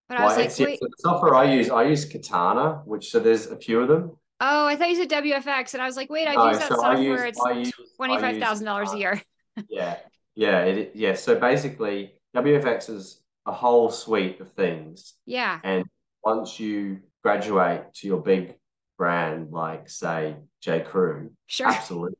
but 0.08 0.18
well, 0.18 0.28
I 0.28 0.36
was 0.36 0.58
like, 0.58 0.68
wait. 0.68 0.80
The 0.80 0.90
software 0.98 1.34
I 1.34 1.52
use, 1.52 1.70
I 1.70 1.84
use 1.84 2.04
Katana, 2.04 2.82
which 2.84 3.10
so 3.10 3.20
there's 3.20 3.46
a 3.46 3.56
few 3.56 3.80
of 3.80 3.88
them. 3.88 4.16
Oh, 4.40 4.66
I 4.66 4.76
thought 4.76 4.90
you 4.90 4.96
said 4.96 5.08
WFX, 5.08 5.72
and 5.72 5.82
I 5.82 5.86
was 5.86 5.96
like, 5.96 6.10
wait, 6.10 6.28
I 6.28 6.34
no, 6.34 6.48
use 6.48 6.58
that 6.58 6.68
so 6.68 6.76
software. 6.76 7.26
Use, 7.26 7.72
it's 7.78 7.96
twenty 7.96 8.18
five 8.18 8.38
thousand 8.38 8.66
dollars 8.66 8.92
a 8.92 8.98
year. 8.98 9.22
yeah, 9.70 9.96
yeah, 10.34 10.60
it, 10.64 10.92
yeah. 10.94 11.14
So 11.14 11.38
basically, 11.38 12.12
WFX 12.36 12.90
is 12.90 13.22
a 13.46 13.52
whole 13.52 13.90
suite 13.90 14.40
of 14.40 14.52
things. 14.52 15.14
Yeah. 15.24 15.60
And 15.64 15.84
once 16.22 16.60
you 16.60 17.00
graduate 17.22 17.94
to 17.94 18.06
your 18.06 18.20
big 18.20 18.56
brand 18.96 19.50
like 19.52 19.88
say 19.88 20.36
J 20.60 20.80
Crew, 20.80 21.32
Sure. 21.46 21.68
absolutely 21.68 22.16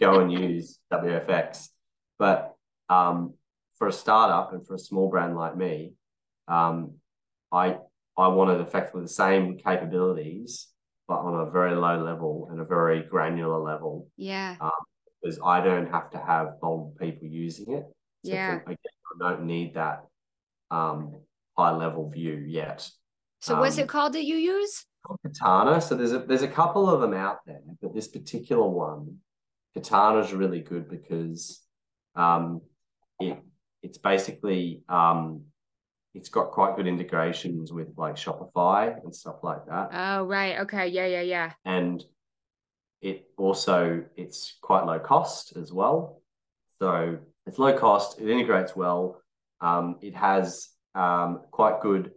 go 0.00 0.20
and 0.20 0.32
use 0.48 0.78
WFX. 0.92 1.68
But 2.18 2.54
um, 2.88 3.34
for 3.78 3.88
a 3.88 3.92
startup 3.92 4.52
and 4.52 4.66
for 4.66 4.74
a 4.74 4.78
small 4.78 5.08
brand 5.08 5.36
like 5.36 5.56
me, 5.56 5.92
um, 6.48 6.94
I 7.52 7.78
I 8.16 8.28
wanted 8.28 8.60
effectively 8.60 9.02
the 9.02 9.08
same 9.08 9.58
capabilities, 9.58 10.68
but 11.06 11.18
on 11.18 11.46
a 11.46 11.50
very 11.50 11.74
low 11.74 12.02
level 12.02 12.48
and 12.50 12.60
a 12.60 12.64
very 12.64 13.02
granular 13.02 13.58
level, 13.58 14.08
Yeah. 14.16 14.56
because 15.22 15.38
I 15.44 15.60
don't 15.60 15.90
have 15.90 16.10
to 16.10 16.18
have 16.18 16.54
multiple 16.62 16.94
people 16.98 17.28
using 17.28 17.74
it. 17.74 17.84
So 18.24 18.32
Yeah. 18.32 18.60
again, 18.62 18.76
I 19.20 19.28
don't 19.30 19.44
need 19.44 19.74
that 19.74 20.06
um, 20.70 21.14
high 21.56 21.76
level 21.76 22.08
view 22.08 22.34
yet. 22.46 22.90
So 23.42 23.60
what's 23.60 23.76
um, 23.76 23.84
it 23.84 23.88
called 23.88 24.14
that 24.14 24.24
you 24.24 24.36
use? 24.36 24.86
Katana. 25.24 25.80
So 25.80 25.94
there's 25.94 26.12
a 26.12 26.18
there's 26.18 26.42
a 26.42 26.48
couple 26.48 26.88
of 26.88 27.00
them 27.00 27.14
out 27.14 27.38
there, 27.46 27.60
but 27.80 27.94
this 27.94 28.08
particular 28.08 28.66
one, 28.66 29.18
Katana 29.74 30.20
is 30.20 30.32
really 30.32 30.60
good 30.60 30.88
because 30.88 31.62
um, 32.14 32.60
it 33.20 33.38
it's 33.82 33.98
basically 33.98 34.82
um, 34.88 35.42
it's 36.14 36.28
got 36.28 36.50
quite 36.50 36.76
good 36.76 36.86
integrations 36.86 37.72
with 37.72 37.88
like 37.96 38.16
Shopify 38.16 39.02
and 39.02 39.14
stuff 39.14 39.36
like 39.42 39.66
that, 39.66 39.90
Oh, 39.92 40.24
right. 40.24 40.60
Okay. 40.60 40.88
Yeah, 40.88 41.06
yeah, 41.06 41.20
yeah. 41.22 41.52
and 41.64 42.02
it 43.02 43.26
also 43.36 44.04
it's 44.16 44.56
quite 44.62 44.86
low 44.86 44.98
cost 44.98 45.56
as 45.56 45.72
well. 45.72 46.22
So 46.78 47.18
it's 47.46 47.58
low 47.58 47.76
cost. 47.78 48.20
It 48.20 48.28
integrates 48.28 48.74
well. 48.74 49.20
Um, 49.60 49.96
it 50.02 50.14
has 50.14 50.68
um, 50.94 51.42
quite 51.50 51.80
good 51.80 52.12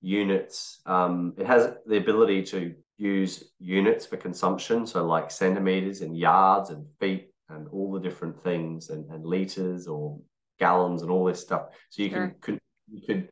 units. 0.00 0.80
Um, 0.86 1.34
it 1.38 1.46
has 1.46 1.72
the 1.86 1.96
ability 1.96 2.42
to 2.44 2.74
use 2.96 3.44
units 3.58 4.06
for 4.06 4.16
consumption, 4.16 4.86
so 4.86 5.06
like 5.06 5.30
centimeters 5.30 6.00
and 6.00 6.16
yards 6.16 6.70
and 6.70 6.86
feet 6.98 7.30
and 7.48 7.66
all 7.68 7.92
the 7.92 8.00
different 8.00 8.40
things 8.40 8.90
and, 8.90 9.10
and 9.10 9.24
liters 9.24 9.86
or 9.86 10.18
gallons 10.58 11.02
and 11.02 11.10
all 11.10 11.24
this 11.24 11.40
stuff. 11.40 11.68
So 11.90 12.02
you 12.02 12.10
Sure. 12.10 12.28
can 12.28 12.34
could 12.40 12.58
you 12.92 13.00
could 13.06 13.28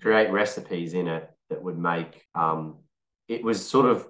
create 0.00 0.30
recipes 0.30 0.94
in 0.94 1.06
it 1.08 1.30
that 1.50 1.62
would 1.62 1.78
make 1.78 2.24
um, 2.34 2.78
it 3.28 3.42
was 3.42 3.64
sort 3.66 3.86
of 3.86 4.06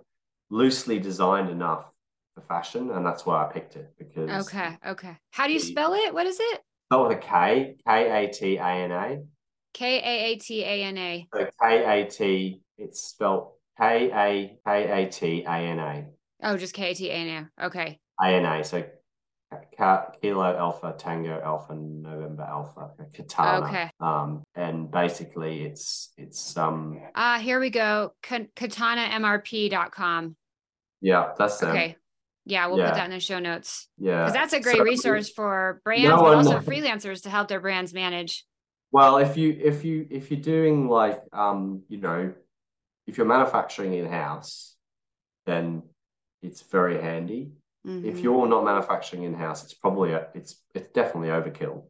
loosely 0.50 0.98
designed 0.98 1.50
enough 1.50 1.90
for 2.34 2.40
fashion, 2.42 2.90
and 2.90 3.04
that's 3.06 3.24
why 3.26 3.44
I 3.44 3.52
picked 3.52 3.76
it 3.76 3.92
because 3.98 4.48
Okay. 4.48 4.76
Okay. 4.86 5.16
How 5.32 5.46
do 5.46 5.52
you 5.52 5.60
the- 5.60 5.66
spell 5.66 5.94
it? 5.94 6.12
What 6.14 6.26
is 6.26 6.38
it? 6.40 6.60
spelled 6.90 7.08
with 7.08 7.18
a 7.18 7.20
K, 7.20 7.76
K 7.86 8.24
A 8.26 8.30
T 8.32 8.56
A 8.56 8.66
N 8.66 8.90
A. 8.92 9.18
K 9.74 9.98
A 9.98 10.32
A 10.32 10.36
T 10.38 10.62
A 10.64 10.82
N 10.84 10.96
A. 10.96 11.28
So 11.34 11.46
K 11.60 12.02
A 12.02 12.06
T, 12.08 12.60
it's 12.78 13.02
spelled 13.02 13.52
K 13.78 14.10
A 14.10 14.58
K 14.66 15.02
A 15.04 15.08
T 15.10 15.42
A 15.46 15.50
N 15.50 15.78
A. 15.78 16.06
Oh, 16.42 16.56
just 16.56 16.72
K 16.74 16.90
A 16.92 16.94
T 16.94 17.10
A 17.10 17.12
N 17.12 17.50
A. 17.60 17.66
Okay. 17.66 17.98
A 18.20 18.26
N 18.28 18.44
A. 18.46 18.64
So 18.64 18.84
Kilo 20.20 20.56
Alpha 20.56 20.94
Tango 20.98 21.40
Alpha 21.40 21.74
November 21.74 22.42
Alpha 22.42 22.90
Katana. 23.12 23.66
Okay. 23.66 23.90
Um, 24.00 24.42
and 24.56 24.90
basically 24.90 25.62
it's 25.64 26.12
it's 26.16 26.56
um 26.56 26.98
Ah, 27.14 27.38
here 27.38 27.60
we 27.60 27.70
go. 27.70 28.14
Ka- 28.22 28.48
KatanaMRP.com. 28.56 30.36
yeah, 31.00 31.32
that's 31.38 31.58
them. 31.58 31.70
Okay. 31.70 31.96
Yeah, 32.46 32.66
we'll 32.66 32.78
Yeah. 32.78 32.88
put 32.90 32.96
that 32.96 33.04
in 33.06 33.10
the 33.12 33.20
show 33.20 33.38
notes. 33.38 33.88
Yeah. 33.96 34.18
Because 34.24 34.32
that's 34.34 34.52
a 34.54 34.60
great 34.60 34.76
So- 34.76 34.82
resource 34.84 35.30
for 35.30 35.80
brands, 35.84 36.08
No 36.10 36.16
but 36.18 36.34
also 36.34 36.58
freelancers 36.60 37.22
to 37.22 37.30
help 37.30 37.48
their 37.48 37.60
brands 37.60 37.94
manage. 37.94 38.44
Well, 38.94 39.16
if 39.16 39.36
you 39.36 39.58
if 39.60 39.84
you 39.84 40.06
if 40.08 40.30
you're 40.30 40.38
doing 40.40 40.88
like 40.88 41.20
um, 41.32 41.82
you 41.88 41.98
know, 41.98 42.32
if 43.08 43.16
you're 43.16 43.26
manufacturing 43.26 43.92
in 43.92 44.06
house, 44.06 44.76
then 45.46 45.82
it's 46.42 46.60
very 46.62 47.02
handy. 47.02 47.50
If 47.84 48.18
Mhm. 48.18 48.22
you're 48.22 48.46
not 48.46 48.62
manufacturing 48.64 49.24
in 49.24 49.34
house, 49.34 49.64
it's 49.64 49.74
probably 49.74 50.12
a, 50.12 50.28
it's 50.32 50.62
it's 50.76 50.86
definitely 50.92 51.30
overkill. 51.30 51.86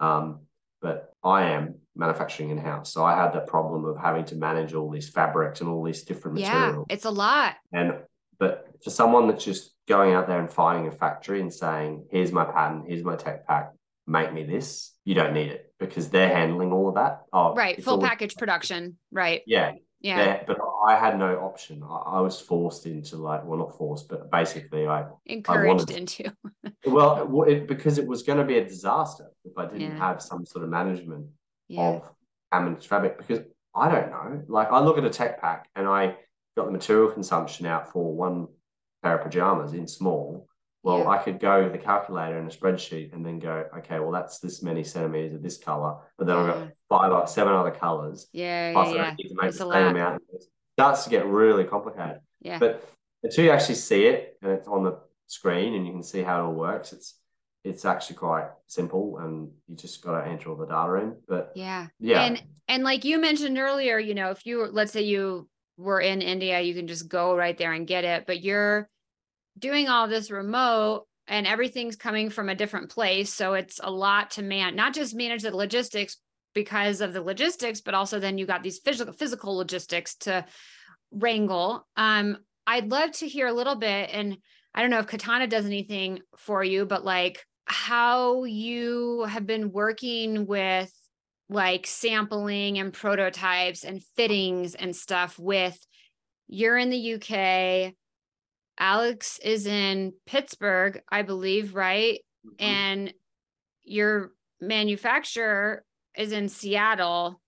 Um, 0.00 0.46
but 0.80 1.12
I 1.22 1.50
am 1.50 1.74
manufacturing 1.94 2.48
in 2.48 2.56
house, 2.56 2.94
so 2.94 3.04
I 3.04 3.14
had 3.14 3.34
the 3.34 3.40
problem 3.40 3.84
of 3.84 3.98
having 3.98 4.24
to 4.24 4.36
manage 4.36 4.72
all 4.72 4.88
these 4.88 5.10
fabrics 5.10 5.60
and 5.60 5.68
all 5.68 5.84
these 5.84 6.04
different 6.04 6.38
yeah, 6.38 6.60
materials. 6.60 6.86
it's 6.88 7.04
a 7.04 7.10
lot. 7.10 7.56
And 7.74 7.92
but 8.38 8.68
for 8.82 8.88
someone 8.88 9.28
that's 9.28 9.44
just 9.44 9.74
going 9.86 10.14
out 10.14 10.26
there 10.26 10.40
and 10.40 10.50
finding 10.50 10.86
a 10.88 10.92
factory 10.92 11.42
and 11.42 11.52
saying, 11.52 12.06
"Here's 12.10 12.32
my 12.32 12.46
pattern, 12.46 12.86
here's 12.88 13.04
my 13.04 13.16
tech 13.16 13.46
pack, 13.46 13.74
make 14.06 14.32
me 14.32 14.44
this," 14.44 14.96
you 15.04 15.14
don't 15.14 15.34
need 15.34 15.50
it 15.50 15.67
because 15.78 16.08
they're 16.10 16.28
handling 16.34 16.72
all 16.72 16.88
of 16.88 16.94
that. 16.96 17.22
Oh, 17.32 17.54
Right. 17.54 17.82
Full 17.82 18.00
package 18.00 18.36
production. 18.36 18.98
Right. 19.12 19.42
Yeah, 19.46 19.72
Yeah. 20.00 20.18
yeah. 20.18 20.42
But 20.46 20.58
I 20.86 20.96
had 20.96 21.18
no 21.18 21.38
option. 21.40 21.82
I, 21.82 21.96
I 22.18 22.20
was 22.20 22.40
forced 22.40 22.86
into 22.86 23.16
like, 23.16 23.44
well, 23.44 23.58
not 23.58 23.76
forced, 23.76 24.08
but 24.08 24.30
basically, 24.30 24.86
I 24.86 25.06
Encouraged 25.26 25.68
wanted- 25.90 25.96
into. 25.96 26.32
well, 26.86 27.44
it, 27.44 27.66
because 27.68 27.98
it 27.98 28.06
was 28.06 28.22
going 28.22 28.38
to 28.38 28.44
be 28.44 28.58
a 28.58 28.64
disaster 28.64 29.30
if 29.44 29.56
I 29.56 29.66
didn't 29.66 29.80
Yeah. 29.82 29.98
have 29.98 30.20
some 30.22 30.44
sort 30.44 30.64
of 30.64 30.70
management 30.70 31.26
Yeah. 31.68 31.80
of 31.82 32.10
Hammond's 32.52 32.86
fabric. 32.86 33.18
Because 33.18 33.40
I 33.74 33.90
don't 33.90 34.10
know, 34.10 34.42
like 34.48 34.70
I 34.72 34.80
look 34.80 34.98
at 34.98 35.04
a 35.04 35.10
tech 35.10 35.40
pack 35.40 35.68
and 35.76 35.86
I 35.86 36.16
got 36.56 36.66
the 36.66 36.72
material 36.72 37.10
consumption 37.12 37.66
out 37.66 37.92
for 37.92 38.12
one 38.12 38.48
pair 39.02 39.16
of 39.16 39.22
pajamas 39.22 39.74
in 39.74 39.86
small. 39.86 40.48
Well, 40.82 41.00
Yeah. 41.00 41.08
I 41.08 41.18
could 41.18 41.40
go 41.40 41.64
with 41.64 41.74
a 41.74 41.78
calculator 41.78 42.38
and 42.38 42.50
a 42.50 42.54
spreadsheet 42.54 43.12
and 43.12 43.24
then 43.26 43.38
go, 43.38 43.66
okay, 43.78 43.98
well, 43.98 44.12
that's 44.12 44.38
this 44.38 44.62
many 44.62 44.84
centimeters 44.84 45.32
of 45.34 45.42
this 45.42 45.58
color, 45.58 45.96
but 46.16 46.26
then 46.26 46.36
I've 46.36 46.46
got 46.54 46.68
five 46.88 47.12
or 47.12 47.26
seven 47.26 47.52
other 47.52 47.70
colors. 47.72 48.28
Yeah. 48.32 48.72
Plus, 48.72 48.94
Yeah. 48.94 49.02
I 49.02 49.04
Yeah. 49.08 49.14
need 49.18 49.28
to 49.28 49.34
make 49.34 49.44
It's 49.48 49.58
the 49.58 49.70
same 49.72 49.86
amount. 49.88 50.22
It 50.32 50.44
starts 50.74 51.04
to 51.04 51.10
get 51.10 51.26
really 51.26 51.64
complicated. 51.64 52.20
Yeah. 52.40 52.58
But 52.60 52.88
until 53.24 53.44
you 53.44 53.50
actually 53.50 53.74
see 53.74 54.06
it 54.06 54.38
and 54.40 54.52
it's 54.52 54.68
on 54.68 54.84
the 54.84 54.98
screen 55.26 55.74
and 55.74 55.84
you 55.86 55.92
can 55.92 56.02
see 56.02 56.22
how 56.22 56.40
it 56.40 56.44
all 56.46 56.54
works, 56.54 56.92
it's 56.92 57.14
it's 57.64 57.84
actually 57.84 58.16
quite 58.16 58.46
simple 58.68 59.18
and 59.18 59.50
you 59.66 59.74
just 59.74 60.00
got 60.00 60.18
to 60.22 60.26
enter 60.30 60.48
all 60.48 60.56
the 60.56 60.64
data 60.64 60.94
in. 61.02 61.16
But 61.26 61.52
Yeah. 61.56 61.88
yeah, 61.98 62.22
And 62.22 62.42
and 62.68 62.84
like 62.84 63.04
you 63.04 63.18
mentioned 63.20 63.58
earlier, 63.58 63.98
you 63.98 64.14
know, 64.14 64.30
if 64.30 64.46
you 64.46 64.64
let's 64.66 64.92
say 64.92 65.02
you 65.02 65.48
were 65.76 66.00
in 66.00 66.22
India, 66.22 66.60
you 66.60 66.72
can 66.72 66.86
just 66.86 67.08
go 67.08 67.36
right 67.36 67.58
there 67.58 67.72
and 67.72 67.86
get 67.86 68.04
it, 68.04 68.26
but 68.26 68.42
you're 68.42 68.88
doing 69.58 69.88
all 69.88 70.08
this 70.08 70.30
remote 70.30 71.06
and 71.26 71.46
everything's 71.46 71.96
coming 71.96 72.30
from 72.30 72.48
a 72.48 72.54
different 72.54 72.90
place, 72.90 73.32
so 73.32 73.54
it's 73.54 73.80
a 73.82 73.90
lot 73.90 74.32
to 74.32 74.42
man, 74.42 74.76
not 74.76 74.94
just 74.94 75.14
manage 75.14 75.42
the 75.42 75.54
logistics 75.54 76.16
because 76.54 77.00
of 77.00 77.12
the 77.12 77.22
logistics, 77.22 77.80
but 77.80 77.94
also 77.94 78.18
then 78.18 78.38
you 78.38 78.46
got 78.46 78.62
these 78.62 78.78
physical 78.78 79.12
physical 79.12 79.56
logistics 79.56 80.16
to 80.16 80.44
wrangle. 81.10 81.86
Um 81.96 82.38
I'd 82.66 82.90
love 82.90 83.12
to 83.12 83.28
hear 83.28 83.46
a 83.46 83.52
little 83.52 83.76
bit 83.76 84.10
and 84.12 84.36
I 84.74 84.82
don't 84.82 84.90
know 84.90 84.98
if 84.98 85.06
Katana 85.06 85.46
does 85.46 85.66
anything 85.66 86.20
for 86.36 86.62
you, 86.62 86.84
but 86.86 87.04
like 87.04 87.44
how 87.64 88.44
you 88.44 89.24
have 89.24 89.46
been 89.46 89.72
working 89.72 90.46
with 90.46 90.92
like 91.48 91.86
sampling 91.86 92.78
and 92.78 92.92
prototypes 92.92 93.84
and 93.84 94.02
fittings 94.16 94.74
and 94.74 94.94
stuff 94.94 95.38
with 95.38 95.78
you're 96.46 96.76
in 96.76 96.90
the 96.90 97.14
UK 97.14 97.94
Alex 98.78 99.38
is 99.42 99.66
in 99.66 100.12
Pittsburgh 100.26 101.00
I 101.10 101.22
believe 101.22 101.74
right? 101.74 102.20
Mm-hmm. 102.46 102.64
and 102.64 103.14
your 103.84 104.30
manufacturer 104.60 105.84
is 106.16 106.30
in 106.32 106.48
Seattle. 106.48 107.40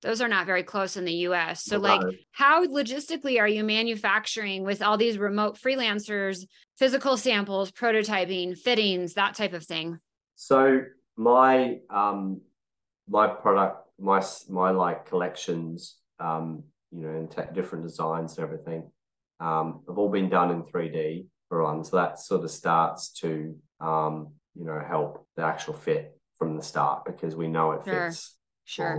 Those 0.00 0.22
are 0.22 0.28
not 0.28 0.46
very 0.46 0.62
close 0.62 0.96
in 0.96 1.04
the 1.04 1.12
US 1.28 1.62
so 1.62 1.78
like 1.78 2.00
how 2.32 2.66
logistically 2.66 3.38
are 3.38 3.48
you 3.48 3.62
manufacturing 3.62 4.64
with 4.64 4.82
all 4.82 4.96
these 4.96 5.18
remote 5.18 5.58
freelancers 5.58 6.46
physical 6.78 7.16
samples 7.16 7.70
prototyping 7.70 8.56
fittings 8.56 9.14
that 9.14 9.34
type 9.34 9.52
of 9.52 9.64
thing? 9.64 9.98
So 10.34 10.82
my 11.16 11.78
um 11.90 12.40
my 13.08 13.26
product, 13.26 13.88
my 14.00 14.22
my 14.48 14.70
like 14.70 15.06
collections, 15.06 15.96
um, 16.18 16.64
you 16.90 17.02
know, 17.02 17.10
and 17.10 17.30
te- 17.30 17.54
different 17.54 17.84
designs 17.84 18.38
and 18.38 18.44
everything, 18.44 18.90
um, 19.42 19.80
have 19.88 19.98
all 19.98 20.10
been 20.10 20.28
done 20.28 20.50
in 20.50 20.62
3D 20.62 21.26
for 21.48 21.62
one. 21.62 21.84
So 21.84 21.96
that 21.96 22.18
sort 22.18 22.44
of 22.44 22.50
starts 22.50 23.10
to 23.20 23.56
um, 23.80 24.32
you 24.54 24.64
know, 24.64 24.80
help 24.86 25.26
the 25.36 25.42
actual 25.42 25.74
fit 25.74 26.18
from 26.38 26.56
the 26.56 26.62
start 26.62 27.04
because 27.04 27.34
we 27.34 27.48
know 27.48 27.72
it 27.72 27.82
Sure. 27.84 28.10
fits 28.10 28.36
sure 28.64 28.98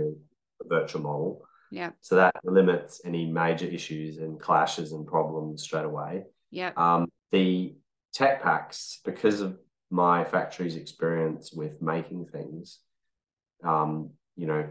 the 0.60 0.68
virtual 0.68 1.02
model. 1.02 1.42
Yeah. 1.70 1.90
So 2.00 2.16
that 2.16 2.34
limits 2.44 3.00
any 3.04 3.26
major 3.26 3.66
issues 3.66 4.18
and 4.18 4.38
clashes 4.38 4.92
and 4.92 5.06
problems 5.06 5.62
straight 5.62 5.84
away. 5.84 6.24
yep 6.50 6.76
Um, 6.78 7.08
the 7.32 7.74
tech 8.12 8.42
packs, 8.42 9.00
because 9.04 9.40
of 9.40 9.58
my 9.90 10.24
factory's 10.24 10.76
experience 10.76 11.52
with 11.52 11.80
making 11.82 12.26
things, 12.26 12.80
um, 13.64 14.10
you 14.36 14.46
know, 14.46 14.68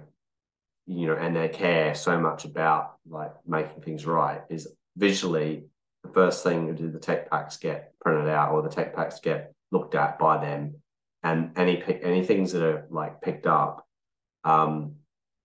you 0.86 1.08
know, 1.08 1.16
and 1.16 1.36
their 1.36 1.50
care 1.50 1.96
so 1.96 2.20
much 2.20 2.46
about 2.46 2.96
like 3.08 3.34
making 3.48 3.82
things 3.82 4.06
right 4.06 4.42
is 4.50 4.68
visually 4.96 5.66
the 6.04 6.10
first 6.10 6.44
thing 6.44 6.74
do 6.76 6.90
the 6.92 7.00
tech 7.00 7.30
packs 7.30 7.58
get 7.58 7.94
printed 8.02 8.30
out 8.30 8.52
or 8.52 8.62
the 8.62 8.70
tech 8.70 8.96
packs 8.96 9.20
get 9.20 9.54
looked 9.72 9.96
at 9.96 10.20
by 10.20 10.38
them, 10.38 10.76
and 11.24 11.52
any 11.58 11.82
any 12.02 12.24
things 12.26 12.52
that 12.52 12.64
are 12.64 12.86
like 12.90 13.22
picked 13.22 13.48
up, 13.48 13.86
um, 14.44 14.96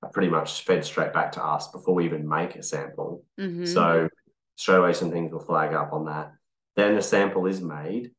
are 0.03 0.11
pretty 0.11 0.29
much 0.29 0.65
fed 0.65 0.85
straight 0.85 1.13
back 1.13 1.33
to 1.33 1.45
us 1.45 1.69
before 1.69 1.95
we 1.95 2.05
even 2.05 2.29
make 2.29 2.57
a 2.57 2.63
sample. 2.63 3.25
Mhm. 3.39 3.67
So 3.67 4.09
straight 4.57 4.77
away 4.77 4.93
some 4.93 5.11
things 5.11 5.33
will 5.33 5.41
flag 5.41 5.73
up 5.73 5.93
on 5.93 6.07
that. 6.07 6.33
Then 6.77 6.97
a 6.97 7.03
sample 7.03 7.47
is 7.47 7.61
made 7.61 8.13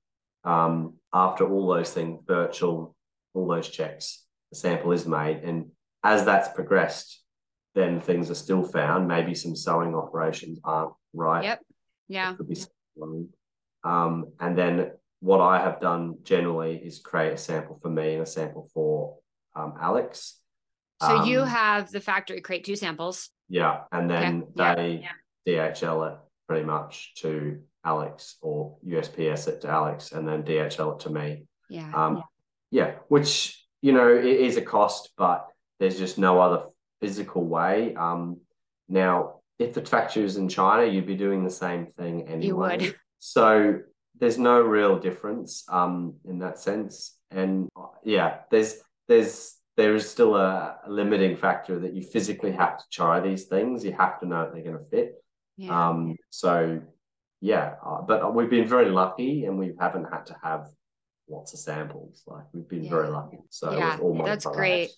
um, 0.43 0.95
after 1.13 1.47
all 1.47 1.67
those 1.67 1.93
things, 1.93 2.21
virtual, 2.25 2.95
all 3.33 3.47
those 3.47 3.69
checks, 3.69 4.25
the 4.51 4.57
sample 4.57 4.91
is 4.91 5.05
made. 5.05 5.43
And 5.43 5.71
as 6.03 6.25
that's 6.25 6.49
progressed, 6.49 7.21
then 7.75 7.99
things 8.01 8.31
are 8.31 8.35
still 8.35 8.63
found. 8.63 9.07
Maybe 9.07 9.35
some 9.35 9.55
sewing 9.55 9.93
operations 9.95 10.59
aren't 10.63 10.93
right. 11.13 11.43
Yep. 11.43 11.59
Yeah. 12.07 12.33
Could 12.35 12.49
be 12.49 12.55
um, 13.83 14.33
and 14.39 14.57
then 14.57 14.91
what 15.21 15.41
I 15.41 15.61
have 15.61 15.79
done 15.79 16.17
generally 16.23 16.75
is 16.75 16.99
create 16.99 17.33
a 17.33 17.37
sample 17.37 17.79
for 17.81 17.89
me 17.89 18.13
and 18.13 18.23
a 18.23 18.25
sample 18.25 18.69
for 18.73 19.17
um, 19.55 19.73
Alex. 19.79 20.37
So 21.01 21.19
Um, 21.19 21.27
you 21.27 21.39
have 21.39 21.91
the 21.91 22.01
factory 22.01 22.41
create 22.41 22.65
two 22.65 22.75
samples. 22.75 23.29
Yeah, 23.47 23.81
and 23.91 24.09
then 24.09 24.43
Okay. 24.59 25.01
Yeah, 25.01 25.11
they 25.45 25.53
DHL 25.53 26.11
it 26.11 26.19
pretty 26.47 26.65
much 26.65 27.13
to 27.15 27.61
Alex 27.83 28.35
or 28.41 28.77
USPS 28.85 29.47
it 29.47 29.61
to 29.61 29.69
Alex, 29.69 30.11
and 30.11 30.27
then 30.27 30.43
DHL 30.43 30.95
it 30.95 30.99
to 31.01 31.09
me. 31.09 31.45
Yeah. 31.69 31.91
Um, 31.93 32.23
yeah, 32.71 32.95
which 33.07 33.65
you 33.81 33.93
know 33.93 34.13
it 34.13 34.25
is 34.25 34.57
a 34.57 34.61
cost, 34.61 35.11
but 35.17 35.47
there's 35.79 35.97
just 35.97 36.17
no 36.17 36.39
other 36.39 36.65
physical 36.99 37.45
way. 37.45 37.95
Um, 37.95 38.41
now, 38.89 39.38
if 39.59 39.73
the 39.73 39.85
factory 39.85 40.23
was 40.23 40.37
in 40.37 40.47
China, 40.49 40.85
you'd 40.91 41.05
be 41.05 41.15
doing 41.15 41.43
the 41.43 41.49
same 41.51 41.87
thing 41.97 42.27
anyway. 42.27 42.45
You 42.45 42.55
would. 42.55 42.95
So 43.19 43.79
there's 44.17 44.37
no 44.37 44.61
real 44.61 44.97
difference 44.99 45.65
um, 45.69 46.15
in 46.25 46.39
that 46.39 46.57
sense, 46.59 47.17
and 47.31 47.69
uh, 47.75 47.87
yeah, 48.03 48.39
there's 48.49 48.77
there's 49.07 49.55
there 49.77 49.95
is 49.95 50.09
still 50.09 50.35
a, 50.35 50.77
a 50.85 50.89
limiting 50.89 51.35
factor 51.37 51.79
that 51.79 51.93
you 51.93 52.01
physically 52.01 52.51
have 52.51 52.77
to 52.77 52.83
try 52.91 53.19
these 53.19 53.45
things. 53.45 53.83
You 53.85 53.93
have 53.93 54.19
to 54.21 54.25
know 54.25 54.43
that 54.45 54.53
they're 54.53 54.63
going 54.63 54.77
to 54.77 54.89
fit. 54.89 55.13
yeah. 55.57 55.89
Um, 55.89 56.15
so 56.29 56.81
yeah, 57.41 57.75
uh, 57.85 58.01
but 58.01 58.33
we've 58.35 58.49
been 58.49 58.67
very 58.67 58.89
lucky, 58.89 59.45
and 59.45 59.57
we 59.59 59.73
haven't 59.79 60.05
had 60.11 60.25
to 60.27 60.35
have 60.43 60.67
lots 61.29 61.53
of 61.53 61.59
samples. 61.59 62.23
Like 62.27 62.43
we've 62.53 62.67
been 62.67 62.83
Yeah. 62.85 62.89
very 62.89 63.09
lucky. 63.09 63.37
So 63.49 63.71
Yeah, 63.77 63.95
with 63.95 64.01
all 64.03 64.13
my 64.15 64.25
that's 64.25 64.43
products, 64.45 64.57
great. 64.59 64.89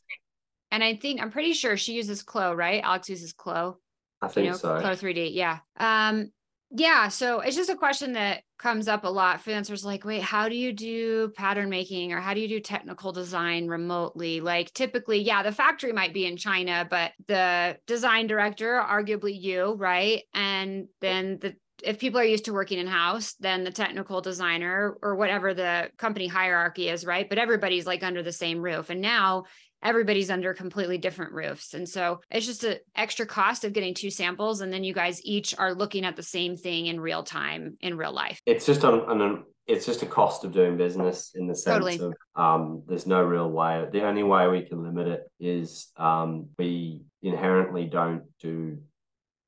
and 0.71 0.83
I 0.83 0.95
think 0.95 1.21
I'm 1.21 1.29
pretty 1.31 1.53
sure 1.53 1.75
she 1.77 1.93
uses 1.93 2.23
Clo, 2.23 2.53
right? 2.53 2.81
Alex 2.83 3.09
uses 3.09 3.33
Clo. 3.33 3.77
I 4.21 4.27
you 4.27 4.31
think 4.31 4.51
know, 4.51 4.57
so. 4.57 4.79
Clo 4.79 4.91
3D. 4.91 5.33
Yeah. 5.33 5.59
Um, 5.77 6.31
yeah. 6.73 7.09
So 7.09 7.41
it's 7.41 7.55
just 7.55 7.69
a 7.69 7.75
question 7.75 8.13
that 8.13 8.43
comes 8.57 8.87
up 8.87 9.03
a 9.03 9.09
lot. 9.09 9.43
Freelancers 9.43 9.83
like, 9.83 10.05
wait, 10.05 10.21
how 10.21 10.47
do 10.47 10.55
you 10.55 10.71
do 10.71 11.29
pattern 11.35 11.69
making 11.69 12.13
or 12.13 12.21
how 12.21 12.33
do 12.33 12.39
you 12.39 12.47
do 12.47 12.59
technical 12.61 13.11
design 13.11 13.67
remotely? 13.67 14.39
Like 14.39 14.73
typically, 14.73 15.19
yeah, 15.19 15.43
the 15.43 15.51
factory 15.51 15.91
might 15.91 16.13
be 16.13 16.25
in 16.25 16.37
China, 16.37 16.87
but 16.89 17.11
the 17.27 17.77
design 17.87 18.27
director, 18.27 18.81
arguably 18.81 19.37
you, 19.37 19.75
right? 19.77 20.21
And 20.33 20.87
then 21.01 21.39
the 21.41 21.55
if 21.83 21.99
people 21.99 22.19
are 22.19 22.25
used 22.25 22.45
to 22.45 22.53
working 22.53 22.77
in 22.77 22.87
house, 22.87 23.33
then 23.39 23.63
the 23.63 23.71
technical 23.71 24.21
designer 24.21 24.97
or 25.01 25.15
whatever 25.15 25.53
the 25.53 25.89
company 25.97 26.27
hierarchy 26.27 26.89
is, 26.89 27.05
right? 27.05 27.27
But 27.27 27.39
everybody's 27.39 27.87
like 27.87 28.03
under 28.03 28.21
the 28.21 28.31
same 28.31 28.61
roof. 28.61 28.89
And 28.89 29.01
now 29.01 29.45
everybody's 29.83 30.29
under 30.29 30.53
completely 30.53 30.97
different 30.97 31.33
roofs. 31.33 31.73
And 31.73 31.87
so 31.87 32.21
it's 32.29 32.45
just 32.45 32.63
an 32.63 32.77
extra 32.95 33.25
cost 33.25 33.63
of 33.63 33.73
getting 33.73 33.93
two 33.93 34.09
samples. 34.09 34.61
And 34.61 34.71
then 34.71 34.83
you 34.83 34.93
guys 34.93 35.23
each 35.23 35.57
are 35.57 35.73
looking 35.73 36.05
at 36.05 36.15
the 36.15 36.23
same 36.23 36.55
thing 36.55 36.87
in 36.87 36.99
real 36.99 37.23
time 37.23 37.77
in 37.81 37.97
real 37.97 38.13
life. 38.13 38.39
It's 38.45 38.65
just 38.65 38.83
on, 38.83 39.01
on 39.01 39.21
an, 39.21 39.43
it's 39.67 39.85
just 39.85 40.01
a 40.01 40.05
cost 40.05 40.43
of 40.43 40.51
doing 40.51 40.77
business 40.77 41.31
in 41.35 41.47
the 41.47 41.55
sense 41.55 41.73
Totally. 41.73 41.99
of 41.99 42.13
um, 42.35 42.83
there's 42.87 43.07
no 43.07 43.23
real 43.23 43.49
way. 43.49 43.87
The 43.91 44.03
only 44.03 44.23
way 44.23 44.47
we 44.47 44.63
can 44.63 44.83
limit 44.83 45.07
it 45.07 45.31
is 45.39 45.87
um, 45.97 46.47
we 46.57 47.01
inherently 47.21 47.85
don't 47.85 48.23
do 48.39 48.79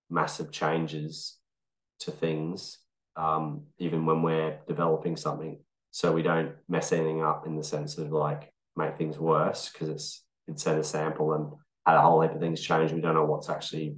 massive 0.10 0.52
changes 0.52 1.38
to 2.02 2.12
things, 2.12 2.78
um, 3.16 3.64
even 3.80 4.06
when 4.06 4.22
we're 4.22 4.60
developing 4.68 5.16
something. 5.16 5.60
So 5.92 6.12
we 6.12 6.22
don't 6.22 6.54
mess 6.68 6.92
anything 6.92 7.24
up 7.24 7.46
in 7.46 7.56
the 7.56 7.64
sense 7.64 7.98
of 7.98 8.12
like 8.12 8.53
make 8.76 8.98
things 8.98 9.18
worse 9.18 9.70
because 9.70 9.90
it's 9.90 10.24
it's 10.48 10.64
send 10.64 10.80
a 10.80 10.84
sample 10.84 11.34
and 11.34 11.52
had 11.86 11.96
a 11.96 12.02
whole 12.02 12.22
heap 12.22 12.32
of 12.32 12.40
things 12.40 12.62
change. 12.62 12.92
We 12.92 13.02
don't 13.02 13.16
know 13.16 13.26
what's 13.26 13.50
actually 13.50 13.98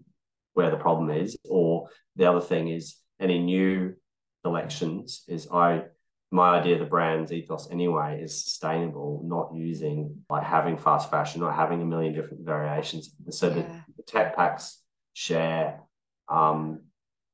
where 0.53 0.71
the 0.71 0.77
problem 0.77 1.09
is. 1.09 1.37
Or 1.49 1.89
the 2.15 2.25
other 2.25 2.41
thing 2.41 2.69
is 2.69 2.95
any 3.19 3.39
new 3.39 3.95
collections 4.43 5.23
is 5.27 5.47
I 5.51 5.85
my 6.31 6.59
idea 6.59 6.73
of 6.73 6.79
the 6.79 6.85
brand's 6.85 7.31
ethos 7.31 7.69
anyway 7.71 8.19
is 8.21 8.43
sustainable, 8.43 9.21
not 9.23 9.51
using 9.53 10.23
like 10.29 10.43
having 10.43 10.77
fast 10.77 11.09
fashion, 11.09 11.41
not 11.41 11.55
having 11.55 11.81
a 11.81 11.85
million 11.85 12.13
different 12.13 12.45
variations. 12.45 13.15
So 13.29 13.49
the, 13.49 13.61
the 13.95 14.03
tech 14.05 14.35
packs 14.35 14.81
share 15.13 15.79
um, 16.27 16.81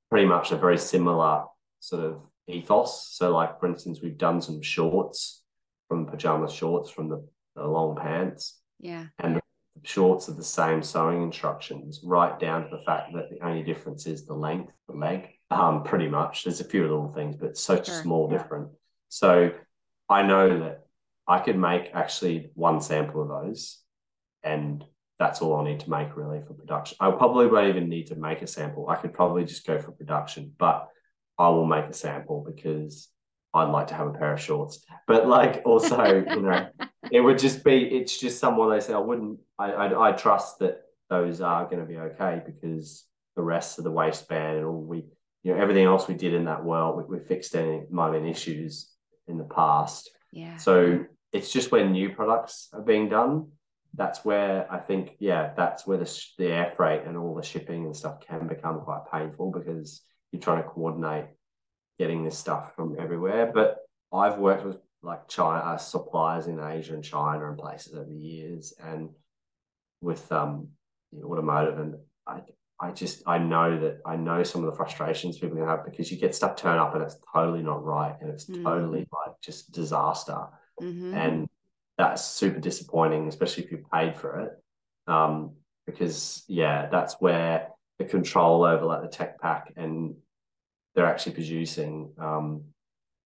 pretty 0.10 0.28
much 0.28 0.52
a 0.52 0.58
very 0.58 0.78
similar 0.78 1.46
sort 1.80 2.04
of 2.04 2.22
ethos. 2.48 3.08
So, 3.12 3.32
like 3.32 3.60
for 3.60 3.68
instance, 3.68 4.02
we've 4.02 4.18
done 4.18 4.42
some 4.42 4.62
shorts 4.62 5.41
from 5.92 6.06
pajama 6.06 6.50
shorts 6.50 6.90
from 6.90 7.10
the, 7.10 7.22
the 7.58 7.68
long 7.68 7.98
pants, 7.98 8.62
Yeah. 8.80 9.08
and 9.20 9.36
the 9.36 9.42
shorts 9.84 10.30
are 10.30 10.34
the 10.34 10.42
same 10.42 10.82
sewing 10.82 11.22
instructions, 11.22 12.00
right 12.02 12.40
down 12.40 12.64
to 12.64 12.70
the 12.70 12.82
fact 12.86 13.12
that 13.14 13.30
the 13.30 13.46
only 13.46 13.62
difference 13.62 14.08
is 14.08 14.26
the 14.26 14.34
length, 14.34 14.72
the 14.88 14.96
leg. 14.96 15.28
Um, 15.50 15.84
pretty 15.84 16.08
much. 16.08 16.46
There's 16.46 16.62
a 16.62 16.64
few 16.64 16.84
little 16.84 17.12
things, 17.12 17.36
but 17.36 17.58
such 17.58 17.90
a 17.90 17.92
Sure. 17.92 18.02
small 18.04 18.30
difference. 18.30 18.74
So 19.10 19.52
I 20.08 20.22
know 20.22 20.60
that 20.60 20.86
I 21.28 21.40
could 21.40 21.58
make 21.58 21.92
actually 21.94 22.52
one 22.54 22.80
sample 22.80 23.24
of 23.24 23.28
those, 23.28 23.84
and 24.44 24.86
that's 25.20 25.42
all 25.42 25.58
I 25.58 25.66
need 25.66 25.82
to 25.82 25.90
make 25.90 26.16
really 26.16 26.42
for 26.42 26.54
production. 26.54 26.96
I 27.02 27.12
probably 27.12 27.48
won't 27.48 27.68
even 27.68 27.90
need 27.90 28.08
to 28.08 28.16
make 28.16 28.42
a 28.42 28.48
sample. 28.48 28.88
I 28.88 28.96
could 28.96 29.12
probably 29.14 29.44
just 29.44 29.68
go 29.68 29.78
for 29.78 29.92
production, 29.92 30.56
but 30.58 30.88
I 31.38 31.50
will 31.50 31.66
make 31.66 31.88
a 31.88 31.94
sample 31.94 32.46
because 32.48 33.11
I'd 33.54 33.70
like 33.70 33.88
to 33.88 33.94
have 33.96 34.08
a 34.08 34.14
pair 34.14 34.34
of 34.34 34.40
shorts. 34.40 34.84
But 35.08 35.28
like 35.28 35.62
also, 35.66 36.04
you 36.28 36.42
know, 36.42 36.68
it 37.12 37.20
would 37.22 37.38
just 37.40 37.64
be 37.64 37.84
it's 37.98 38.18
just 38.18 38.40
someone 38.40 38.70
they 38.70 38.80
say 38.80 38.94
I 38.94 39.00
wouldn't 39.00 39.40
I 39.60 39.72
I, 39.72 40.10
I 40.10 40.12
trust 40.14 40.60
that 40.60 40.82
those 41.10 41.42
are 41.42 41.66
going 41.66 41.80
to 41.80 41.86
be 41.86 41.98
okay 41.98 42.42
because 42.46 43.06
the 43.36 43.42
rest 43.42 43.78
of 43.78 43.84
the 43.84 43.92
waistband 43.92 44.58
and 44.58 44.66
all 44.66 44.82
we 44.82 45.06
you 45.44 45.54
know 45.54 45.60
everything 45.62 45.86
else 45.86 46.08
we 46.08 46.14
did 46.16 46.34
in 46.34 46.46
that 46.46 46.64
world 46.64 46.98
we, 47.10 47.18
we 47.18 47.24
fixed 47.26 47.56
any 47.56 47.82
might 47.90 48.06
have 48.06 48.14
been 48.14 48.26
issues 48.28 48.90
in 49.28 49.38
the 49.38 49.44
past 49.44 50.10
Yeah. 50.32 50.56
so 50.58 51.06
it's 51.34 51.52
just 51.52 51.72
when 51.72 51.92
new 51.92 52.10
products 52.14 52.70
are 52.74 52.82
being 52.82 53.10
done 53.10 53.48
that's 53.96 54.24
where 54.24 54.72
I 54.72 54.78
think 54.80 55.16
yeah 55.20 55.52
that's 55.58 55.86
where 55.86 55.98
the, 55.98 56.06
sh- 56.06 56.34
the 56.38 56.48
air 56.48 56.72
freight 56.78 57.04
and 57.06 57.18
all 57.18 57.36
the 57.36 57.44
shipping 57.44 57.86
and 57.86 57.96
stuff 57.96 58.20
can 58.26 58.48
become 58.48 58.80
quite 58.82 59.04
painful 59.12 59.52
because 59.52 60.02
you're 60.32 60.42
trying 60.42 60.64
to 60.64 60.70
coordinate 60.70 61.26
getting 62.00 62.24
this 62.24 62.38
stuff 62.38 62.76
from 62.76 62.96
everywhere 63.00 63.52
but 63.54 63.78
I've 64.14 64.38
worked 64.40 64.66
with 64.66 64.78
like 65.04 65.28
China 65.28 65.60
uh, 65.66 65.78
suppliers 65.78 66.48
in 66.48 66.60
Asia 66.60 66.94
and 66.94 67.04
China 67.04 67.50
and 67.50 67.58
places 67.58 67.94
over 67.96 68.06
the 68.10 68.16
years, 68.16 68.74
and 68.80 69.10
with 70.02 70.32
um 70.32 70.68
automotive, 71.24 71.80
and 71.80 71.96
I 72.28 72.42
I 72.80 72.92
just 72.92 73.24
I 73.26 73.38
know 73.38 73.80
that 73.80 74.02
I 74.06 74.16
know 74.16 74.44
some 74.44 74.64
of 74.64 74.70
the 74.70 74.76
frustrations 74.78 75.40
people 75.40 75.58
can 75.58 75.68
have 75.68 75.86
because 75.86 76.12
you 76.12 76.18
get 76.18 76.36
stuff 76.36 76.56
turn 76.56 76.78
up 76.78 76.94
and 76.94 77.04
it's 77.04 77.18
totally 77.34 77.64
not 77.64 77.84
right 77.84 78.16
and 78.22 78.30
it's 78.30 78.46
Mm. 78.46 78.64
totally 78.64 79.08
like 79.12 79.36
just 79.42 79.72
disaster, 79.72 80.48
Mhm. 80.82 81.14
and 81.14 81.48
that's 81.98 82.24
super 82.24 82.60
disappointing, 82.60 83.28
especially 83.28 83.64
if 83.64 83.72
you 83.72 83.86
paid 83.92 84.16
for 84.18 84.40
it, 84.42 84.52
um 85.12 85.56
because 85.86 86.44
yeah, 86.48 86.88
that's 86.90 87.16
where 87.20 87.70
the 87.98 88.06
control 88.06 88.64
over 88.66 88.86
like 88.86 89.02
the 89.02 89.08
tech 89.08 89.40
pack 89.42 89.74
and 89.76 90.16
they're 90.96 91.06
actually 91.06 91.34
producing 91.34 92.14
um 92.20 92.64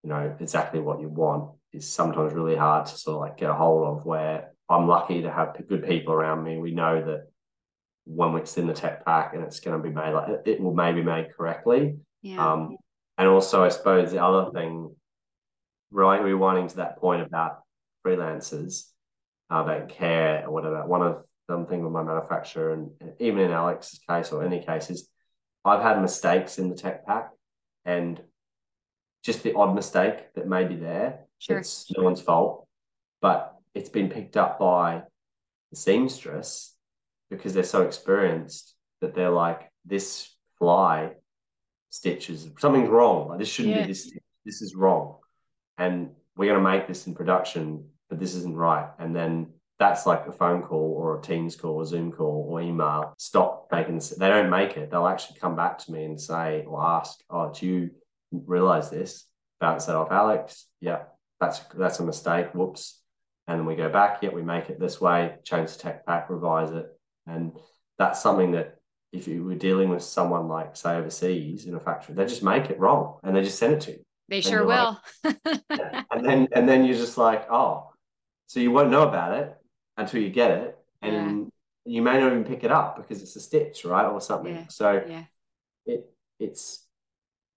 you 0.02 0.10
know 0.10 0.36
exactly 0.40 0.80
what 0.80 1.00
you 1.00 1.08
want 1.08 1.50
is 1.72 1.90
sometimes 1.90 2.32
really 2.32 2.56
hard 2.56 2.86
to 2.86 2.96
sort 2.96 3.16
of 3.16 3.20
like 3.20 3.36
get 3.36 3.50
a 3.50 3.54
hold 3.54 3.86
of 3.86 4.06
where 4.06 4.52
I'm 4.68 4.88
lucky 4.88 5.22
to 5.22 5.30
have 5.30 5.56
good 5.68 5.86
people 5.86 6.12
around 6.12 6.42
me. 6.42 6.58
We 6.58 6.72
know 6.72 7.04
that 7.04 7.28
when 8.04 8.34
it's 8.36 8.56
in 8.56 8.66
the 8.66 8.72
tech 8.72 9.04
pack 9.04 9.34
and 9.34 9.42
it's 9.44 9.60
going 9.60 9.76
to 9.76 9.82
be 9.82 9.94
made 9.94 10.12
like 10.12 10.46
it- 10.46 10.60
will 10.60 10.74
maybe 10.74 11.02
made 11.02 11.34
correctly. 11.36 11.96
Yeah. 12.22 12.52
Um, 12.52 12.76
and 13.18 13.28
also, 13.28 13.64
I 13.64 13.68
suppose 13.68 14.10
the 14.10 14.22
other 14.22 14.50
thing, 14.52 14.94
right, 15.90 16.20
rewinding 16.20 16.68
to 16.70 16.76
that 16.76 16.98
point 16.98 17.22
about 17.22 17.60
freelancers 18.04 18.90
uh, 19.50 19.62
that 19.64 19.88
care 19.88 20.44
or 20.46 20.52
whatever. 20.52 20.86
One 20.86 21.02
of 21.02 21.24
them 21.48 21.66
thing 21.66 21.82
with 21.82 21.92
my 21.92 22.02
manufacturer, 22.02 22.72
and 22.74 22.90
even 23.20 23.40
in 23.40 23.52
Alex's 23.52 24.00
case 24.08 24.32
or 24.32 24.44
any 24.44 24.64
cases, 24.64 25.08
I've 25.64 25.82
had 25.82 26.00
mistakes 26.02 26.58
in 26.58 26.68
the 26.68 26.76
tech 26.76 27.06
pack, 27.06 27.30
and 27.86 28.20
just 29.24 29.42
the 29.42 29.54
odd 29.54 29.74
mistake 29.74 30.34
that 30.34 30.46
may 30.46 30.64
be 30.64 30.76
there. 30.76 31.20
Sure. 31.38 31.58
It's 31.58 31.90
no 31.96 32.04
one's 32.04 32.20
fault, 32.20 32.66
but 33.22 33.56
it's 33.74 33.88
been 33.88 34.08
picked 34.10 34.36
up 34.36 34.58
by 34.58 35.02
the 35.70 35.76
seamstress 35.76 36.74
because 37.30 37.54
they're 37.54 37.62
so 37.62 37.82
experienced 37.82 38.74
that 39.00 39.14
they're 39.14 39.30
like, 39.30 39.70
this 39.84 40.28
fly 40.58 41.12
stitches 41.90 42.48
something's 42.58 42.88
wrong. 42.88 43.28
Like 43.28 43.38
this 43.38 43.48
shouldn't 43.48 43.76
Yeah. 43.76 43.82
be 43.82 43.88
this. 43.88 44.12
This 44.44 44.62
is 44.62 44.76
wrong, 44.76 45.16
and 45.76 46.10
we're 46.36 46.52
going 46.52 46.62
to 46.62 46.70
make 46.70 46.86
this 46.86 47.08
in 47.08 47.14
production, 47.14 47.90
but 48.08 48.20
this 48.20 48.34
isn't 48.36 48.54
right. 48.54 48.88
And 49.00 49.14
then 49.14 49.54
that's 49.78 50.06
like 50.06 50.26
a 50.26 50.32
phone 50.32 50.62
call 50.62 50.94
or 50.96 51.18
a 51.18 51.22
Teams 51.22 51.54
call, 51.54 51.82
a 51.82 51.86
Zoom 51.86 52.10
call, 52.10 52.46
or 52.48 52.60
email. 52.60 53.14
Stop 53.18 53.68
making 53.70 53.96
this. 53.96 54.10
They 54.10 54.28
don't 54.28 54.50
make 54.50 54.76
it. 54.76 54.90
They'll 54.90 55.06
actually 55.06 55.38
come 55.38 55.54
back 55.54 55.78
to 55.78 55.92
me 55.92 56.04
and 56.04 56.20
say 56.20 56.64
or 56.66 56.82
ask, 56.82 57.18
"Oh, 57.28 57.52
do 57.52 57.66
you 57.66 57.90
realize 58.32 58.90
this?" 58.90 59.24
Bounce 59.60 59.86
that 59.86 59.96
off 59.96 60.10
Alex. 60.10 60.66
Yeah, 60.80 61.04
that's 61.40 61.60
that's 61.74 62.00
a 62.00 62.04
mistake. 62.04 62.54
Whoops. 62.54 63.02
And 63.48 63.60
then 63.60 63.66
we 63.66 63.76
go 63.76 63.88
back. 63.88 64.22
Yeah, 64.22 64.30
we 64.30 64.42
make 64.42 64.70
it 64.70 64.80
this 64.80 65.00
way. 65.00 65.36
Change 65.44 65.72
the 65.72 65.78
tech 65.78 66.06
pack, 66.06 66.30
revise 66.30 66.70
it, 66.70 66.86
and 67.26 67.52
that's 67.98 68.22
something 68.22 68.52
that 68.52 68.76
if 69.12 69.28
you 69.28 69.44
were 69.44 69.54
dealing 69.54 69.90
with 69.90 70.02
someone 70.02 70.48
like 70.48 70.74
say 70.74 70.96
overseas 70.96 71.66
in 71.66 71.74
a 71.74 71.80
factory, 71.80 72.14
they 72.14 72.24
just 72.24 72.42
make 72.42 72.70
it 72.70 72.78
wrong 72.78 73.18
and 73.22 73.36
they 73.36 73.42
just 73.42 73.58
send 73.58 73.74
it 73.74 73.80
to 73.82 73.92
you. 73.92 73.98
They 74.28 74.40
sure 74.40 74.66
will. 74.66 75.00
Like, 75.22 75.38
yeah. 75.70 76.02
And 76.10 76.24
then 76.24 76.48
and 76.52 76.68
then 76.68 76.84
you're 76.84 76.96
just 76.96 77.18
like, 77.18 77.46
oh, 77.50 77.90
so 78.46 78.58
you 78.58 78.70
won't 78.70 78.90
know 78.90 79.06
about 79.06 79.34
it 79.34 79.56
until 79.96 80.22
you 80.22 80.30
get 80.30 80.50
it, 80.50 80.78
and 81.02 81.38
yeah. 81.84 81.94
you 81.94 82.02
may 82.02 82.18
not 82.18 82.32
even 82.32 82.44
pick 82.44 82.64
it 82.64 82.70
up 82.70 82.96
because 82.96 83.22
it's 83.22 83.36
a 83.36 83.40
stitch, 83.40 83.84
right, 83.84 84.06
or 84.06 84.20
something. 84.20 84.54
Yeah. 84.54 84.68
So 84.68 85.04
yeah. 85.06 85.24
it 85.86 86.10
it's 86.38 86.86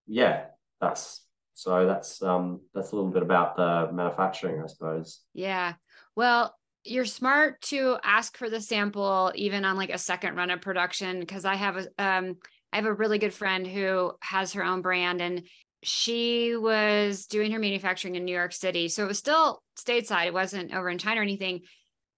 yeah, 0.07 0.45
that's 0.81 1.21
so 1.53 1.85
that's 1.85 2.21
um 2.21 2.61
that's 2.73 2.91
a 2.91 2.95
little 2.95 3.11
bit 3.11 3.23
about 3.23 3.55
the 3.55 3.89
manufacturing, 3.91 4.61
I 4.63 4.67
suppose. 4.67 5.21
Yeah. 5.33 5.73
Well, 6.15 6.55
you're 6.85 7.05
smart 7.05 7.61
to 7.61 7.97
ask 8.03 8.37
for 8.37 8.49
the 8.49 8.61
sample 8.61 9.31
even 9.35 9.65
on 9.65 9.77
like 9.77 9.89
a 9.89 9.97
second 9.97 10.35
run 10.35 10.49
of 10.49 10.61
production 10.61 11.19
because 11.19 11.45
I 11.45 11.55
have 11.55 11.77
a 11.77 11.87
um 12.03 12.37
I 12.71 12.77
have 12.77 12.85
a 12.85 12.93
really 12.93 13.17
good 13.17 13.33
friend 13.33 13.65
who 13.65 14.13
has 14.21 14.53
her 14.53 14.63
own 14.63 14.81
brand 14.81 15.21
and 15.21 15.43
she 15.81 16.55
was 16.55 17.25
doing 17.25 17.51
her 17.51 17.59
manufacturing 17.59 18.15
in 18.15 18.25
New 18.25 18.35
York 18.35 18.53
City. 18.53 18.89
So 18.89 19.03
it 19.03 19.07
was 19.07 19.17
still 19.17 19.61
stateside. 19.77 20.27
It 20.27 20.33
wasn't 20.33 20.73
over 20.73 20.89
in 20.89 20.97
China 20.97 21.21
or 21.21 21.23
anything. 21.23 21.61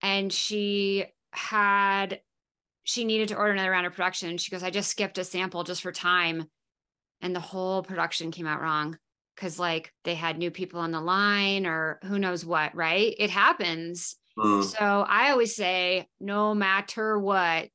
And 0.02 0.32
she 0.32 1.06
had 1.32 2.22
she 2.84 3.06
needed 3.06 3.30
to 3.30 3.38
order 3.38 3.54
another 3.54 3.72
round 3.72 3.86
of 3.86 3.94
production. 3.94 4.38
She 4.38 4.52
goes, 4.52 4.64
I 4.64 4.70
just 4.70 4.90
skipped 4.90 5.18
a 5.18 5.24
sample 5.24 5.64
just 5.64 5.82
for 5.82 5.92
time. 5.92 6.46
And 7.22 7.36
the 7.36 7.40
whole 7.40 7.84
production 7.84 8.32
came 8.32 8.48
out 8.48 8.62
wrong 8.62 8.98
because 9.36 9.60
like 9.60 9.94
they 10.04 10.16
had 10.16 10.38
new 10.38 10.52
people 10.52 10.80
on 10.80 10.92
the 10.92 11.00
line 11.00 11.66
or 11.66 12.00
who 12.04 12.18
knows 12.18 12.44
what, 12.44 12.76
right? 12.76 13.14
It 13.18 13.30
happens. 13.30 14.16
Mm. 14.38 14.64
So 14.64 15.06
I 15.08 15.32
always 15.32 15.56
say, 15.56 16.08
no 16.20 16.56
matter 16.56 17.20
what, 17.20 17.70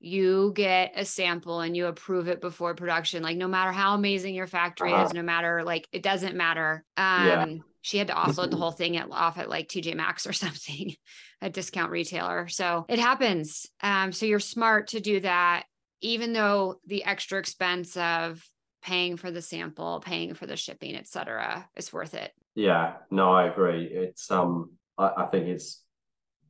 you 0.00 0.52
get 0.56 0.92
a 0.96 1.04
sample 1.04 1.60
and 1.60 1.76
you 1.76 1.86
approve 1.86 2.26
it 2.26 2.40
before 2.40 2.74
production. 2.74 3.22
Like 3.22 3.36
no 3.36 3.46
matter 3.46 3.70
how 3.70 3.94
amazing 3.94 4.34
your 4.34 4.48
factory 4.48 4.92
uh-huh. 4.92 5.04
is, 5.04 5.14
no 5.14 5.22
matter 5.22 5.62
like 5.62 5.88
it 5.92 6.02
doesn't 6.02 6.34
matter. 6.34 6.84
Um 6.96 7.26
yeah. 7.26 7.46
She 7.82 7.98
had 7.98 8.06
to 8.06 8.14
offload 8.14 8.50
the 8.50 8.56
whole 8.56 8.70
thing 8.70 8.96
at, 8.96 9.10
off 9.10 9.38
at 9.38 9.50
like 9.50 9.68
TJ 9.68 9.94
Maxx 9.94 10.26
or 10.26 10.32
something, 10.32 10.94
a 11.40 11.50
discount 11.50 11.90
retailer. 11.90 12.48
So 12.48 12.86
it 12.88 12.98
happens. 12.98 13.66
Um, 13.82 14.12
so 14.12 14.24
you're 14.24 14.40
smart 14.40 14.88
to 14.88 15.00
do 15.00 15.20
that, 15.20 15.64
even 16.00 16.32
though 16.32 16.76
the 16.86 17.04
extra 17.04 17.38
expense 17.38 17.96
of 17.96 18.42
paying 18.82 19.16
for 19.16 19.30
the 19.30 19.42
sample, 19.42 20.00
paying 20.04 20.34
for 20.34 20.46
the 20.46 20.56
shipping, 20.56 20.96
etc., 20.96 21.68
is 21.76 21.92
worth 21.92 22.14
it. 22.14 22.32
Yeah, 22.54 22.94
no, 23.10 23.32
I 23.32 23.46
agree. 23.46 23.84
It's 23.84 24.30
um 24.30 24.72
I, 24.98 25.12
I 25.18 25.26
think 25.26 25.46
it's 25.46 25.82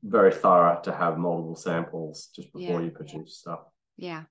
very 0.03 0.33
thorough 0.33 0.81
to 0.83 0.93
have 0.93 1.17
multiple 1.17 1.55
samples 1.55 2.29
just 2.35 2.53
before 2.53 2.81
yeah. 2.81 2.87
you 2.87 2.91
produce 2.91 3.39
stuff. 3.39 3.61
Yeah. 3.97 4.25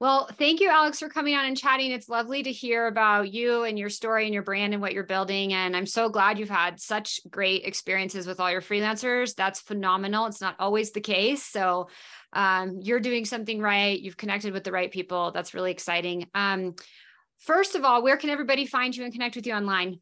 Well, 0.00 0.28
thank 0.34 0.60
you, 0.60 0.70
Alex, 0.70 1.00
for 1.00 1.08
coming 1.08 1.34
on 1.34 1.44
and 1.44 1.56
chatting. 1.56 1.90
It's 1.90 2.08
lovely 2.08 2.44
to 2.44 2.52
hear 2.52 2.86
about 2.86 3.32
you 3.32 3.64
and 3.64 3.76
your 3.76 3.90
story 3.90 4.26
and 4.26 4.34
your 4.34 4.44
brand 4.44 4.72
and 4.72 4.80
what 4.80 4.92
you're 4.92 5.02
building. 5.02 5.52
And 5.52 5.76
I'm 5.76 5.86
so 5.86 6.08
glad 6.08 6.38
you've 6.38 6.48
had 6.48 6.80
such 6.80 7.18
great 7.28 7.64
experiences 7.64 8.24
with 8.24 8.38
all 8.38 8.48
your 8.48 8.60
freelancers. 8.60 9.34
That's 9.34 9.60
phenomenal. 9.60 10.26
It's 10.26 10.40
not 10.40 10.54
always 10.60 10.92
the 10.92 11.00
case. 11.00 11.42
So 11.42 11.88
um, 12.32 12.78
you're 12.80 13.00
doing 13.00 13.24
something 13.24 13.60
right. 13.60 13.98
You've 13.98 14.16
connected 14.16 14.52
with 14.52 14.62
the 14.62 14.70
right 14.70 14.92
people. 14.92 15.32
That's 15.32 15.52
really 15.52 15.72
exciting. 15.72 16.28
Um, 16.32 16.76
first 17.38 17.74
of 17.74 17.84
all, 17.84 18.00
where 18.00 18.16
can 18.16 18.30
everybody 18.30 18.66
find 18.66 18.96
you 18.96 19.02
and 19.02 19.12
connect 19.12 19.34
with 19.34 19.48
you 19.48 19.54
online? 19.54 19.98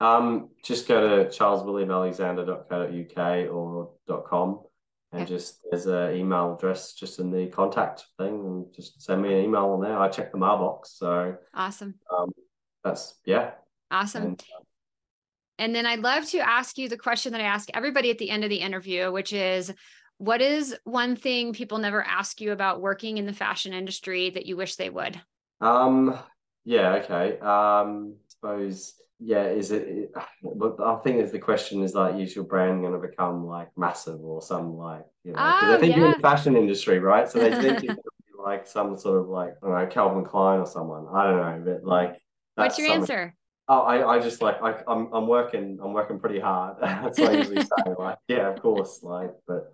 Um, 0.00 0.50
just 0.62 0.86
go 0.86 1.00
to 1.00 1.30
charleswilliamalexander.co.uk 1.30 3.50
or 3.50 3.92
.com 4.28 4.60
and 5.12 5.28
just 5.28 5.60
there's 5.70 5.86
an 5.86 6.16
email 6.16 6.54
address 6.54 6.94
just 6.94 7.18
in 7.18 7.30
the 7.30 7.46
contact 7.48 8.06
thing 8.18 8.34
and 8.34 8.66
just 8.74 9.02
send 9.02 9.22
me 9.22 9.32
an 9.32 9.44
email 9.44 9.66
on 9.66 9.80
there. 9.80 9.98
I 9.98 10.08
check 10.08 10.32
the 10.32 10.38
mailbox. 10.38 10.92
So 10.92 11.36
awesome. 11.54 11.96
Um, 12.10 12.30
that's 12.82 13.14
yeah. 13.24 13.52
Awesome. 13.90 14.22
And, 14.22 14.40
uh, 14.40 14.62
and 15.58 15.74
then 15.74 15.86
I'd 15.86 16.00
love 16.00 16.24
to 16.30 16.38
ask 16.38 16.78
you 16.78 16.88
the 16.88 16.96
question 16.96 17.32
that 17.32 17.40
I 17.40 17.44
ask 17.44 17.68
everybody 17.74 18.10
at 18.10 18.18
the 18.18 18.30
end 18.30 18.42
of 18.42 18.50
the 18.50 18.56
interview, 18.56 19.12
which 19.12 19.32
is 19.32 19.72
what 20.16 20.40
is 20.40 20.74
one 20.84 21.14
thing 21.14 21.52
people 21.52 21.78
never 21.78 22.02
ask 22.02 22.40
you 22.40 22.52
about 22.52 22.80
working 22.80 23.18
in 23.18 23.26
the 23.26 23.32
fashion 23.32 23.72
industry 23.72 24.30
that 24.30 24.46
you 24.46 24.56
wish 24.56 24.76
they 24.76 24.88
would? 24.88 25.20
Um, 25.60 26.18
yeah, 26.64 26.94
okay. 26.94 27.38
Um, 27.38 28.14
suppose 28.42 28.94
yeah, 29.24 29.46
is 29.46 29.70
it? 29.70 30.12
But 30.42 30.80
I 30.80 30.96
think 30.96 31.20
is 31.20 31.30
the 31.30 31.38
question 31.38 31.82
is 31.82 31.94
like, 31.94 32.16
is 32.16 32.34
your 32.34 32.44
brand 32.44 32.80
going 32.80 32.92
to 32.92 33.08
become 33.08 33.46
like 33.46 33.68
massive 33.76 34.20
or 34.20 34.42
some 34.42 34.76
like 34.76 35.04
you 35.22 35.32
know? 35.32 35.36
Because 35.36 35.62
oh, 35.62 35.74
I 35.74 35.78
think 35.78 35.92
yeah. 35.92 35.98
You're 35.98 36.06
in 36.06 36.12
the 36.12 36.18
fashion 36.18 36.56
industry, 36.56 36.98
right? 36.98 37.28
So 37.28 37.38
they 37.38 37.50
think 37.62 37.84
it's 37.84 38.02
like 38.36 38.66
some 38.66 38.98
sort 38.98 39.20
of 39.20 39.28
like 39.28 39.54
I 39.62 39.66
don't 39.66 39.78
know 39.78 39.86
Calvin 39.86 40.24
Klein 40.24 40.60
or 40.60 40.66
someone. 40.66 41.06
I 41.14 41.24
don't 41.24 41.36
know, 41.36 41.72
but 41.72 41.84
like. 41.84 42.16
What's 42.56 42.78
your 42.78 42.90
answer? 42.90 43.34
Oh, 43.68 43.82
I, 43.82 44.16
I 44.16 44.20
just 44.20 44.42
like 44.42 44.60
I, 44.60 44.82
I'm 44.88 45.12
I'm 45.14 45.28
working 45.28 45.78
I'm 45.82 45.92
working 45.92 46.18
pretty 46.18 46.40
hard. 46.40 46.76
That's 46.80 47.18
what 47.18 47.30
I 47.30 47.36
usually 47.38 47.62
say. 47.62 47.68
Like, 47.98 48.18
yeah, 48.26 48.52
of 48.52 48.60
course. 48.60 49.00
Like, 49.02 49.30
but 49.46 49.72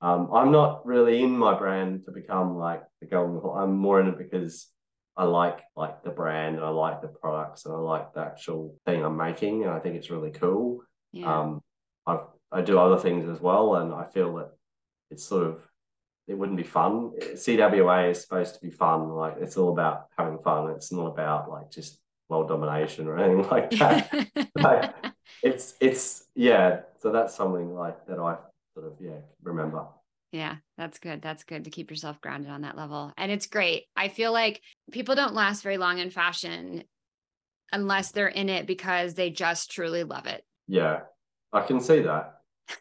um, 0.00 0.28
I'm 0.32 0.50
not 0.50 0.84
really 0.84 1.22
in 1.22 1.38
my 1.38 1.56
brand 1.56 2.04
to 2.06 2.10
become 2.10 2.58
like 2.58 2.82
the 3.00 3.06
golden. 3.06 3.40
I'm 3.56 3.76
more 3.76 4.00
in 4.00 4.08
it 4.08 4.18
because 4.18 4.66
I 5.18 5.24
like 5.24 5.60
like 5.76 6.04
the 6.04 6.10
brand 6.10 6.56
and 6.56 6.64
I 6.64 6.68
like 6.68 7.02
the 7.02 7.08
products 7.08 7.64
and 7.64 7.74
I 7.74 7.78
like 7.78 8.14
the 8.14 8.20
actual 8.20 8.76
thing 8.86 9.04
I'm 9.04 9.16
making 9.16 9.64
and 9.64 9.72
I 9.72 9.80
think 9.80 9.96
it's 9.96 10.10
really 10.10 10.30
cool. 10.30 10.80
Yeah. 11.12 11.40
Um, 11.40 11.60
I 12.06 12.20
I 12.52 12.62
do 12.62 12.78
other 12.78 12.98
things 12.98 13.28
as 13.28 13.40
well 13.40 13.74
and 13.74 13.92
I 13.92 14.04
feel 14.04 14.36
that 14.36 14.52
it's 15.10 15.24
sort 15.24 15.46
of 15.46 15.60
it 16.28 16.38
wouldn't 16.38 16.56
be 16.58 16.62
fun. 16.62 17.12
CWA 17.20 18.10
is 18.10 18.20
supposed 18.20 18.54
to 18.54 18.60
be 18.60 18.70
fun. 18.70 19.08
Like 19.08 19.36
it's 19.40 19.56
all 19.56 19.72
about 19.72 20.06
having 20.16 20.38
fun. 20.38 20.70
It's 20.70 20.92
not 20.92 21.06
about 21.06 21.50
like 21.50 21.70
just 21.70 21.98
world 22.28 22.48
domination 22.48 23.08
or 23.08 23.18
anything 23.18 23.48
like 23.50 23.70
that. 23.72 24.28
like, 24.54 24.94
it's 25.42 25.74
it's 25.80 26.24
yeah. 26.36 26.82
So 27.00 27.10
that's 27.10 27.34
something 27.34 27.74
like 27.74 28.06
that 28.06 28.20
I 28.20 28.36
sort 28.74 28.86
of 28.86 28.92
yeah 29.00 29.20
remember. 29.42 29.86
Yeah, 30.30 30.56
that's 30.78 30.98
good. 31.00 31.20
That's 31.20 31.42
good 31.42 31.64
to 31.64 31.70
keep 31.70 31.90
yourself 31.90 32.20
grounded 32.20 32.50
on 32.50 32.62
that 32.62 32.76
level. 32.76 33.12
And 33.18 33.30
it's 33.32 33.46
great. 33.46 33.84
I 33.96 34.08
feel 34.08 34.32
like 34.32 34.62
people 34.92 35.16
don't 35.16 35.34
last 35.34 35.62
very 35.62 35.76
long 35.76 35.98
in 35.98 36.10
fashion 36.10 36.84
unless 37.72 38.12
they're 38.12 38.28
in 38.28 38.48
it 38.48 38.66
because 38.66 39.14
they 39.14 39.28
just 39.28 39.72
truly 39.72 40.04
love 40.04 40.26
it. 40.26 40.42
Yeah, 40.68 41.00
I 41.52 41.62
can 41.62 41.80
see 41.80 42.02
that. 42.02 42.34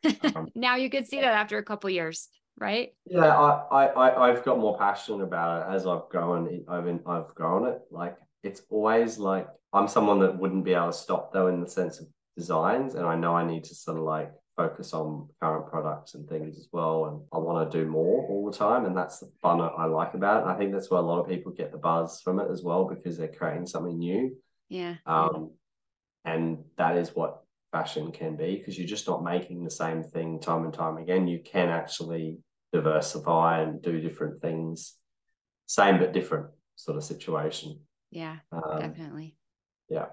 Um, 0.36 0.50
now 0.54 0.76
you 0.76 0.90
could 0.90 1.08
see 1.08 1.22
that 1.22 1.34
after 1.34 1.58
a 1.58 1.64
couple 1.64 1.90
years, 1.90 2.28
right? 2.60 2.90
Yeah, 3.06 3.36
I, 3.36 3.86
I, 3.86 4.30
I've 4.30 4.44
got 4.44 4.60
more 4.60 4.78
passionate 4.78 5.24
about 5.24 5.62
it 5.62 5.74
as 5.74 5.88
I've 5.88 6.10
grown. 6.10 6.66
I've 6.68 6.84
been, 6.84 7.00
I've 7.08 7.34
grown 7.34 7.68
it. 7.68 7.80
Like 7.90 8.18
it's 8.44 8.62
always 8.70 9.18
like 9.18 9.48
I'm 9.72 9.88
someone 9.88 10.20
that 10.20 10.38
wouldn't 10.38 10.66
be 10.66 10.74
able 10.74 10.88
to 10.88 10.94
stop 10.94 11.32
though 11.32 11.48
in 11.48 11.62
the 11.62 11.70
sense 11.70 12.02
of 12.02 12.08
designs, 12.36 12.96
and 12.96 13.06
I 13.06 13.16
know 13.16 13.34
I 13.36 13.46
need 13.46 13.64
to 13.64 13.76
sort 13.76 13.98
of 13.98 14.04
like 14.04 14.32
focus 14.58 14.94
on 14.94 15.30
current 15.40 15.68
products 15.68 16.16
and 16.16 16.28
things 16.28 16.58
as 16.58 16.68
well. 16.72 17.06
And 17.06 17.22
I 17.32 17.38
want 17.38 17.72
to 17.72 17.78
do 17.78 17.90
more 17.90 18.26
all 18.28 18.50
the 18.50 18.58
time. 18.58 18.86
And 18.86 18.98
that's 18.98 19.20
the 19.20 19.32
fun 19.42 19.62
I 19.62 19.86
like 19.86 20.16
about 20.16 20.40
it. 20.40 20.42
And 20.44 20.52
I 20.52 20.58
think 20.58 20.74
that's 20.74 20.90
why 20.90 20.98
a 20.98 21.02
lot 21.02 21.20
of 21.20 21.30
people 21.30 21.52
get 21.52 21.72
the 21.72 21.78
buzz 21.78 22.20
from 22.22 22.40
it 22.40 22.50
as 22.52 22.64
well, 22.64 22.86
because 22.86 23.18
they're 23.18 23.28
creating 23.28 23.68
something 23.68 23.98
new. 23.98 24.36
Yeah. 24.68 24.96
Um, 25.06 25.52
and 26.26 26.64
that 26.78 26.98
is 26.98 27.16
what 27.16 27.44
fashion 27.72 28.12
can 28.12 28.36
be 28.36 28.58
because 28.58 28.78
you're 28.78 28.88
just 28.88 29.08
not 29.08 29.24
making 29.24 29.64
the 29.64 29.72
same 29.72 30.04
thing 30.04 30.40
time 30.40 30.66
and 30.66 30.74
time 30.74 30.98
again. 30.98 31.28
You 31.28 31.40
can 31.40 31.70
actually 31.70 32.40
diversify 32.74 33.62
and 33.62 33.82
do 33.82 34.02
different 34.02 34.42
things, 34.42 34.96
same 35.68 36.00
but 36.00 36.14
different 36.14 36.48
sort 36.76 36.98
of 36.98 37.04
situation. 37.04 37.80
Yeah, 38.10 38.38
um, 38.52 38.80
definitely. 38.80 39.38
Yeah. 39.90 40.08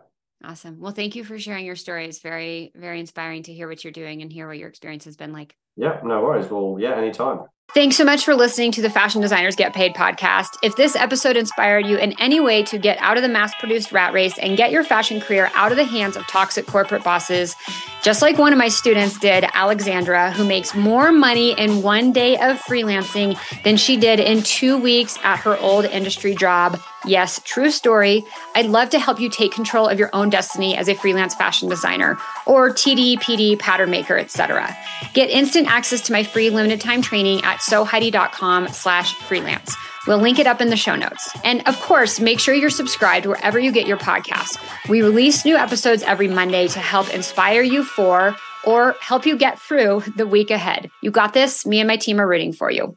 Awesome. 0.47 0.78
Well, 0.78 0.92
thank 0.92 1.16
you 1.16 1.24
for 1.24 1.38
sharing 1.38 1.64
your 1.64 1.76
story. 1.76 2.07
It's 2.07 2.18
very, 2.18 2.72
very 2.74 3.01
inspiring 3.01 3.45
to 3.45 3.53
hear 3.53 3.68
what 3.68 3.82
you're 3.82 3.92
doing 3.92 4.22
and 4.22 4.32
hear 4.32 4.47
what 4.47 4.59
your 4.59 4.68
experience 4.68 5.05
has 5.07 5.16
been 5.16 5.32
like. 5.32 5.57
Yeah, 5.76 6.01
no 6.05 6.22
worries. 6.22 6.51
Well, 6.51 6.76
yeah, 6.78 6.97
anytime. 6.97 7.40
Thanks 7.72 7.97
so 7.97 8.05
much 8.05 8.24
for 8.24 8.34
listening 8.34 8.70
to 8.72 8.82
the 8.82 8.90
Fashion 8.90 9.22
Designers 9.22 9.57
Get 9.57 9.72
Paid 9.74 9.95
podcast. 9.95 10.51
If 10.62 10.76
this 10.76 10.95
episode 10.95 11.36
inspired 11.36 11.86
you 11.86 11.97
in 11.97 12.12
any 12.20 12.38
way 12.38 12.62
to 12.64 12.78
get 12.78 12.99
out 12.99 13.16
of 13.16 13.22
the 13.22 13.28
mass 13.28 13.55
produced 13.55 13.90
rat 13.90 14.12
race 14.12 14.38
and 14.38 14.57
get 14.57 14.70
your 14.70 14.84
fashion 14.84 15.20
career 15.20 15.51
out 15.55 15.72
of 15.72 15.78
the 15.78 15.84
hands 15.84 16.16
of 16.16 16.26
toxic 16.26 16.66
corporate 16.66 17.03
bosses, 17.03 17.57
Just 18.05 18.20
like 18.20 18.36
one 18.36 18.53
of 18.53 18.59
my 18.59 18.68
students 18.68 19.18
did, 19.18 19.47
Alexandra, 19.55 20.30
who 20.30 20.45
makes 20.45 20.74
more 20.74 21.11
money 21.11 21.59
in 21.59 21.80
one 21.80 22.12
day 22.12 22.36
of 22.36 22.59
freelancing 22.59 23.38
than 23.62 23.78
she 23.78 23.97
did 23.97 24.20
in 24.20 24.42
two 24.42 24.76
weeks 24.76 25.18
at 25.24 25.38
her 25.38 25.57
old 25.57 25.86
industry 25.86 26.34
job. 26.34 26.78
Yes, 27.07 27.41
true 27.45 27.71
story. 27.71 28.25
I'd 28.55 28.67
love 28.67 28.91
to 28.91 28.99
help 28.99 29.21
you 29.21 29.29
take 29.29 29.53
control 29.53 29.89
of 29.89 29.99
your 29.99 30.11
own 30.13 30.31
destiny 30.31 30.77
as 30.77 30.89
a 30.89 30.95
freelance 30.95 31.35
fashion 31.35 31.69
designer 31.69 32.19
or 32.47 32.71
TD, 32.71 33.17
PD, 33.17 33.59
pattern 33.59 33.91
maker, 33.91 34.17
etc. 34.17 34.75
Get 35.13 35.29
instant 35.31 35.69
access 35.69 36.01
to 36.03 36.13
my 36.13 36.23
free 36.23 36.51
limited 36.51 36.81
time 36.81 37.03
training 37.03 37.43
at 37.45 37.59
soheidi.com 37.59 38.69
slash 38.69 39.15
freelance. 39.15 39.75
We'll 40.07 40.19
link 40.19 40.39
it 40.39 40.47
up 40.47 40.61
in 40.61 40.69
the 40.69 40.77
show 40.77 40.97
notes. 40.97 41.31
And 41.45 41.67
of 41.67 41.81
course, 41.81 42.21
make 42.21 42.39
sure 42.39 42.55
you're 42.55 42.71
subscribed 42.71 43.27
wherever 43.27 43.59
you 43.59 43.73
get 43.73 43.87
your 43.87 43.97
podcasts. 43.97 44.59
We 44.89 45.03
release 45.03 45.45
new 45.45 45.57
episodes 45.57 46.03
every 46.03 46.29
Monday 46.29 46.69
to 46.69 46.79
help 46.79 47.13
inspire 47.13 47.63
you 47.63 47.85
for 47.85 48.37
or 48.67 48.97
help 49.01 49.27
you 49.27 49.37
get 49.37 49.61
through 49.61 50.03
the 50.17 50.27
week 50.27 50.51
ahead. 50.51 50.91
You 51.01 51.11
got 51.11 51.33
this. 51.33 51.65
Me 51.65 51.81
and 51.81 51.89
my 51.89 51.97
team 51.97 52.21
are 52.21 52.27
rooting 52.27 52.53
for 52.53 52.71
you. 52.71 52.93